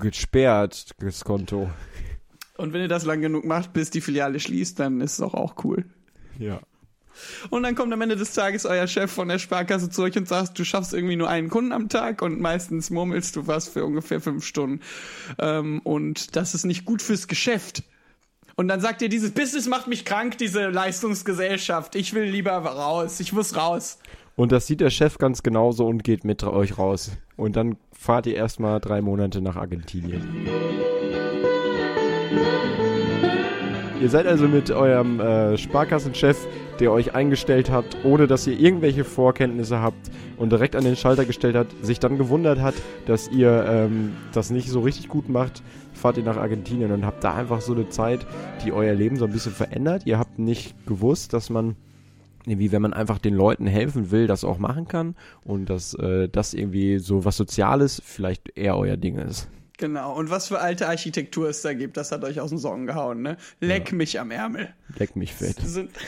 gesperrt, 0.00 0.90
das 0.98 1.24
Konto. 1.24 1.70
Und 2.56 2.72
wenn 2.72 2.82
ihr 2.82 2.88
das 2.88 3.04
lang 3.04 3.20
genug 3.20 3.44
macht, 3.44 3.72
bis 3.72 3.90
die 3.90 4.00
Filiale 4.00 4.40
schließt, 4.40 4.78
dann 4.80 5.00
ist 5.00 5.14
es 5.14 5.20
auch, 5.20 5.34
auch 5.34 5.62
cool. 5.64 5.84
Ja. 6.38 6.60
Und 7.50 7.62
dann 7.62 7.74
kommt 7.74 7.92
am 7.92 8.00
Ende 8.00 8.16
des 8.16 8.32
Tages 8.32 8.66
euer 8.66 8.86
Chef 8.86 9.10
von 9.10 9.28
der 9.28 9.38
Sparkasse 9.38 9.90
zu 9.90 10.02
euch 10.02 10.16
und 10.16 10.28
sagt, 10.28 10.58
du 10.58 10.64
schaffst 10.64 10.94
irgendwie 10.94 11.16
nur 11.16 11.28
einen 11.28 11.48
Kunden 11.48 11.72
am 11.72 11.88
Tag 11.88 12.22
und 12.22 12.40
meistens 12.40 12.90
murmelst 12.90 13.36
du 13.36 13.46
was 13.46 13.68
für 13.68 13.84
ungefähr 13.84 14.20
fünf 14.20 14.44
Stunden. 14.44 14.80
Ähm, 15.38 15.80
und 15.84 16.36
das 16.36 16.54
ist 16.54 16.64
nicht 16.64 16.84
gut 16.84 17.02
fürs 17.02 17.28
Geschäft. 17.28 17.82
Und 18.56 18.68
dann 18.68 18.80
sagt 18.80 19.00
ihr, 19.00 19.08
dieses 19.08 19.30
Business 19.30 19.66
macht 19.68 19.86
mich 19.86 20.04
krank, 20.04 20.36
diese 20.38 20.68
Leistungsgesellschaft. 20.68 21.94
Ich 21.94 22.12
will 22.12 22.24
lieber 22.24 22.52
raus. 22.52 23.18
Ich 23.20 23.32
muss 23.32 23.56
raus. 23.56 23.98
Und 24.36 24.52
das 24.52 24.66
sieht 24.66 24.80
der 24.80 24.90
Chef 24.90 25.18
ganz 25.18 25.42
genauso 25.42 25.86
und 25.86 26.04
geht 26.04 26.24
mit 26.24 26.42
euch 26.44 26.78
raus. 26.78 27.10
Und 27.36 27.56
dann 27.56 27.76
fahrt 27.92 28.26
ihr 28.26 28.36
erstmal 28.36 28.80
drei 28.80 29.00
Monate 29.00 29.40
nach 29.40 29.56
Argentinien. 29.56 30.46
Ihr 34.00 34.08
seid 34.08 34.26
also 34.26 34.48
mit 34.48 34.70
eurem 34.70 35.20
äh, 35.20 35.58
Sparkassenchef, 35.58 36.48
der 36.78 36.90
euch 36.90 37.14
eingestellt 37.14 37.70
hat, 37.70 37.84
ohne 38.02 38.26
dass 38.26 38.46
ihr 38.46 38.58
irgendwelche 38.58 39.04
Vorkenntnisse 39.04 39.80
habt 39.80 40.10
und 40.38 40.50
direkt 40.50 40.74
an 40.74 40.84
den 40.84 40.96
Schalter 40.96 41.26
gestellt 41.26 41.54
hat, 41.54 41.66
sich 41.82 42.00
dann 42.00 42.16
gewundert 42.16 42.62
hat, 42.62 42.74
dass 43.04 43.28
ihr 43.28 43.66
ähm, 43.68 44.12
das 44.32 44.48
nicht 44.48 44.70
so 44.70 44.80
richtig 44.80 45.08
gut 45.08 45.28
macht, 45.28 45.62
fahrt 45.92 46.16
ihr 46.16 46.22
nach 46.22 46.38
Argentinien 46.38 46.92
und 46.92 47.04
habt 47.04 47.22
da 47.22 47.34
einfach 47.34 47.60
so 47.60 47.74
eine 47.74 47.90
Zeit, 47.90 48.26
die 48.64 48.72
euer 48.72 48.94
Leben 48.94 49.16
so 49.16 49.26
ein 49.26 49.32
bisschen 49.32 49.52
verändert. 49.52 50.06
Ihr 50.06 50.18
habt 50.18 50.38
nicht 50.38 50.86
gewusst, 50.86 51.34
dass 51.34 51.50
man 51.50 51.76
irgendwie, 52.46 52.72
wenn 52.72 52.80
man 52.80 52.94
einfach 52.94 53.18
den 53.18 53.34
Leuten 53.34 53.66
helfen 53.66 54.10
will, 54.10 54.26
das 54.26 54.44
auch 54.44 54.56
machen 54.56 54.88
kann 54.88 55.14
und 55.44 55.68
dass 55.68 55.92
äh, 55.92 56.26
das 56.30 56.54
irgendwie 56.54 57.00
so 57.00 57.26
was 57.26 57.36
Soziales 57.36 58.00
vielleicht 58.02 58.56
eher 58.56 58.78
euer 58.78 58.96
Ding 58.96 59.18
ist. 59.18 59.50
Genau. 59.80 60.14
Und 60.14 60.28
was 60.28 60.48
für 60.48 60.60
alte 60.60 60.88
Architektur 60.88 61.48
es 61.48 61.62
da 61.62 61.72
gibt, 61.72 61.96
das 61.96 62.12
hat 62.12 62.22
euch 62.22 62.38
aus 62.38 62.50
den 62.50 62.58
Socken 62.58 62.86
gehauen, 62.86 63.22
ne? 63.22 63.38
Leck 63.60 63.92
mich 63.92 64.20
am 64.20 64.30
Ärmel. 64.30 64.74
Leck 64.96 65.16
mich 65.16 65.34
fett. 65.34 65.56
sind. 65.60 65.90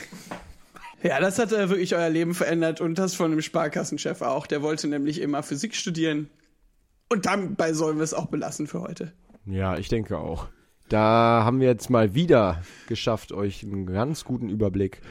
Ja, 1.05 1.19
das 1.19 1.37
hat 1.37 1.51
äh, 1.51 1.67
wirklich 1.67 1.93
euer 1.95 2.09
Leben 2.09 2.33
verändert 2.33 2.79
und 2.79 2.97
das 2.97 3.13
von 3.13 3.29
dem 3.29 3.41
Sparkassenchef 3.41 4.21
auch. 4.21 4.47
Der 4.47 4.61
wollte 4.61 4.87
nämlich 4.87 5.19
immer 5.19 5.43
Physik 5.43 5.75
studieren. 5.75 6.29
Und 7.09 7.25
dabei 7.25 7.73
sollen 7.73 7.97
wir 7.97 8.05
es 8.05 8.13
auch 8.13 8.27
belassen 8.27 8.67
für 8.67 8.79
heute. 8.79 9.11
Ja, 9.45 9.77
ich 9.77 9.89
denke 9.89 10.17
auch. 10.17 10.47
Da 10.87 11.43
haben 11.43 11.59
wir 11.59 11.67
jetzt 11.67 11.89
mal 11.89 12.15
wieder 12.15 12.61
geschafft, 12.87 13.33
euch 13.33 13.63
einen 13.63 13.85
ganz 13.85 14.23
guten 14.23 14.47
Überblick 14.47 15.01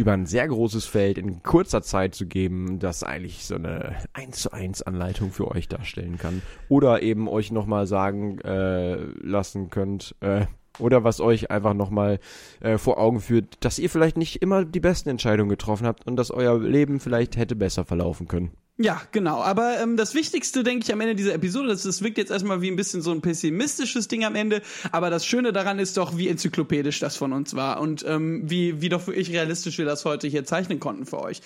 über 0.00 0.12
ein 0.12 0.24
sehr 0.24 0.48
großes 0.48 0.86
Feld 0.86 1.18
in 1.18 1.42
kurzer 1.42 1.82
Zeit 1.82 2.14
zu 2.14 2.26
geben, 2.26 2.78
das 2.78 3.04
eigentlich 3.04 3.44
so 3.44 3.56
eine 3.56 3.96
1 4.14 4.40
zu 4.40 4.52
1 4.52 4.82
Anleitung 4.82 5.30
für 5.30 5.50
euch 5.50 5.68
darstellen 5.68 6.16
kann. 6.16 6.40
Oder 6.70 7.02
eben 7.02 7.28
euch 7.28 7.52
nochmal 7.52 7.86
sagen 7.86 8.40
äh, 8.40 8.96
lassen 9.22 9.68
könnt, 9.68 10.14
äh, 10.20 10.46
oder 10.78 11.04
was 11.04 11.20
euch 11.20 11.50
einfach 11.50 11.74
nochmal 11.74 12.18
äh, 12.60 12.78
vor 12.78 12.98
Augen 12.98 13.20
führt, 13.20 13.62
dass 13.62 13.78
ihr 13.78 13.90
vielleicht 13.90 14.16
nicht 14.16 14.40
immer 14.40 14.64
die 14.64 14.80
besten 14.80 15.10
Entscheidungen 15.10 15.50
getroffen 15.50 15.86
habt 15.86 16.06
und 16.06 16.16
dass 16.16 16.30
euer 16.30 16.58
Leben 16.58 16.98
vielleicht 16.98 17.36
hätte 17.36 17.54
besser 17.54 17.84
verlaufen 17.84 18.26
können. 18.26 18.52
Ja, 18.82 19.02
genau. 19.12 19.42
Aber 19.42 19.78
ähm, 19.78 19.98
das 19.98 20.14
Wichtigste, 20.14 20.62
denke 20.62 20.84
ich, 20.84 20.92
am 20.92 21.02
Ende 21.02 21.14
dieser 21.14 21.34
Episode, 21.34 21.68
das, 21.68 21.82
das 21.82 22.00
wirkt 22.02 22.16
jetzt 22.16 22.30
erstmal 22.30 22.62
wie 22.62 22.70
ein 22.70 22.76
bisschen 22.76 23.02
so 23.02 23.10
ein 23.10 23.20
pessimistisches 23.20 24.08
Ding 24.08 24.24
am 24.24 24.34
Ende, 24.34 24.62
aber 24.90 25.10
das 25.10 25.26
Schöne 25.26 25.52
daran 25.52 25.78
ist 25.78 25.98
doch, 25.98 26.16
wie 26.16 26.28
enzyklopädisch 26.28 26.98
das 26.98 27.14
von 27.14 27.34
uns 27.34 27.54
war 27.54 27.78
und 27.78 28.06
ähm, 28.08 28.40
wie, 28.48 28.80
wie 28.80 28.88
doch 28.88 29.06
wirklich 29.06 29.32
realistisch 29.32 29.76
wir 29.76 29.84
das 29.84 30.06
heute 30.06 30.28
hier 30.28 30.46
zeichnen 30.46 30.80
konnten 30.80 31.04
für 31.04 31.20
euch. 31.20 31.42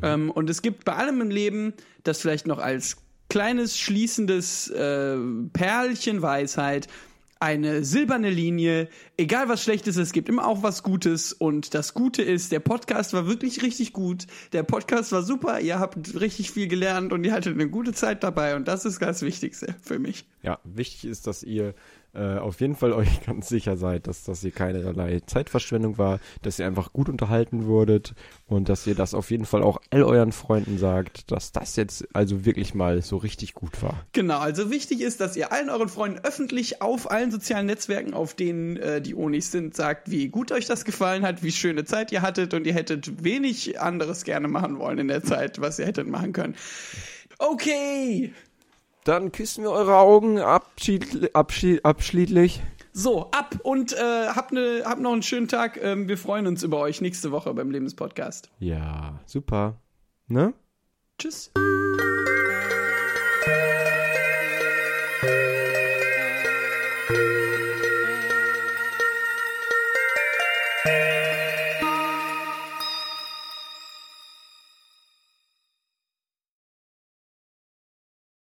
Ähm, 0.00 0.30
und 0.30 0.48
es 0.48 0.62
gibt 0.62 0.84
bei 0.84 0.94
allem 0.94 1.20
im 1.20 1.30
Leben, 1.30 1.74
das 2.04 2.20
vielleicht 2.20 2.46
noch 2.46 2.58
als 2.60 2.98
kleines 3.28 3.76
schließendes 3.76 4.70
äh, 4.70 5.16
Perlchen 5.52 6.22
Weisheit, 6.22 6.86
eine 7.38 7.84
silberne 7.84 8.30
Linie, 8.30 8.88
egal 9.16 9.48
was 9.48 9.62
Schlechtes, 9.62 9.96
es 9.96 10.12
gibt 10.12 10.28
immer 10.28 10.46
auch 10.46 10.62
was 10.62 10.82
Gutes. 10.82 11.32
Und 11.32 11.74
das 11.74 11.92
Gute 11.92 12.22
ist, 12.22 12.52
der 12.52 12.60
Podcast 12.60 13.12
war 13.12 13.26
wirklich 13.26 13.62
richtig 13.62 13.92
gut, 13.92 14.26
der 14.52 14.62
Podcast 14.62 15.12
war 15.12 15.22
super, 15.22 15.60
ihr 15.60 15.78
habt 15.78 16.18
richtig 16.18 16.50
viel 16.50 16.66
gelernt 16.66 17.12
und 17.12 17.24
ihr 17.24 17.32
hattet 17.32 17.54
eine 17.54 17.68
gute 17.68 17.92
Zeit 17.92 18.24
dabei. 18.24 18.56
Und 18.56 18.68
das 18.68 18.84
ist 18.84 19.00
das 19.02 19.22
Wichtigste 19.22 19.74
für 19.82 19.98
mich. 19.98 20.24
Ja, 20.42 20.58
wichtig 20.64 21.04
ist, 21.04 21.26
dass 21.26 21.42
ihr 21.42 21.74
äh, 22.16 22.38
auf 22.38 22.60
jeden 22.60 22.74
Fall 22.74 22.92
euch 22.92 23.20
ganz 23.26 23.48
sicher 23.48 23.76
seid, 23.76 24.06
dass 24.06 24.24
das 24.24 24.40
hier 24.40 24.50
keinerlei 24.50 25.20
Zeitverschwendung 25.26 25.98
war, 25.98 26.18
dass 26.42 26.58
ihr 26.58 26.66
einfach 26.66 26.92
gut 26.92 27.08
unterhalten 27.08 27.66
wurdet 27.66 28.14
und 28.46 28.68
dass 28.68 28.86
ihr 28.86 28.94
das 28.94 29.14
auf 29.14 29.30
jeden 29.30 29.44
Fall 29.44 29.62
auch 29.62 29.78
all 29.90 30.02
euren 30.02 30.32
Freunden 30.32 30.78
sagt, 30.78 31.30
dass 31.30 31.52
das 31.52 31.76
jetzt 31.76 32.06
also 32.14 32.44
wirklich 32.44 32.74
mal 32.74 33.02
so 33.02 33.16
richtig 33.16 33.54
gut 33.54 33.82
war. 33.82 34.06
Genau, 34.12 34.38
also 34.38 34.70
wichtig 34.70 35.00
ist, 35.00 35.20
dass 35.20 35.36
ihr 35.36 35.52
allen 35.52 35.70
euren 35.70 35.88
Freunden 35.88 36.20
öffentlich 36.24 36.82
auf 36.82 37.10
allen 37.10 37.30
sozialen 37.30 37.66
Netzwerken, 37.66 38.14
auf 38.14 38.34
denen 38.34 38.76
äh, 38.76 39.00
die 39.00 39.14
Onis 39.14 39.52
sind, 39.52 39.76
sagt, 39.76 40.10
wie 40.10 40.28
gut 40.28 40.52
euch 40.52 40.66
das 40.66 40.84
gefallen 40.84 41.24
hat, 41.24 41.42
wie 41.42 41.52
schöne 41.52 41.84
Zeit 41.84 42.12
ihr 42.12 42.22
hattet 42.22 42.54
und 42.54 42.66
ihr 42.66 42.74
hättet 42.74 43.24
wenig 43.24 43.80
anderes 43.80 44.24
gerne 44.24 44.48
machen 44.48 44.78
wollen 44.78 44.98
in 44.98 45.08
der 45.08 45.22
Zeit, 45.22 45.60
was 45.60 45.78
ihr 45.78 45.86
hättet 45.86 46.08
machen 46.08 46.32
können. 46.32 46.54
Okay, 47.38 48.32
Dann 49.06 49.30
küssen 49.30 49.62
wir 49.62 49.70
eure 49.70 49.98
Augen 49.98 50.40
abschied, 50.40 51.32
abschied, 51.32 51.84
abschiedlich. 51.84 52.60
so, 52.92 53.30
ab 53.30 53.54
und 53.62 53.92
äh, 53.92 54.26
habt, 54.34 54.50
ne, 54.50 54.82
habt 54.84 55.00
noch 55.00 55.12
einen 55.12 55.22
schönen 55.22 55.46
Tag. 55.46 55.80
Ähm, 55.80 56.08
wir 56.08 56.18
freuen 56.18 56.48
uns 56.48 56.64
über 56.64 56.80
euch 56.80 57.00
nächste 57.00 57.30
Woche 57.30 57.54
beim 57.54 57.70
Lebenspodcast. 57.70 58.50
Ja, 58.58 59.20
super. 59.24 59.76
Ne? 60.26 60.54
Tschüss. 61.20 61.52